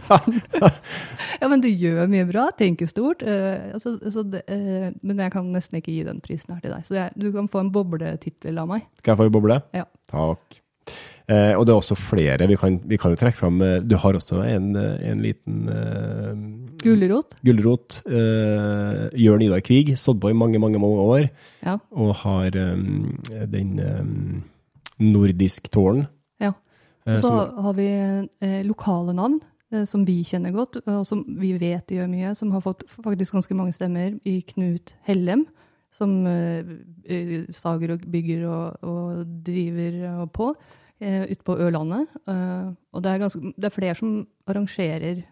ja, 1.40 1.48
men 1.50 1.62
du 1.64 1.68
gjør 1.70 2.08
mye 2.10 2.26
bra, 2.28 2.48
tenker 2.58 2.88
stort. 2.90 3.24
Uh, 3.26 3.72
altså, 3.76 3.96
altså, 4.00 4.24
det, 4.32 4.44
uh, 4.50 4.90
men 5.02 5.22
jeg 5.24 5.34
kan 5.34 5.50
nesten 5.54 5.80
ikke 5.80 5.94
gi 5.94 6.06
den 6.08 6.22
prisen 6.24 6.54
her 6.54 6.64
til 6.64 6.74
deg. 6.74 6.86
Så 6.88 6.98
jeg, 6.98 7.14
du 7.20 7.30
kan 7.34 7.48
få 7.50 7.64
en 7.64 7.72
bobletittel 7.74 8.58
av 8.60 8.68
meg. 8.70 8.88
Skal 9.00 9.14
jeg 9.14 9.22
få 9.22 9.28
en 9.30 9.36
boble? 9.38 9.60
Ja. 9.76 9.86
Takk. 10.10 10.60
Og 11.30 11.62
det 11.62 11.70
er 11.70 11.76
også 11.78 11.94
flere. 11.94 12.48
Vi 12.50 12.56
kan, 12.58 12.80
vi 12.90 12.96
kan 12.98 13.12
jo 13.12 13.18
trekke 13.20 13.38
fram 13.38 13.60
Du 13.86 13.92
har 14.02 14.16
også 14.18 14.40
en, 14.42 14.72
en 14.74 15.20
liten 15.22 15.68
uh, 15.70 16.32
Gulrot. 16.82 17.36
gulrot. 17.46 18.00
Jørn 19.14 19.44
Idar 19.44 19.62
Kvig, 19.62 19.92
sådd 20.00 20.18
på 20.22 20.32
i 20.32 20.34
mange, 20.34 20.58
mange 20.58 20.80
mange 20.82 21.04
år, 21.04 21.28
Ja. 21.62 21.76
og 21.92 22.14
har 22.24 22.56
um, 22.74 23.20
den 23.52 23.78
eh, 23.78 24.02
nordisk 25.00 25.70
tårn. 25.72 26.06
ja. 26.40 26.52
eh, 27.06 27.14
Og 27.14 27.18
så 27.24 27.32
har 27.62 27.74
vi 27.74 27.88
eh, 27.88 28.62
lokale 28.66 29.14
navn 29.16 29.40
eh, 29.72 29.84
som 29.88 30.04
vi 30.06 30.22
kjenner 30.24 30.52
godt, 30.52 30.80
og 30.86 31.06
som 31.08 31.24
vi 31.40 31.54
vet 31.58 31.86
gjør 31.90 32.08
mye, 32.10 32.34
som 32.36 32.50
har 32.52 32.60
fått 32.60 32.84
faktisk 33.02 33.32
ganske 33.38 33.54
mange 33.56 33.72
stemmer 33.72 34.18
i 34.28 34.40
Knut 34.42 34.94
Hellem, 35.08 35.46
som 35.90 36.20
sager 37.50 37.94
og 37.96 38.04
bygger 38.10 38.44
og, 38.46 38.76
og 38.86 39.24
driver 39.46 40.26
på 40.30 40.52
ute 41.00 41.42
på 41.46 41.56
Ørlandet. 41.56 42.06
Og 42.92 43.02
det 43.02 43.10
er, 43.10 43.18
ganske, 43.22 43.40
det 43.56 43.64
er 43.70 43.72
flere 43.74 43.96
som 43.98 44.12
arrangerer 44.46 45.22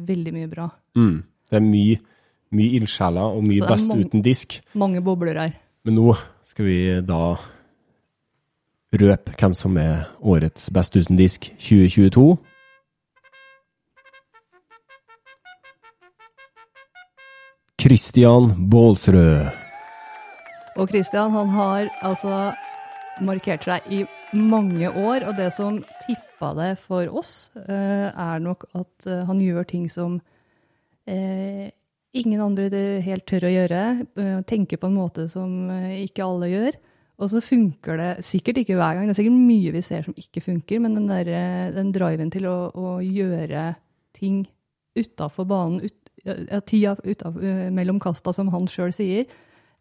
veldig 0.00 0.32
mye 0.34 0.48
bra. 0.50 0.68
mm, 0.96 1.18
det 1.50 1.58
er 1.58 1.64
mye, 1.66 1.98
mye 2.56 2.74
ildsjeler 2.80 3.36
og 3.36 3.44
mye 3.46 3.66
best 3.68 3.88
mange- 3.90 4.06
uten 4.08 4.22
disk. 4.24 4.60
Mange 4.74 5.02
bobler 5.04 5.38
her. 5.38 5.52
Men 5.84 5.94
nå 6.00 6.14
skal 6.42 6.64
vi 6.66 6.78
da 7.06 7.36
røpe 8.92 9.34
hvem 9.38 9.54
som 9.54 9.76
er 9.78 10.08
årets 10.20 10.70
Best 10.74 10.96
uten 10.96 11.18
disk 11.18 11.50
2022. 11.58 12.36
Christian 17.80 18.68
Baalsrød. 18.70 19.46
Og 20.76 20.88
Christian 20.88 21.30
han 21.32 21.48
har 21.48 21.88
altså 22.02 22.52
markert 23.24 23.64
seg 23.64 23.86
i 23.92 24.02
mange 24.36 24.90
år, 24.90 25.24
og 25.28 25.36
det 25.38 25.50
som 25.54 25.80
tippa 26.04 26.52
det 26.58 26.74
for 26.82 27.08
oss, 27.08 27.50
eh, 27.56 28.08
er 28.10 28.42
nok 28.42 28.66
at 28.74 29.06
eh, 29.06 29.24
han 29.26 29.40
gjør 29.40 29.66
ting 29.68 29.88
som 29.90 30.20
eh, 31.08 31.70
ingen 32.12 32.40
andre 32.44 33.00
helt 33.04 33.26
tør 33.26 33.48
å 33.48 33.54
gjøre. 33.54 33.82
tenker 34.50 34.76
på 34.76 34.90
en 34.90 34.98
måte 34.98 35.28
som 35.30 35.70
ikke 35.70 36.24
alle 36.26 36.50
gjør. 36.50 36.78
Og 37.20 37.28
så 37.32 37.42
funker 37.44 38.00
det 38.00 38.10
sikkert 38.24 38.62
ikke 38.62 38.78
hver 38.78 38.96
gang. 38.96 39.06
Det 39.06 39.14
er 39.14 39.20
sikkert 39.20 39.36
mye 39.36 39.74
vi 39.74 39.82
ser 39.84 40.06
som 40.06 40.16
ikke 40.16 40.42
funker, 40.44 40.80
men 40.80 40.96
den, 40.96 41.08
der, 41.10 41.28
eh, 41.28 41.72
den 41.74 41.92
driven 41.92 42.32
til 42.32 42.48
å, 42.48 42.56
å 42.72 42.96
gjøre 43.04 43.74
ting 44.16 44.42
utafor 44.96 45.46
banen, 45.48 45.84
ut, 45.84 46.12
ja, 46.24 46.60
tida 46.64 46.96
utenfor, 47.04 47.44
eh, 47.44 47.68
mellom 47.76 48.00
kasta, 48.02 48.32
som 48.36 48.50
han 48.54 48.68
sjøl 48.72 48.94
sier, 48.96 49.28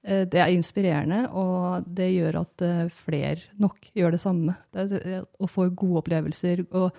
eh, 0.04 0.26
det 0.30 0.44
er 0.44 0.52
inspirerende, 0.52 1.24
og 1.32 1.88
det 1.88 2.12
gjør 2.12 2.42
at 2.44 2.66
flere 2.96 3.48
nok 3.60 3.90
gjør 3.96 4.18
det 4.18 4.22
samme. 4.24 4.58
Det 4.76 5.24
og 5.40 5.50
får 5.56 5.72
gode 5.80 6.04
opplevelser. 6.04 6.66
Og 6.76 6.92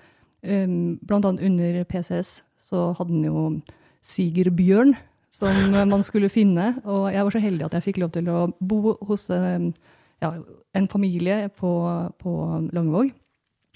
um, 0.42 0.96
blant 1.04 1.28
annet 1.28 1.44
under 1.44 1.84
PCS 1.84 2.40
så 2.60 2.90
hadde 2.96 3.12
han 3.12 3.28
jo 3.28 3.44
Sigerbjørn, 4.00 4.94
som 5.30 5.74
eh, 5.74 5.86
man 5.88 6.04
skulle 6.06 6.30
finne. 6.32 6.74
Og 6.84 7.10
jeg 7.12 7.24
var 7.24 7.34
så 7.34 7.42
heldig 7.42 7.66
at 7.66 7.78
jeg 7.78 7.88
fikk 7.90 8.02
lov 8.02 8.12
til 8.16 8.30
å 8.32 8.44
bo 8.60 8.96
hos 9.08 9.28
eh, 9.34 9.70
ja, 10.20 10.34
en 10.76 10.88
familie 10.88 11.48
på, 11.56 11.72
på 12.20 12.36
Langevåg. 12.72 13.12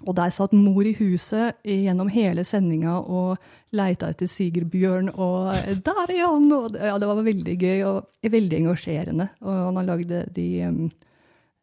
Og 0.05 0.17
der 0.19 0.33
satt 0.35 0.53
mor 0.57 0.85
i 0.85 0.93
huset 0.99 1.61
gjennom 1.65 2.11
hele 2.13 2.43
sendinga 2.45 2.97
og 2.99 3.41
leita 3.77 4.11
etter 4.11 4.29
Sigerbjørn, 4.29 5.13
og 5.15 5.55
der 5.87 6.11
er 6.11 6.25
han! 6.27 6.49
Og 6.53 6.75
ja, 6.75 6.97
det 7.01 7.09
var 7.09 7.23
veldig 7.25 7.55
gøy 7.61 7.85
og 7.89 8.31
veldig 8.35 8.61
engasjerende. 8.65 9.29
Og 9.47 9.61
han 9.69 9.79
har 9.81 9.89
lagd 9.89 10.15
de, 10.35 10.49
um, 10.67 10.81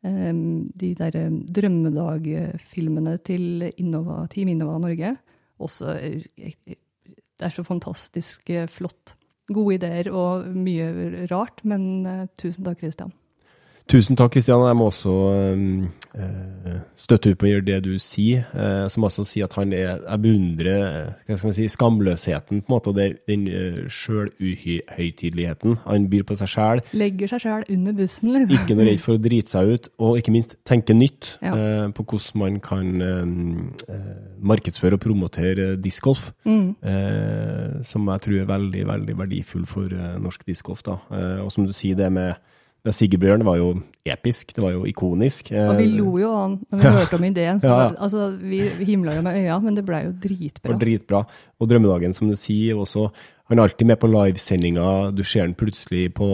um, 0.07 0.43
de 0.79 0.93
der 0.97 1.19
drømmedag-filmene 1.59 3.17
til 3.27 3.67
Innova, 3.75 4.23
Team 4.31 4.55
Innova 4.55 4.79
Norge. 4.81 5.15
Også 5.61 5.97
eh, 5.99 6.23
Det 6.31 7.49
er 7.49 7.53
så 7.53 7.65
fantastisk 7.67 8.49
eh, 8.49 8.69
flott. 8.71 9.17
Gode 9.51 9.75
ideer 9.75 10.09
og 10.15 10.47
mye 10.55 11.27
rart, 11.29 11.65
men 11.67 12.07
eh, 12.07 12.27
tusen 12.39 12.65
takk, 12.65 12.79
Christian. 12.81 13.11
Tusen 13.91 14.15
takk, 14.15 14.31
Kristian. 14.31 14.61
Jeg 14.63 14.75
må 14.79 14.85
også 14.87 15.13
eh, 16.15 16.75
støtte 16.95 17.33
ut 17.33 17.39
på 17.41 17.49
det 17.67 17.81
du 17.83 17.97
sier. 17.99 18.45
Eh, 18.55 18.85
som 18.91 19.03
også 19.03 19.25
sier 19.27 19.49
at 19.49 19.55
han 19.59 19.73
er 19.75 19.97
Jeg 19.99 20.21
beundrer 20.23 21.09
eh, 21.27 21.41
si, 21.51 21.65
skamløsheten, 21.67 22.61
på 22.61 22.71
en 22.71 22.71
måte, 22.71 22.93
og 22.93 22.95
det, 22.95 23.09
den 23.27 23.43
uh, 23.51 23.81
sjøluhøytideligheten. 23.91 25.75
Han 25.83 26.05
byr 26.11 26.23
på 26.29 26.37
seg 26.39 26.51
sjæl. 26.53 26.81
Legger 26.95 27.33
seg 27.33 27.43
sjæl 27.43 27.65
under 27.75 27.97
bussen, 27.97 28.31
liksom. 28.37 28.61
Ikke 28.61 28.77
noe 28.79 28.87
redd 28.87 29.03
for 29.03 29.17
å 29.17 29.23
drite 29.25 29.55
seg 29.57 29.73
ut, 29.73 29.89
og 29.99 30.21
ikke 30.21 30.35
minst 30.37 30.55
tenke 30.67 30.95
nytt 30.95 31.33
Ja. 31.43 31.51
eh, 31.51 31.87
på 31.91 32.05
hvordan 32.05 32.39
man 32.45 32.61
kan 32.63 33.01
eh, 33.01 33.91
eh, 33.91 34.13
markedsføre 34.39 34.95
og 34.95 35.03
promotere 35.03 35.73
eh, 35.73 35.75
discgolf. 35.83 36.29
Mm. 36.47 36.77
Eh, 36.79 37.81
som 37.83 38.07
jeg 38.07 38.23
tror 38.23 38.39
er 38.39 38.47
veldig, 38.55 38.87
veldig 38.87 39.17
verdifull 39.19 39.67
for 39.67 39.91
eh, 39.91 40.15
norsk 40.23 40.47
discgolf. 40.47 40.83
da. 40.87 40.95
Eh, 41.11 41.43
og 41.43 41.51
som 41.51 41.67
du 41.67 41.75
sier, 41.75 41.99
det 41.99 42.07
med 42.11 42.39
det 42.81 42.93
Sigerbjørn 42.97 43.43
var 43.45 43.59
jo 43.59 43.67
episk, 44.09 44.55
det 44.57 44.63
var 44.63 44.71
jo 44.73 44.85
ikonisk. 44.89 45.51
Og 45.53 45.75
vi 45.77 45.83
Eh, 45.85 45.91
lo 45.99 46.15
jo 46.17 46.29
av 46.31 46.39
han 46.41 46.55
når 46.71 46.79
vi 46.81 46.93
hørte 46.97 47.17
om 47.19 47.25
ideen. 47.27 47.59
Så, 47.61 47.67
Ja, 47.69 47.81
ja. 47.83 47.91
Altså, 48.01 48.29
vi, 48.41 48.61
himla 48.87 49.13
jo 49.15 49.21
med 49.21 49.37
øya, 49.37 49.59
men 49.61 49.75
det 49.77 49.83
blei 49.85 50.05
jo 50.07 50.11
Det 50.15 50.29
dritbra. 50.29 50.71
var 50.71 50.79
dritbra. 50.81 51.19
Og 51.59 51.69
Drømmedagen, 51.69 52.13
som 52.13 52.29
du 52.29 52.35
sier, 52.35 52.75
også 52.75 53.11
Han 53.51 53.59
er 53.59 53.63
alltid 53.63 53.85
med 53.85 53.99
på 53.99 54.07
livesendinga. 54.07 55.11
Du 55.13 55.23
ser 55.27 55.41
han 55.41 55.53
plutselig 55.53 56.13
på, 56.15 56.27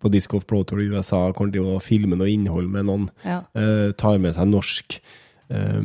på 0.00 0.08
Disc 0.10 0.30
Golf 0.30 0.46
Pro 0.46 0.62
Tour 0.64 0.80
i 0.80 0.88
USA, 0.88 1.30
kommer 1.36 1.52
til 1.52 1.62
å 1.68 1.78
filme 1.84 2.16
noe 2.16 2.30
innhold 2.32 2.70
med 2.72 2.86
noen. 2.88 3.10
Ja. 3.26 3.42
Uh, 3.52 3.92
tar 3.92 4.16
med 4.18 4.32
seg 4.34 4.48
norsk, 4.48 4.96
eh, 5.50 5.82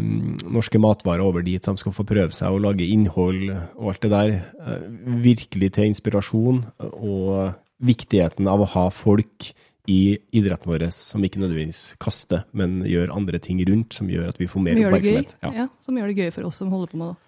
norske 0.47 0.79
matvarer 0.79 1.19
over 1.27 1.43
dit, 1.43 1.59
så 1.61 1.73
de 1.75 1.83
skal 1.83 1.91
få 1.91 2.05
prøve 2.07 2.31
seg 2.31 2.55
å 2.55 2.61
lage 2.63 2.87
innhold 2.87 3.51
og 3.51 3.89
alt 3.91 4.01
det 4.07 4.11
der. 4.13 4.31
Uh, 4.63 4.87
virkelig 5.27 5.73
til 5.75 5.89
inspirasjon, 5.91 6.63
og 6.79 7.51
viktigheten 7.83 8.47
av 8.47 8.63
å 8.63 8.71
ha 8.71 8.87
folk 8.95 9.51
i 9.89 10.19
idretten 10.37 10.69
vår 10.69 10.85
som 10.93 11.23
ikke 11.25 11.41
nødvendigvis 11.41 11.95
kaster, 12.01 12.45
men 12.53 12.81
gjør 12.85 13.13
andre 13.15 13.39
ting 13.41 13.61
rundt, 13.65 13.95
som 13.97 14.09
gjør 14.11 14.29
at 14.29 14.39
vi 14.41 14.49
får 14.49 14.65
mer 14.67 14.77
oppmerksomhet. 14.83 15.35
Ja. 15.41 15.51
Ja, 15.63 15.67
som 15.81 15.97
gjør 15.97 16.11
det 16.11 16.17
gøy 16.19 16.31
for 16.35 16.49
oss 16.51 16.61
som 16.61 16.69
holder 16.73 16.93
på 16.93 17.01
med 17.01 17.13
det. 17.13 17.27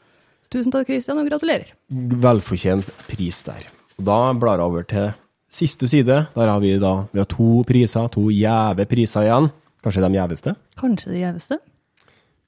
Tusen 0.53 0.73
takk, 0.73 0.85
Kristian, 0.85 1.17
og 1.17 1.25
gratulerer. 1.31 1.71
velfortjent 1.89 2.89
pris 3.09 3.41
der. 3.47 3.65
Og 3.97 4.05
da 4.05 4.17
blar 4.37 4.61
jeg 4.61 4.69
over 4.69 4.85
til 4.85 5.07
siste 5.49 5.87
side. 5.89 6.19
Der 6.35 6.51
har 6.51 6.59
vi 6.61 6.75
da 6.77 7.07
vi 7.11 7.21
har 7.21 7.29
to 7.29 7.63
priser, 7.65 8.09
to 8.13 8.27
gjeve 8.29 8.85
priser 8.89 9.25
igjen. 9.25 9.49
Kanskje 9.83 10.03
de 10.05 10.13
gjeveste. 10.13 10.55
Kanskje 10.79 11.11
de 11.11 11.23
gjeveste? 11.23 11.59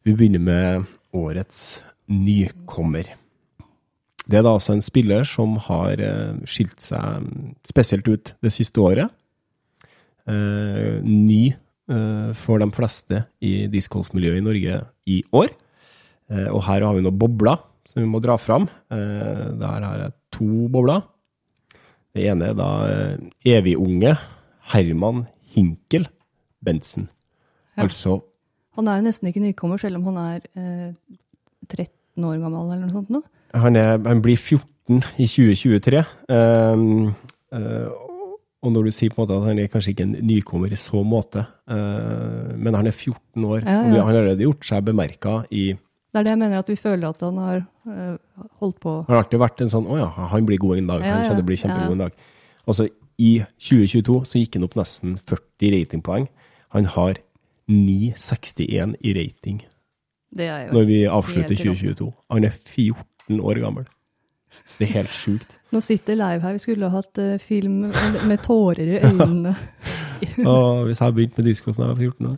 Vi 0.06 0.14
begynner 0.14 0.40
med 0.40 0.86
årets 1.18 1.82
nykommer. 2.08 3.10
Det 4.26 4.40
er 4.40 4.46
da 4.46 4.54
altså 4.56 4.74
en 4.74 4.86
spiller 4.86 5.26
som 5.28 5.58
har 5.68 6.02
eh, 6.02 6.38
skilt 6.50 6.82
seg 6.82 7.26
spesielt 7.68 8.08
ut 8.10 8.34
det 8.42 8.54
siste 8.54 8.82
året. 8.82 9.10
Eh, 10.26 11.02
ny 11.06 11.54
eh, 11.54 12.32
for 12.34 12.62
de 12.62 12.70
fleste 12.74 13.22
i 13.46 13.68
discgolfmiljøet 13.72 14.42
i 14.42 14.46
Norge 14.46 14.78
i 15.06 15.20
år. 15.38 15.52
Eh, 16.32 16.48
og 16.50 16.64
her 16.66 16.86
har 16.86 16.96
vi 16.98 17.04
noen 17.06 17.20
bobler 17.20 17.60
som 17.86 18.02
vi 18.02 18.10
må 18.10 18.22
dra 18.24 18.38
fram. 18.42 18.66
Eh, 18.90 19.52
der 19.60 19.86
har 19.86 20.00
jeg 20.02 20.16
to 20.34 20.68
bobler. 20.74 21.04
Det 22.16 22.26
ene 22.32 22.52
er 22.52 22.58
da 22.58 22.70
eh, 22.90 23.18
evigunge 23.58 24.16
Herman 24.72 25.26
Hinkel 25.54 26.08
Bentzen. 26.66 27.10
Ja. 27.76 27.84
Altså 27.84 28.22
Han 28.76 28.88
er 28.88 28.98
jo 29.00 29.06
nesten 29.06 29.30
ikke 29.30 29.44
nykommer, 29.44 29.80
selv 29.80 30.02
om 30.02 30.10
han 30.10 30.18
er 30.20 30.48
eh, 30.58 30.90
13 31.70 32.26
år 32.28 32.42
gammel 32.42 32.66
eller 32.66 32.88
noe 32.88 32.96
sånt 32.96 33.14
nå. 33.14 33.22
Han, 33.56 33.78
er, 33.80 33.94
han 34.04 34.24
blir 34.24 34.36
14 34.36 35.00
i 35.22 35.28
2023. 35.30 36.02
ehm, 36.30 37.14
eh, 37.56 38.05
og 38.66 38.74
når 38.74 38.88
du 38.88 38.96
sier 38.96 39.14
på 39.14 39.22
en 39.22 39.26
måte 39.26 39.38
at 39.38 39.48
han 39.50 39.60
er 39.62 39.72
kanskje 39.72 39.94
ikke 39.94 40.06
en 40.08 40.16
nykommer 40.26 40.74
i 40.74 40.80
så 40.80 41.02
måte, 41.06 41.46
uh, 41.70 42.54
men 42.58 42.78
han 42.78 42.90
er 42.90 42.96
14 42.96 43.46
år, 43.46 43.62
Ja, 43.62 43.80
og 43.84 43.92
han 43.92 44.00
har 44.00 44.14
allerede 44.16 44.48
gjort 44.48 44.66
seg 44.66 44.88
bemerka 44.88 45.36
i 45.52 45.68
Det 45.76 46.22
er 46.22 46.26
det 46.26 46.34
jeg 46.34 46.42
mener, 46.42 46.64
at 46.64 46.72
vi 46.72 46.78
føler 46.80 47.10
at 47.10 47.22
han 47.26 47.38
har 47.44 47.62
uh, 47.62 48.48
holdt 48.64 48.80
på 48.82 48.96
Han 49.04 49.14
har 49.14 49.24
alltid 49.24 49.44
vært 49.44 49.66
en 49.66 49.74
sånn 49.74 49.90
Å 49.92 50.00
ja, 50.00 50.10
han 50.34 50.50
blir 50.50 50.62
god 50.64 50.80
en 50.80 50.90
dag. 50.94 51.06
Ja, 51.06 51.14
Han 51.14 51.24
ja, 51.24 51.30
kommer 51.30 51.44
til 51.44 51.46
å 51.46 51.52
bli 51.52 51.60
ja. 51.60 51.64
kjempegod 51.66 51.96
en 51.96 52.04
dag. 52.08 52.26
Altså, 52.66 52.90
i 53.22 53.32
2022 53.62 54.18
så 54.28 54.42
gikk 54.42 54.58
han 54.58 54.68
opp 54.68 54.76
nesten 54.80 55.16
40 55.22 55.74
ratingpoeng. 55.76 56.28
Han 56.76 56.90
har 56.98 57.22
9,61 57.72 58.98
i 59.02 59.14
rating 59.16 59.62
når 60.36 60.88
vi 60.90 60.98
avslutter 61.08 61.56
2022. 61.56 62.10
Han 62.34 62.44
er 62.44 62.52
14 62.52 63.40
år 63.40 63.62
gammel. 63.64 63.86
Det 64.76 64.88
er 64.88 64.94
helt 64.98 65.14
sjukt. 65.14 65.58
Nå 65.72 65.82
sitter 65.84 66.18
Leiv 66.20 66.44
her, 66.44 66.56
vi 66.58 66.64
skulle 66.64 66.90
ha 66.92 67.00
hatt 67.00 67.22
eh, 67.22 67.38
film 67.40 67.86
med, 68.28 68.38
tårer 68.44 68.98
i 68.98 69.00
øynene. 69.00 69.56
Og 70.52 70.86
hvis 70.88 71.00
jeg 71.00 71.06
hadde 71.06 71.16
begynt 71.16 71.40
med 71.40 71.48
discgolf 71.48 71.80
da 71.80 71.88
jeg 71.88 71.92
var 71.92 72.02
14 72.02 72.28
år 72.30 72.38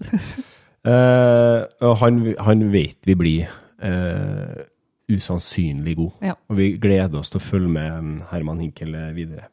uh, 0.90 1.60
Og 1.88 1.94
han, 2.02 2.22
han 2.42 2.64
vet 2.74 3.10
vi 3.10 3.16
blir 3.18 3.52
uh, 3.86 4.62
usannsynlig 5.08 5.96
god. 5.98 6.24
Ja. 6.30 6.36
Og 6.50 6.60
vi 6.60 6.72
gleder 6.82 7.22
oss 7.22 7.32
til 7.34 7.42
å 7.42 7.48
følge 7.48 7.72
med 7.72 7.92
um, 7.96 8.14
Herman 8.32 8.62
Hinkel 8.66 8.96
eh, 8.98 9.12
videre. 9.16 9.48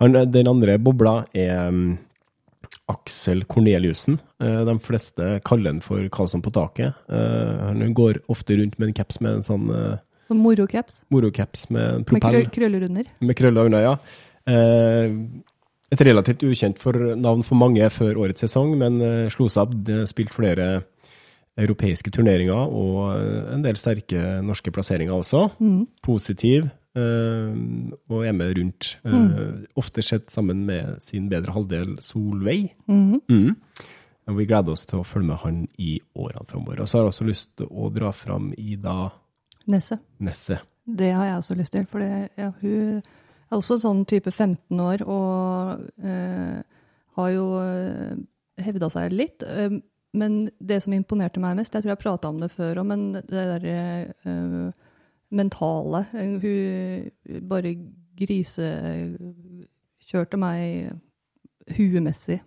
Han, 0.00 0.16
den 0.32 0.48
andre 0.48 0.78
bobla 0.80 1.20
er 1.36 1.68
um, 1.68 1.98
Aksel 2.88 3.42
Korneliussen. 3.44 4.16
De 4.40 4.74
fleste 4.80 5.34
kaller 5.44 5.74
han 5.74 5.82
for 5.84 6.06
Karlsson 6.14 6.40
på 6.40 6.54
taket. 6.56 6.96
Han 7.10 7.92
går 7.92 8.22
ofte 8.32 8.56
rundt 8.56 8.78
med 8.78 8.88
en 8.88 8.94
caps 8.96 9.18
med 9.20 9.34
en 9.34 9.44
sånn 9.44 9.66
uh, 10.28 10.32
Sånn 10.34 10.42
morocaps 10.44 11.02
morocaps 11.10 11.68
med 11.72 12.04
propell. 12.06 12.12
med 12.12 12.20
propell. 12.20 12.50
krøller 12.52 12.88
under. 12.88 13.12
Med 13.20 13.38
krøller 13.38 13.70
under, 13.70 13.80
ja. 13.80 13.96
Eh, 14.48 15.14
et 15.88 16.04
relativt 16.04 16.44
ukjent 16.44 16.80
for 16.80 16.92
navn 17.16 17.42
for 17.46 17.56
mange 17.56 17.86
før 17.92 18.20
årets 18.20 18.44
sesong, 18.44 18.74
men 18.80 19.00
eh, 19.00 19.28
slo 19.32 19.48
seg 19.48 19.64
opp. 19.64 19.92
Spilt 20.10 20.34
flere 20.36 20.68
europeiske 21.58 22.12
turneringer 22.14 22.70
og 22.70 23.16
eh, 23.16 23.54
en 23.56 23.64
del 23.64 23.78
sterke 23.80 24.38
norske 24.44 24.72
plasseringer 24.74 25.16
også. 25.16 25.46
Mm. 25.58 25.86
Positiv 26.04 26.68
eh, 26.68 27.54
og 28.12 28.26
er 28.28 28.36
med 28.36 28.52
rundt. 28.58 28.98
Mm. 29.08 29.64
Ofte 29.80 30.04
sett 30.04 30.28
sammen 30.34 30.66
med 30.68 31.00
sin 31.04 31.30
bedre 31.32 31.56
halvdel 31.56 31.96
Solveig. 32.04 32.74
Mm. 32.86 33.22
Mm. 33.32 33.56
Vi 34.36 34.44
gleder 34.44 34.74
oss 34.76 34.84
til 34.84 35.00
å 35.00 35.06
følge 35.08 35.30
med 35.30 35.40
han 35.40 35.62
i 35.80 35.96
årene 36.20 36.44
framover. 36.50 36.82
Og 36.84 36.88
så 36.90 36.98
har 36.98 37.06
jeg 37.06 37.14
også 37.14 37.28
lyst 37.30 37.54
til 37.56 37.70
å 37.72 37.88
dra 37.94 38.12
fram 38.12 38.52
Ida 38.60 39.08
Nesset. 39.68 40.00
Nesse. 40.18 40.58
Det 40.88 41.12
har 41.12 41.24
jeg 41.26 41.36
også 41.36 41.54
lyst 41.58 41.72
til, 41.76 41.86
for 41.86 41.98
det, 42.00 42.28
ja, 42.38 42.50
hun 42.62 43.02
er 43.02 43.56
også 43.56 43.78
sånn 43.82 44.04
type 44.08 44.30
15 44.32 44.80
år 44.80 45.02
og 45.04 45.80
eh, 46.00 46.62
har 47.18 47.28
jo 47.34 47.46
uh, 47.60 48.16
hevda 48.64 48.88
seg 48.92 49.12
litt. 49.12 49.42
eh, 49.44 49.80
men 50.16 50.50
det 50.58 50.82
som 50.82 50.92
imponerte 50.96 51.40
meg 51.42 51.56
mest, 51.58 51.74
jeg 51.74 51.82
tror 51.84 51.92
jeg 51.92 52.00
prata 52.00 52.28
om 52.32 52.40
det 52.40 52.50
før 52.54 52.78
òg, 52.80 52.86
men 52.88 53.00
det 53.12 53.24
derre 53.28 53.78
eh, 54.24 54.72
mentale 55.28 56.00
eh, 56.16 56.40
Hun 56.40 57.44
bare 57.50 57.76
grisekjørte 58.18 60.36
meg 60.40 60.88
huemessig. 61.76 62.40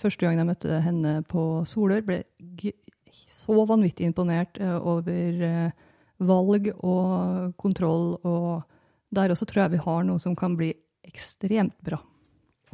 Første 0.00 0.24
gangen 0.24 0.40
jeg 0.40 0.48
møtte 0.48 0.80
henne 0.80 1.20
på 1.28 1.60
Solør, 1.68 2.00
ble 2.06 2.24
g 2.56 2.72
så 3.26 3.64
vanvittig 3.68 4.06
imponert 4.08 4.58
eh, 4.60 4.76
over 4.86 5.42
eh, 5.44 5.70
valg 6.18 6.70
og 6.80 7.54
kontroll. 7.60 8.16
Og 8.26 8.62
der 9.14 9.32
også 9.34 9.48
tror 9.48 9.66
jeg 9.66 9.76
vi 9.76 9.84
har 9.86 10.06
noe 10.06 10.22
som 10.22 10.36
kan 10.38 10.56
bli 10.58 10.72
ekstremt 11.06 11.76
bra. 11.84 12.00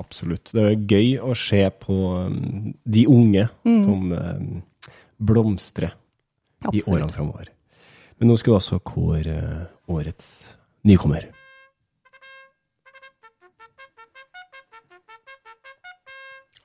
Absolutt. 0.01 0.55
Det 0.57 0.63
er 0.65 0.87
gøy 0.89 1.19
å 1.21 1.35
se 1.37 1.63
på 1.83 1.97
um, 2.17 2.73
de 2.83 3.05
unge 3.11 3.49
som 3.85 4.09
blomstrer 4.09 4.63
blomstrer 5.23 5.93
i 6.73 6.83
årene 6.87 7.13
framover. 7.13 7.53
Men 8.19 8.31
nå 8.31 8.39
skal 8.41 8.55
vi 8.55 8.59
også 8.59 8.81
kåre 8.87 9.37
uh, 9.37 9.93
årets 9.93 10.57
nykommer. 10.89 11.29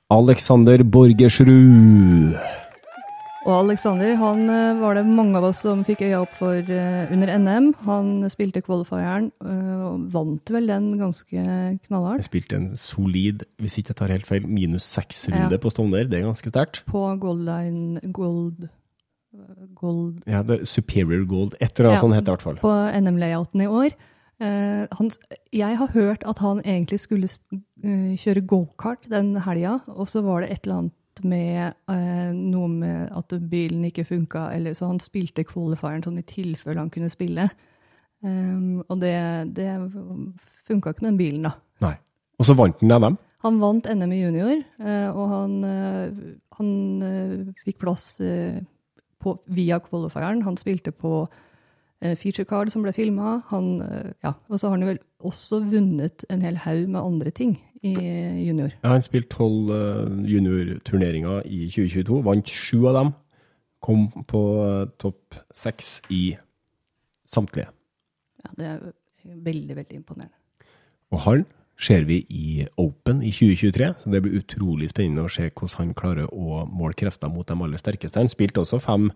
Alexander 0.08 0.82
Borgersrud. 0.88 2.38
Og 3.48 3.54
Alexander 3.62 4.10
han 4.20 4.42
eh, 4.52 4.74
var 4.76 4.98
det 4.98 5.06
mange 5.08 5.38
av 5.40 5.46
oss 5.48 5.62
som 5.64 5.80
fikk 5.86 6.02
øya 6.04 6.18
opp 6.20 6.34
for 6.36 6.52
eh, 6.58 7.08
under 7.14 7.30
NM. 7.40 7.68
Han 7.86 8.10
spilte 8.28 8.60
qualifieren 8.60 9.30
eh, 9.40 9.84
og 9.88 10.02
vant 10.12 10.52
vel 10.52 10.68
den 10.68 10.90
ganske 11.00 11.32
Jeg 11.32 11.78
knallhardt 11.86 12.26
spilte 12.26 12.58
en 12.58 12.66
solid, 12.76 13.46
hvis 13.56 13.78
ikke 13.80 13.94
jeg 13.94 14.00
tar 14.02 14.12
helt 14.12 14.28
feil, 14.28 14.44
minus 14.44 14.84
seks-runde 14.92 15.56
Ja. 15.56 15.62
på 15.62 15.72
Stovner. 15.72 16.04
Det 16.04 16.20
er 16.20 16.26
ganske 16.26 16.52
sterkt. 16.52 16.82
på 16.92 17.06
Gold 17.22 17.46
Line 17.48 18.02
Gold, 18.12 18.68
gold 19.80 20.20
Ja, 20.28 20.42
det 20.42 20.60
er 20.60 20.68
Superior 20.68 21.24
Gold. 21.24 21.56
Et 21.60 21.72
eller 21.72 21.90
annet 21.94 22.02
Ja. 22.02 22.04
sånt 22.04 22.14
heter 22.18 22.26
det 22.26 22.28
i 22.28 22.36
hvert 22.36 22.46
fall. 22.50 22.60
på 22.60 22.76
NM-layouten 23.00 23.64
i 23.64 23.70
år. 23.80 23.96
Uh, 24.38 24.86
han, 24.94 25.10
jeg 25.50 25.76
har 25.76 25.88
hørt 25.96 26.22
at 26.22 26.38
han 26.38 26.60
egentlig 26.62 27.00
skulle 27.00 27.26
eh, 27.82 28.12
kjøre 28.14 28.44
gokart 28.46 29.08
den 29.10 29.34
helga, 29.42 29.80
og 29.88 30.06
så 30.06 30.22
var 30.22 30.42
det 30.44 30.52
et 30.52 30.60
eller 30.66 30.76
annet 30.78 30.92
med 31.26 31.74
eh, 31.90 32.30
noe 32.34 32.68
med 32.70 33.14
at 33.16 33.34
bilen 33.50 33.84
ikke 33.88 34.06
funka, 34.08 34.48
eller 34.54 34.76
så 34.76 34.90
han 34.90 35.00
spilte 35.02 35.46
qualifieren 35.48 36.04
sånn 36.04 36.20
i 36.20 36.26
tilfelle 36.28 36.80
han 36.80 36.92
kunne 36.92 37.10
spille. 37.12 37.48
Um, 38.18 38.80
og 38.88 38.96
det, 38.98 39.14
det 39.54 39.68
funka 40.66 40.90
ikke 40.90 41.04
med 41.04 41.12
den 41.12 41.20
bilen, 41.20 41.46
da. 41.46 41.52
Nei. 41.86 41.94
Og 42.38 42.46
så 42.46 42.54
vant 42.58 42.80
han 42.82 42.94
NM. 42.94 43.18
Han 43.46 43.60
vant 43.62 43.86
NM 43.86 44.14
i 44.14 44.18
junior, 44.18 44.56
eh, 44.82 45.08
og 45.12 45.28
han, 45.30 45.52
eh, 45.66 46.22
han 46.58 46.72
eh, 47.06 47.34
fikk 47.62 47.78
plass 47.84 48.06
eh, 48.20 48.58
på, 49.22 49.36
via 49.54 49.78
qualifieren. 49.82 50.42
Han 50.46 50.58
spilte 50.58 50.90
på 50.90 51.28
eh, 52.02 52.16
feature 52.16 52.46
card 52.48 52.72
som 52.74 52.84
ble 52.84 52.92
filma. 52.96 53.38
Ja, 54.24 54.34
og 54.48 54.58
så 54.58 54.68
har 54.68 54.76
han 54.76 54.88
vel 54.88 55.00
også 55.18 55.62
vunnet 55.66 56.24
en 56.30 56.42
hel 56.42 56.60
haug 56.64 56.88
med 56.88 57.00
andre 57.00 57.30
ting 57.30 57.56
i 57.82 57.94
junior. 58.46 58.74
Ja, 58.82 58.94
han 58.96 59.02
spilte 59.06 59.36
tolv 59.36 59.70
juniorturneringer 60.26 61.46
i 61.46 61.66
2022, 61.70 62.22
vant 62.26 62.50
sju 62.50 62.86
av 62.90 63.02
dem. 63.02 63.16
Kom 63.84 64.08
på 64.26 64.40
eh, 64.64 64.88
topp 64.98 65.38
seks 65.54 65.98
i 66.10 66.32
samtlige. 67.28 67.70
Ja, 68.42 68.50
det 68.58 68.66
er 68.66 68.80
veldig, 69.24 69.76
veldig 69.76 70.00
imponerende. 70.00 70.34
Og 71.14 71.22
han 71.24 71.44
ser 71.78 72.04
vi 72.08 72.24
i 72.28 72.64
Open 72.76 73.22
i 73.22 73.30
2023, 73.30 73.92
så 74.02 74.10
det 74.10 74.22
blir 74.24 74.40
utrolig 74.40 74.90
spennende 74.90 75.28
å 75.28 75.30
se 75.30 75.46
hvordan 75.46 75.76
han 75.78 75.94
klarer 75.98 76.32
å 76.34 76.64
måle 76.66 76.98
krefter 76.98 77.30
mot 77.30 77.46
de 77.46 77.54
aller 77.54 77.80
sterkeste. 77.80 78.18
Han 78.18 78.30
spilte 78.32 78.64
også 78.64 78.80
fem 78.82 79.06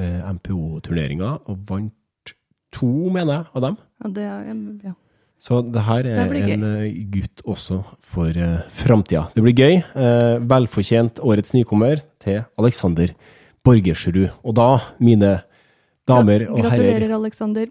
eh, 0.00 0.24
MPO-turneringer, 0.38 1.42
og 1.44 1.66
vant 1.68 1.94
to, 2.74 2.90
mener 3.12 3.34
jeg, 3.40 3.46
av 3.54 3.64
dem. 3.66 3.78
Ja, 4.02 4.10
det 4.16 4.26
er, 4.26 4.50
ja. 4.90 4.94
Så 5.40 5.62
det 5.64 5.82
her 5.86 6.04
er 6.04 6.28
det 6.28 6.40
en 6.52 6.64
eh, 6.68 6.96
gutt 7.08 7.40
også 7.48 7.78
for 8.04 8.28
uh, 8.36 8.58
framtida. 8.76 9.22
Det 9.32 9.40
blir 9.40 9.56
gøy. 9.56 9.78
Uh, 9.96 10.36
velfortjent 10.44 11.22
årets 11.24 11.54
nykommer 11.56 12.02
til 12.20 12.42
Alexander 12.60 13.14
Borgersrud. 13.64 14.26
Og 14.44 14.56
da, 14.58 14.66
mine 15.00 15.38
damer 16.08 16.44
og 16.50 16.60
herrer 16.60 16.76
Gratulerer, 16.76 17.14
Aleksander. 17.16 17.70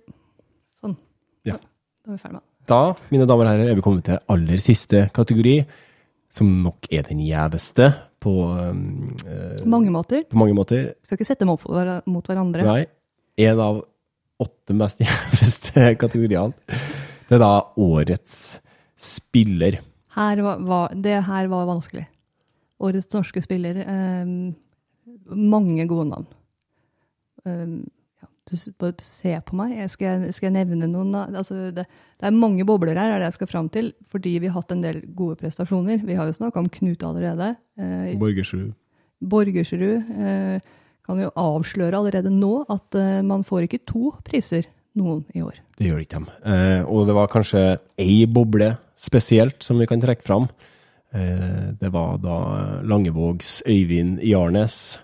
Sånn. 0.81 0.95
Ja. 1.45 1.59
Da 2.01 2.09
er 2.09 2.17
vi 2.17 2.23
ferdig 2.23 2.39
med 2.39 2.41
det. 2.41 2.47
Da, 2.73 2.81
mine 3.13 3.29
damer 3.29 3.45
og 3.45 3.53
herrer, 3.53 3.69
er 3.69 3.77
vi 3.77 3.85
kommet 3.85 4.05
til 4.09 4.19
aller 4.33 4.65
siste 4.65 5.05
kategori, 5.13 5.55
som 6.33 6.49
nok 6.65 6.89
er 6.93 7.05
den 7.07 7.21
gjeveste 7.25 7.91
på, 8.21 8.33
um, 8.49 9.13
eh, 9.25 9.55
På 9.61 9.69
mange 9.71 9.93
måter. 9.93 10.25
på 10.29 10.37
mange 10.37 10.57
måter. 10.57 10.91
Skal 11.05 11.17
ikke 11.17 11.29
sette 11.29 11.45
dem 11.45 11.53
opp 11.53 11.63
hver- 11.69 12.01
mot 12.09 12.25
hverandre. 12.25 12.65
Nei, 12.65 12.83
en 13.45 13.59
av 13.63 13.83
åtte 14.39 14.75
mest 14.77 15.01
gjeveste 15.03 15.93
kategoriene. 15.99 16.53
Det 17.29 17.37
er 17.37 17.43
da 17.43 17.51
årets 17.77 18.59
spiller. 18.99 19.79
Her 20.15 20.41
var, 20.43 20.63
var, 20.65 20.95
det 20.95 21.17
her 21.27 21.47
var 21.51 21.67
vanskelig. 21.69 22.07
Årets 22.81 23.09
norske 23.13 23.41
spiller. 23.43 23.81
Eh, 23.83 24.33
mange 25.29 25.85
gode 25.91 26.07
navn. 26.09 26.25
Ehm, 27.47 27.77
ja, 28.21 28.27
du 28.49 28.55
bare 28.81 29.03
se 29.03 29.35
på 29.45 29.55
meg. 29.59 29.75
Jeg 29.77 29.89
skal, 29.93 30.23
jeg- 30.25 30.33
skal 30.33 30.49
jeg 30.49 30.57
nevne 30.65 30.87
noen? 30.89 31.13
Altså, 31.35 31.69
det, 31.75 31.85
det 31.85 32.27
er 32.27 32.35
mange 32.35 32.65
bobler 32.67 32.97
her, 32.97 33.11
er 33.13 33.19
det 33.21 33.29
jeg 33.29 33.37
skal 33.39 33.47
fram 33.53 33.69
til, 33.69 33.93
fordi 34.09 34.37
vi 34.39 34.47
har 34.49 34.57
hatt 34.61 34.71
en 34.75 34.81
del 34.83 35.01
gode 35.15 35.35
prestasjoner. 35.39 36.01
Vi 36.05 36.15
har 36.17 36.25
jo 36.31 36.33
snakka 36.39 36.59
om 36.63 36.69
Knut 36.69 37.03
allerede. 37.03 37.55
Eh, 37.79 38.15
Borgersrud. 38.19 38.73
Borgersrud 39.19 40.09
eh, 40.15 40.59
kan 41.09 41.23
jo 41.23 41.31
avsløre 41.33 41.97
allerede 41.97 42.33
nå 42.33 42.63
at 42.69 42.97
eh, 42.99 43.21
man 43.25 43.45
får 43.47 43.65
ikke 43.65 43.81
to 43.89 44.13
priser 44.25 44.67
noen 44.99 45.23
i 45.33 45.41
år. 45.45 45.57
Det 45.77 45.89
gjør 45.89 46.03
ikke 46.03 46.19
de. 46.19 46.37
Eh, 46.53 46.81
og 46.85 47.07
det 47.09 47.15
var 47.17 47.31
kanskje 47.31 47.63
ei 48.01 48.23
boble 48.29 48.75
spesielt 48.99 49.63
som 49.65 49.79
vi 49.81 49.87
kan 49.89 50.01
trekke 50.03 50.25
fram. 50.25 50.49
Eh, 51.15 51.73
det 51.79 51.89
var 51.93 52.19
da 52.21 52.39
Langevågs 52.85 53.61
Øyvind 53.65 54.19
Jarnes 54.25 54.99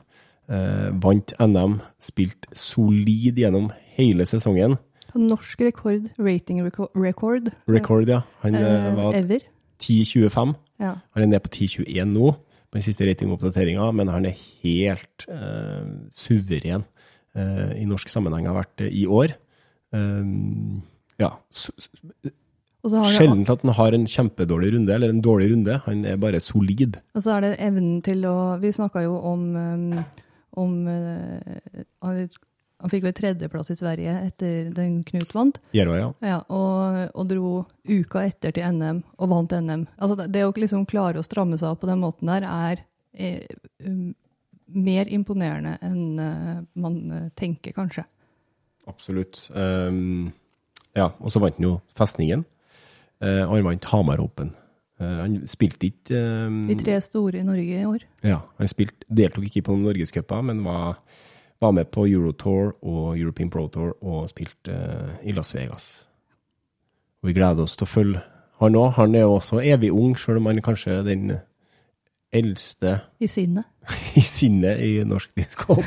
eh, 0.49 0.91
vant 1.01 1.33
NM, 1.41 1.79
spilt 2.01 2.49
solid 2.53 3.39
gjennom 3.41 3.71
hele 3.97 4.27
sesongen. 4.29 4.77
Norsk 5.15 5.61
rekord, 5.63 6.09
rating 6.19 6.59
rekord. 6.65 6.91
record, 6.95 7.49
Record, 7.71 8.09
ja. 8.09 8.21
Han 8.43 8.55
eh, 8.55 8.87
eh, 8.89 8.95
var 8.97 9.15
ever. 9.15 9.39
10.25. 9.79 10.53
Ja. 10.79 10.93
Han 11.15 11.23
er 11.23 11.29
nede 11.31 11.39
på 11.39 11.49
10.21 11.55 12.11
nå, 12.11 12.33
på 12.75 12.81
den 12.81 12.89
siste 12.89 13.07
ratingoppdateringa, 13.07 13.87
men 13.95 14.09
han 14.11 14.25
er 14.27 14.35
helt 14.35 15.23
uh, 15.31 15.87
suveren 16.11 16.83
uh, 17.39 17.71
i 17.71 17.85
norsk 17.87 18.11
sammenheng 18.11 18.49
har 18.49 18.57
vært 18.59 18.73
det 18.83 18.89
i 18.91 19.05
år. 19.07 19.37
Ja, 21.21 21.29
Sjelden 22.85 23.45
at 23.49 23.63
han 23.63 23.73
har 23.77 23.95
en 23.95 24.03
kjempedårlig 24.05 24.73
runde, 24.75 24.91
eller 24.91 25.13
en 25.13 25.21
dårlig 25.23 25.47
runde. 25.53 25.77
Han 25.85 26.03
er 26.05 26.19
bare 26.19 26.41
solid. 26.43 26.99
og 27.15 27.23
så 27.23 27.37
er 27.37 27.45
det 27.45 27.53
evnen 27.63 28.01
til 28.05 28.25
å 28.27 28.57
Vi 28.59 28.73
snakka 28.75 29.05
jo 29.05 29.15
om, 29.15 29.55
um, 29.55 30.03
om 30.59 30.75
uh, 30.83 32.27
han, 32.85 32.91
fikk 32.93 33.07
vel 33.07 33.15
tredjeplass 33.17 33.71
i 33.73 33.77
Sverige 33.79 34.15
etter 34.27 34.69
den 34.75 34.99
Knut 35.07 35.33
vant. 35.35 35.59
Jerva, 35.75 35.97
ja. 35.99 36.09
Ja, 36.25 36.39
og, 36.53 36.99
og 37.17 37.29
dro 37.31 37.53
uka 37.89 38.25
etter 38.29 38.55
til 38.55 38.77
NM 38.77 39.01
og 39.17 39.31
vant 39.31 39.55
NM. 39.57 39.87
Altså 39.97 40.27
det, 40.29 40.45
å 40.45 40.53
liksom 40.55 40.85
klare 40.89 41.21
å 41.21 41.25
stramme 41.25 41.57
seg 41.59 41.73
opp 41.73 41.83
på 41.83 41.89
den 41.89 42.03
måten 42.03 42.31
der 42.31 42.45
er 42.49 42.83
er 43.15 43.45
um, 43.85 44.09
mer 44.67 45.07
imponerende 45.13 45.77
enn 45.85 46.19
uh, 46.19 46.57
man 46.81 46.97
eh, 47.13 47.27
tenker, 47.37 47.71
kanskje. 47.71 48.03
Absolutt. 48.89 49.45
Um, 49.53 50.33
ja, 50.97 51.11
og 51.19 51.31
så 51.31 51.39
vant 51.39 51.55
han 51.59 51.67
jo 51.67 51.75
Festningen. 51.95 52.43
Uh, 53.23 53.45
og 53.45 53.53
han 53.55 53.67
vant 53.69 53.87
Hamar 53.93 54.19
Open. 54.19 54.51
Eh, 54.95 55.15
han 55.21 55.39
spilte 55.51 55.89
ikke 55.89 56.19
um, 56.47 56.65
De 56.69 56.77
tre 56.79 56.95
store 57.03 57.41
i 57.41 57.45
Norge 57.45 57.79
i 57.81 57.87
år. 57.87 58.05
Ja, 58.23 58.41
han 58.59 58.71
spilt, 58.71 59.03
deltok 59.11 59.49
ikke 59.49 59.65
på 59.67 59.75
noen 59.75 59.89
norgescuper, 59.89 60.43
men 60.47 60.61
var, 60.65 61.01
var 61.61 61.71
med 61.71 61.89
på 61.91 62.05
Eurotour 62.07 62.75
og 62.83 63.19
European 63.19 63.49
Pro 63.49 63.67
Tour 63.71 63.95
og 64.03 64.29
spilte 64.29 64.73
eh, 64.75 65.29
i 65.29 65.35
Las 65.35 65.53
Vegas. 65.55 66.07
Og 67.21 67.31
vi 67.31 67.37
gleder 67.37 67.65
oss 67.65 67.77
til 67.77 67.87
å 67.87 67.91
følge 67.91 68.23
han 68.61 68.77
òg. 68.79 68.91
Han 68.99 69.15
er 69.15 69.25
jo 69.25 69.35
også 69.37 69.61
evig 69.63 69.91
ung, 69.91 70.15
sjøl 70.19 70.39
om 70.39 70.49
han 70.49 70.61
kanskje 70.63 70.99
er 70.99 71.07
den 71.07 71.37
eldste 72.35 72.99
I 73.23 73.29
sinnet. 73.31 73.67
i 74.19 74.23
sinnet 74.23 74.83
i 74.83 74.93
norsk 75.07 75.35
disko. 75.37 75.81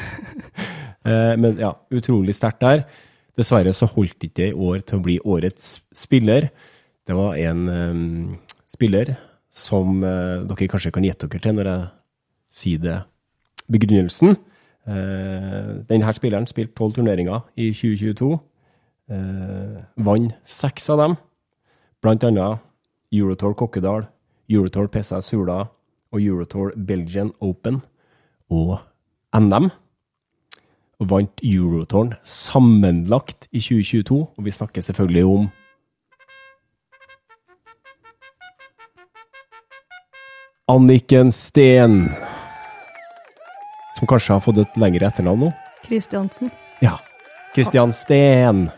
Eh, 1.09 1.37
Men 1.41 1.55
ja, 1.57 1.71
utrolig 1.95 2.35
sterkt 2.37 2.59
der. 2.61 2.83
Dessverre 3.39 3.71
så 3.73 3.87
holdt 3.89 4.25
ikke 4.27 4.35
det 4.41 4.49
i 4.51 4.57
år 4.67 4.83
til 4.83 4.99
å 4.99 5.05
bli 5.07 5.15
årets 5.23 5.79
spiller. 5.95 6.49
Det 7.07 7.15
var 7.17 7.39
en 7.39 7.63
um, 7.71 8.35
spiller 8.69 9.15
som 9.49 10.03
uh, 10.03 10.43
dere 10.45 10.69
kanskje 10.69 10.93
kan 10.93 11.07
gjette 11.07 11.31
dere 11.31 11.45
til 11.47 11.57
når 11.57 11.71
jeg 11.71 11.87
sier 12.59 12.83
det. 12.83 12.99
Begrunnelsen. 13.71 14.37
Eh, 14.87 15.85
denne 15.89 16.13
spilleren 16.15 16.47
spilte 16.47 16.75
tolv 16.75 16.95
turneringer 16.95 17.41
i 17.57 17.73
2022. 17.73 18.39
Eh, 19.11 19.83
vant 19.97 20.35
seks 20.45 20.89
av 20.91 20.99
dem, 20.99 21.17
blant 22.03 22.25
annet 22.25 22.59
Eurotour 23.13 23.55
Kokkedal, 23.55 24.07
Eurotour 24.49 24.89
PSA 24.89 25.21
Sula 25.21 25.65
og 26.13 26.23
Eurotour 26.23 26.73
Belgian 26.77 27.33
Open 27.41 27.83
og 28.51 28.79
NM. 29.37 29.71
Vant 31.01 31.41
Eurotouren 31.45 32.15
sammenlagt 32.25 33.49
i 33.53 33.61
2022, 33.61 34.27
og 34.37 34.45
vi 34.45 34.51
snakker 34.51 34.83
selvfølgelig 34.83 35.25
om 35.25 35.49
Anniken 40.69 41.33
Steen. 41.33 42.11
Som 43.99 44.07
kanskje 44.07 44.37
har 44.37 44.43
fått 44.45 44.61
et 44.63 44.77
lengre 44.79 45.09
etternavn 45.09 45.49
nå? 45.49 45.51
Kristiansen. 45.83 46.53
Ja. 46.85 46.97
Kristian 47.55 47.91
Steen. 47.97 48.69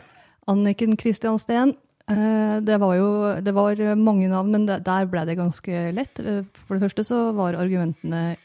Anniken 0.48 0.96
Kristian 0.96 1.38
Steen. 1.38 1.74
Det 2.10 2.76
var 2.82 2.94
jo 2.96 3.08
det 3.44 3.52
var 3.54 3.78
mange 4.00 4.26
navn, 4.32 4.50
men 4.50 4.64
der 4.66 5.04
ble 5.10 5.22
det 5.28 5.36
ganske 5.38 5.82
lett. 5.94 6.18
Eh, 6.18 6.40
For 6.66 6.74
det 6.74 6.82
første 6.88 7.04
så 7.06 7.18
var 7.36 7.54
argumentene 7.60 8.36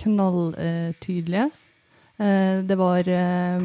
knalltydelige. 0.00 1.50
Eh, 2.18 2.62
Det 2.64 2.76
var, 2.78 2.98
eh, 3.08 3.60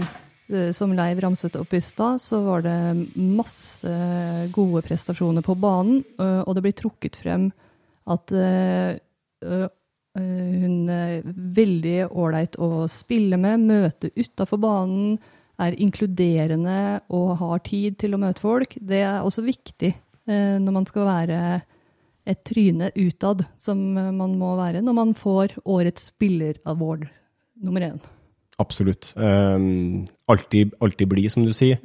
eh, 0.49 0.71
som 0.73 0.91
Leiv 0.93 1.19
ramset 1.21 1.55
opp 1.55 1.73
i 1.73 1.79
stad, 1.79 2.19
så 2.19 2.41
var 2.43 2.61
det 2.61 3.07
masse 3.15 3.87
gode 4.51 4.81
prestasjoner 4.83 5.41
på 5.43 5.55
banen, 5.55 6.03
eh, 6.19 6.41
og 6.43 6.55
det 6.55 6.63
blir 6.63 6.73
trukket 6.75 7.15
frem 7.15 7.51
at 8.07 8.31
eh, 8.31 8.97
eh, 9.45 9.67
hun 10.17 10.89
er 10.91 11.21
veldig 11.25 12.09
ålreit 12.09 12.57
å 12.61 12.85
spille 12.91 13.39
med, 13.41 13.65
møte 13.67 14.11
utafor 14.17 14.61
banen, 14.61 15.17
er 15.57 15.77
inkluderende 15.81 17.01
og 17.13 17.37
har 17.39 17.63
tid 17.65 17.97
til 18.01 18.13
å 18.13 18.21
møte 18.21 18.43
folk. 18.43 18.75
Det 18.77 19.01
er 19.01 19.23
også 19.25 19.41
viktig 19.45 19.89
eh, 19.89 20.57
når 20.61 20.75
man 20.75 20.85
skal 20.89 21.07
være 21.07 21.39
et 22.27 22.43
tryne 22.45 22.91
utad, 22.93 23.45
som 23.57 23.79
eh, 23.97 24.11
man 24.13 24.35
må 24.37 24.53
være 24.59 24.83
når 24.85 24.97
man 24.99 25.15
får 25.17 25.57
årets 25.65 26.11
spiller-award 26.11 27.07
nummer 27.63 27.87
én. 27.87 27.97
Absolutt. 28.61 29.11
Um, 29.15 30.07
alltid, 30.29 30.73
alltid 30.81 31.09
blid, 31.09 31.29
som 31.29 31.45
du 31.45 31.53
sier. 31.53 31.77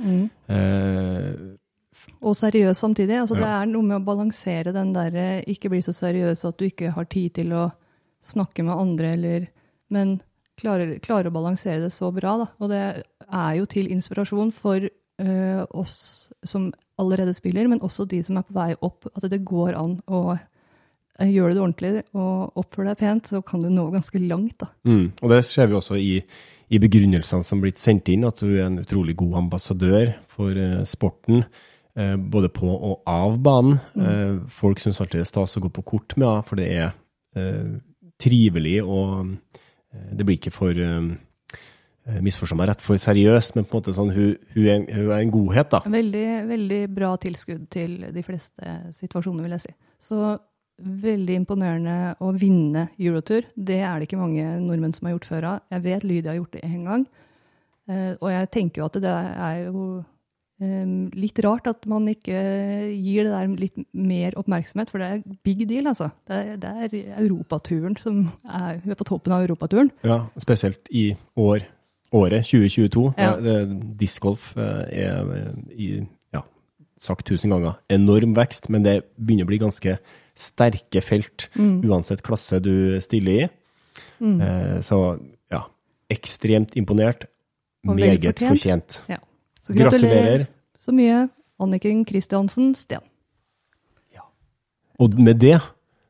Eh, 0.49 1.33
Og 2.25 2.37
seriøs 2.37 2.81
samtidig. 2.81 3.19
Altså, 3.21 3.37
Det 3.37 3.49
er 3.49 3.69
noe 3.69 3.85
med 3.85 4.01
å 4.01 4.05
balansere 4.05 4.73
den 4.73 4.95
derre 4.97 5.43
ikke 5.49 5.69
bli 5.73 5.83
så 5.85 5.93
seriøs 5.93 6.45
at 6.49 6.59
du 6.59 6.65
ikke 6.69 6.93
har 6.97 7.09
tid 7.13 7.37
til 7.41 7.53
å 7.57 7.71
snakke 8.23 8.65
med 8.67 8.79
andre, 8.79 9.17
eller 9.17 9.51
Men 9.93 10.23
klarer, 10.57 10.95
klarer 11.05 11.29
å 11.29 11.35
balansere 11.35 11.83
det 11.83 11.91
så 11.93 12.09
bra, 12.15 12.39
da. 12.41 12.47
Og 12.63 12.71
det 12.71 12.81
er 13.29 13.57
jo 13.59 13.67
til 13.69 13.91
inspirasjon 13.93 14.53
for 14.57 14.81
uh, 14.81 15.65
oss 15.69 16.31
som 16.49 16.71
allerede 16.97 17.35
spiller, 17.37 17.69
men 17.69 17.83
også 17.85 18.07
de 18.09 18.23
som 18.25 18.39
er 18.41 18.47
på 18.47 18.57
vei 18.57 18.71
opp, 18.81 19.05
at 19.13 19.29
det 19.29 19.43
går 19.45 19.77
an 19.77 19.99
å 20.09 20.23
gjør 20.33 21.29
gjøre 21.29 21.55
det 21.55 21.61
ordentlig 21.61 21.91
og 22.17 22.57
oppføre 22.63 22.89
deg 22.89 23.01
pent, 23.03 23.29
så 23.29 23.43
kan 23.45 23.63
du 23.63 23.69
nå 23.71 23.85
ganske 23.93 24.21
langt, 24.23 24.57
da. 24.63 24.71
Mm. 24.89 25.13
Og 25.21 25.33
det 25.33 25.43
ser 25.45 25.69
vi 25.69 25.77
også 25.77 25.99
i, 26.01 26.15
i 26.73 26.81
begrunnelsene 26.83 27.45
som 27.47 27.61
blitt 27.63 27.81
sendt 27.83 28.09
inn, 28.13 28.25
at 28.25 28.41
du 28.41 28.49
er 28.55 28.67
en 28.67 28.81
utrolig 28.83 29.17
god 29.21 29.43
ambassadør 29.45 30.15
for 30.33 30.57
eh, 30.57 30.81
sporten. 30.89 31.45
eh, 31.95 32.17
både 32.17 32.49
på 32.49 32.73
og 32.73 33.03
av 33.07 33.39
banen. 33.45 33.79
Eh, 33.95 34.41
folk 34.49 34.81
syns 34.81 35.01
alltid 35.01 35.21
det 35.21 35.27
er 35.27 35.33
stas 35.35 35.59
å 35.59 35.65
gå 35.67 35.69
på 35.69 35.85
kort 35.95 36.17
med 36.17 36.29
henne, 36.29 36.47
for 36.49 36.61
det 36.61 36.69
er 36.73 36.93
eh, 37.37 37.75
trivelig 38.23 38.79
og 38.83 39.33
eh, 39.93 40.09
det 40.17 40.27
blir 40.27 40.39
ikke 40.39 40.55
for 40.55 40.79
eh, 40.79 41.09
eh, 42.07 42.21
Misforstå 42.25 42.59
meg 42.59 42.71
rett, 42.73 42.85
for 42.85 43.01
seriøst, 43.01 43.57
men 43.59 43.67
på 43.67 43.77
en 43.77 43.83
måte 43.83 43.97
sånn, 43.97 44.13
hun, 44.15 44.37
hun, 44.55 44.69
er, 44.69 44.87
hun 44.95 45.11
er 45.11 45.19
en 45.19 45.35
godhet, 45.35 45.73
da. 45.75 45.83
Veldig, 45.99 46.29
veldig 46.51 46.81
bra 46.95 47.13
tilskudd 47.23 47.69
til 47.73 47.99
de 48.15 48.25
fleste 48.27 48.79
situasjoner, 48.97 49.45
vil 49.47 49.57
jeg 49.59 49.67
si. 49.67 49.75
Så 50.03 50.37
veldig 50.83 51.35
imponerende 51.43 51.97
å 52.25 52.33
vinne 52.35 52.89
Eurotour. 52.99 53.47
Det 53.55 53.83
er 53.85 54.01
det 54.01 54.09
ikke 54.09 54.19
mange 54.19 54.57
nordmenn 54.65 54.95
som 54.97 55.07
har 55.07 55.15
gjort 55.15 55.29
før 55.29 55.49
av. 55.51 55.67
Jeg 55.71 55.85
vet 55.85 56.07
Lydia 56.09 56.33
har 56.33 56.41
gjort 56.41 56.57
det 56.57 56.63
én 56.67 56.89
gang. 56.89 57.05
Og 57.93 58.27
jeg 58.33 58.49
tenker 58.55 58.81
jo 58.81 58.87
at 58.89 58.97
det 59.05 59.13
er 59.13 59.61
jo 59.69 59.85
litt 61.19 61.39
rart 61.45 61.67
at 61.71 61.87
man 61.91 62.07
ikke 62.11 62.33
gir 62.95 63.25
det 63.27 63.33
der 63.33 63.53
litt 63.59 63.79
mer 63.93 64.37
oppmerksomhet, 64.41 64.91
for 64.93 65.03
det 65.03 65.09
er 65.09 65.37
big 65.45 65.65
deal, 65.69 65.87
altså. 65.91 66.11
Det 66.29 66.39
er, 66.39 66.57
det 66.63 66.71
er 66.71 66.97
europaturen 67.25 67.97
som 68.01 68.25
er 68.47 68.81
er 68.87 68.99
på 68.99 69.05
toppen 69.09 69.33
av 69.35 69.45
europaturen. 69.47 69.91
Ja, 70.07 70.21
spesielt 70.39 70.89
i 70.91 71.13
år, 71.37 71.65
året 72.13 72.45
2022. 72.49 73.15
Ja. 73.19 73.33
Ja. 73.41 73.65
Discgolf 73.99 74.53
eh, 74.57 75.07
er 75.07 75.33
eh, 75.37 75.55
i, 75.77 75.89
ja, 76.35 76.43
sagt 77.01 77.27
tusen 77.27 77.51
ganger, 77.51 77.79
enorm 77.91 78.35
vekst, 78.37 78.69
men 78.71 78.85
det 78.87 79.01
begynner 79.17 79.49
å 79.49 79.53
bli 79.53 79.59
ganske 79.63 79.99
sterke 80.35 81.03
felt, 81.05 81.51
Mm. 81.57 81.83
uansett 81.85 82.23
klasse 82.25 82.61
du 82.63 82.99
stiller 83.05 83.33
i. 83.45 83.49
Eh, 84.23 84.79
så 84.81 85.19
ja, 85.53 85.65
ekstremt 86.11 86.77
imponert. 86.77 87.27
Og 87.87 87.97
Meget 87.99 88.23
fortjent. 88.39 88.49
fortjent. 88.55 89.01
Ja. 89.11 89.17
Så 89.63 89.77
gratulerer 89.77 90.19
Gratulerer. 90.19 90.47
så 90.79 90.93
mye, 90.95 91.25
Anniken 91.63 92.05
Kristiansen 92.05 92.75
Steen. 92.75 93.05
Og 95.01 95.19
med 95.19 95.41
det, 95.43 95.57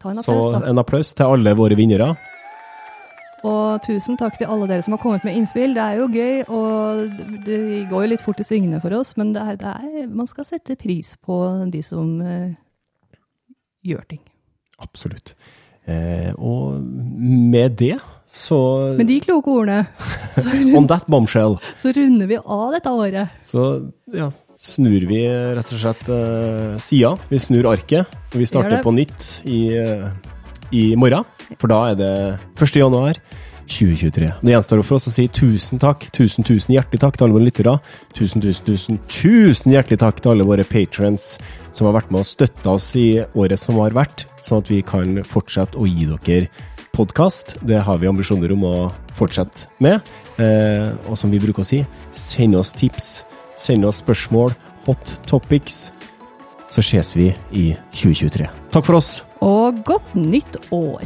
en 0.05 0.19
applaus, 0.19 0.51
så 0.51 0.63
en 0.69 0.81
applaus 0.83 1.15
til 1.17 1.35
alle 1.35 1.55
våre 1.57 1.79
vinnere. 1.79 2.13
Og 3.43 3.83
tusen 3.83 4.19
takk 4.19 4.37
til 4.39 4.51
alle 4.51 4.69
dere 4.71 4.85
som 4.85 4.95
har 4.95 5.01
kommet 5.03 5.25
med 5.27 5.35
innspill. 5.39 5.75
Det 5.75 5.83
er 5.83 5.99
jo 5.99 6.09
gøy, 6.13 6.43
og 6.47 7.47
det 7.47 7.61
går 7.91 8.05
jo 8.05 8.11
litt 8.13 8.23
fort 8.23 8.43
i 8.43 8.47
svingene 8.47 8.79
for 8.83 8.95
oss, 8.95 9.17
men 9.19 9.33
det 9.35 9.43
er, 9.43 9.59
det 9.59 9.73
er, 9.73 10.05
man 10.11 10.29
skal 10.31 10.47
sette 10.47 10.79
pris 10.79 11.17
på 11.19 11.39
de 11.73 11.83
som 11.83 12.13
uh, 12.23 12.53
gjør 13.87 14.05
ting. 14.15 14.23
Absolutt. 14.83 15.35
Eh, 15.91 16.31
og 16.39 16.79
med 16.83 17.75
det, 17.81 17.97
så 18.33 18.95
Med 18.97 19.09
de 19.11 19.19
kloke 19.21 19.51
ordene 19.51 19.83
On 20.79 20.87
that 20.89 21.09
bombshell. 21.11 21.59
så 21.77 21.91
runder 21.97 22.31
vi 22.31 22.39
av 22.39 22.71
dette 22.73 22.93
året. 22.95 23.35
Så 23.45 23.65
ja, 24.15 24.31
snur 24.63 25.09
vi 25.11 25.25
rett 25.27 25.73
og 25.75 25.83
slett 25.83 26.09
eh, 26.09 26.77
sida. 26.81 27.17
Vi 27.29 27.41
snur 27.43 27.67
arket, 27.73 28.07
og 28.33 28.39
vi 28.41 28.47
starter 28.49 28.83
på 28.85 28.95
nytt 28.95 29.43
i 29.45 29.65
eh, 29.77 30.07
i 30.73 30.95
morgen, 30.97 31.27
for 31.61 31.69
da 31.69 31.83
er 31.91 31.97
det 31.99 32.13
1. 32.57 32.77
januar 32.81 33.19
2023. 33.67 34.31
Det 34.43 34.53
gjenstår 34.55 34.83
for 34.85 34.99
oss 34.99 35.09
å 35.11 35.15
si 35.15 35.29
tusen 35.33 35.81
takk, 35.83 36.09
tusen, 36.15 36.47
tusen 36.47 36.75
hjertelig 36.75 37.03
takk 37.03 37.19
til 37.19 37.27
alle 37.27 37.37
våre 37.37 37.47
lyttere. 37.49 37.77
Tusen, 38.17 38.43
tusen, 38.45 38.67
tusen, 38.67 39.01
tusen 39.13 39.75
hjertelig 39.75 40.01
takk 40.03 40.21
til 40.23 40.35
alle 40.35 40.47
våre 40.49 40.67
patrons 40.69 41.37
som 41.73 41.89
har 41.89 41.97
vært 41.97 42.13
med 42.13 42.23
og 42.23 42.29
støtta 42.29 42.75
oss 42.77 42.91
i 43.01 43.07
året 43.39 43.61
som 43.61 43.81
har 43.81 43.97
vært, 43.97 44.27
sånn 44.45 44.63
at 44.63 44.71
vi 44.73 44.83
kan 44.87 45.23
fortsette 45.27 45.81
å 45.81 45.89
gi 45.89 46.09
dere 46.11 46.51
podkast. 46.93 47.57
Det 47.65 47.81
har 47.81 47.99
vi 48.01 48.11
ambisjoner 48.11 48.53
om 48.53 48.67
å 48.69 48.77
fortsette 49.17 49.71
med. 49.83 50.13
Eh, 50.37 50.93
og 51.09 51.17
som 51.21 51.33
vi 51.33 51.41
bruker 51.43 51.65
å 51.65 51.69
si, 51.69 51.83
send 52.17 52.59
oss 52.59 52.75
tips, 52.77 53.23
send 53.61 53.89
oss 53.89 54.03
spørsmål, 54.05 54.55
hot 54.87 55.17
topics. 55.31 55.91
Så 56.73 56.85
ses 56.85 57.13
vi 57.17 57.29
i 57.53 57.67
2023. 57.93 58.49
Takk 58.73 58.89
for 58.89 59.01
oss. 59.01 59.21
Og 59.45 59.83
godt 59.85 60.15
nytt 60.17 60.57
år. 60.73 61.05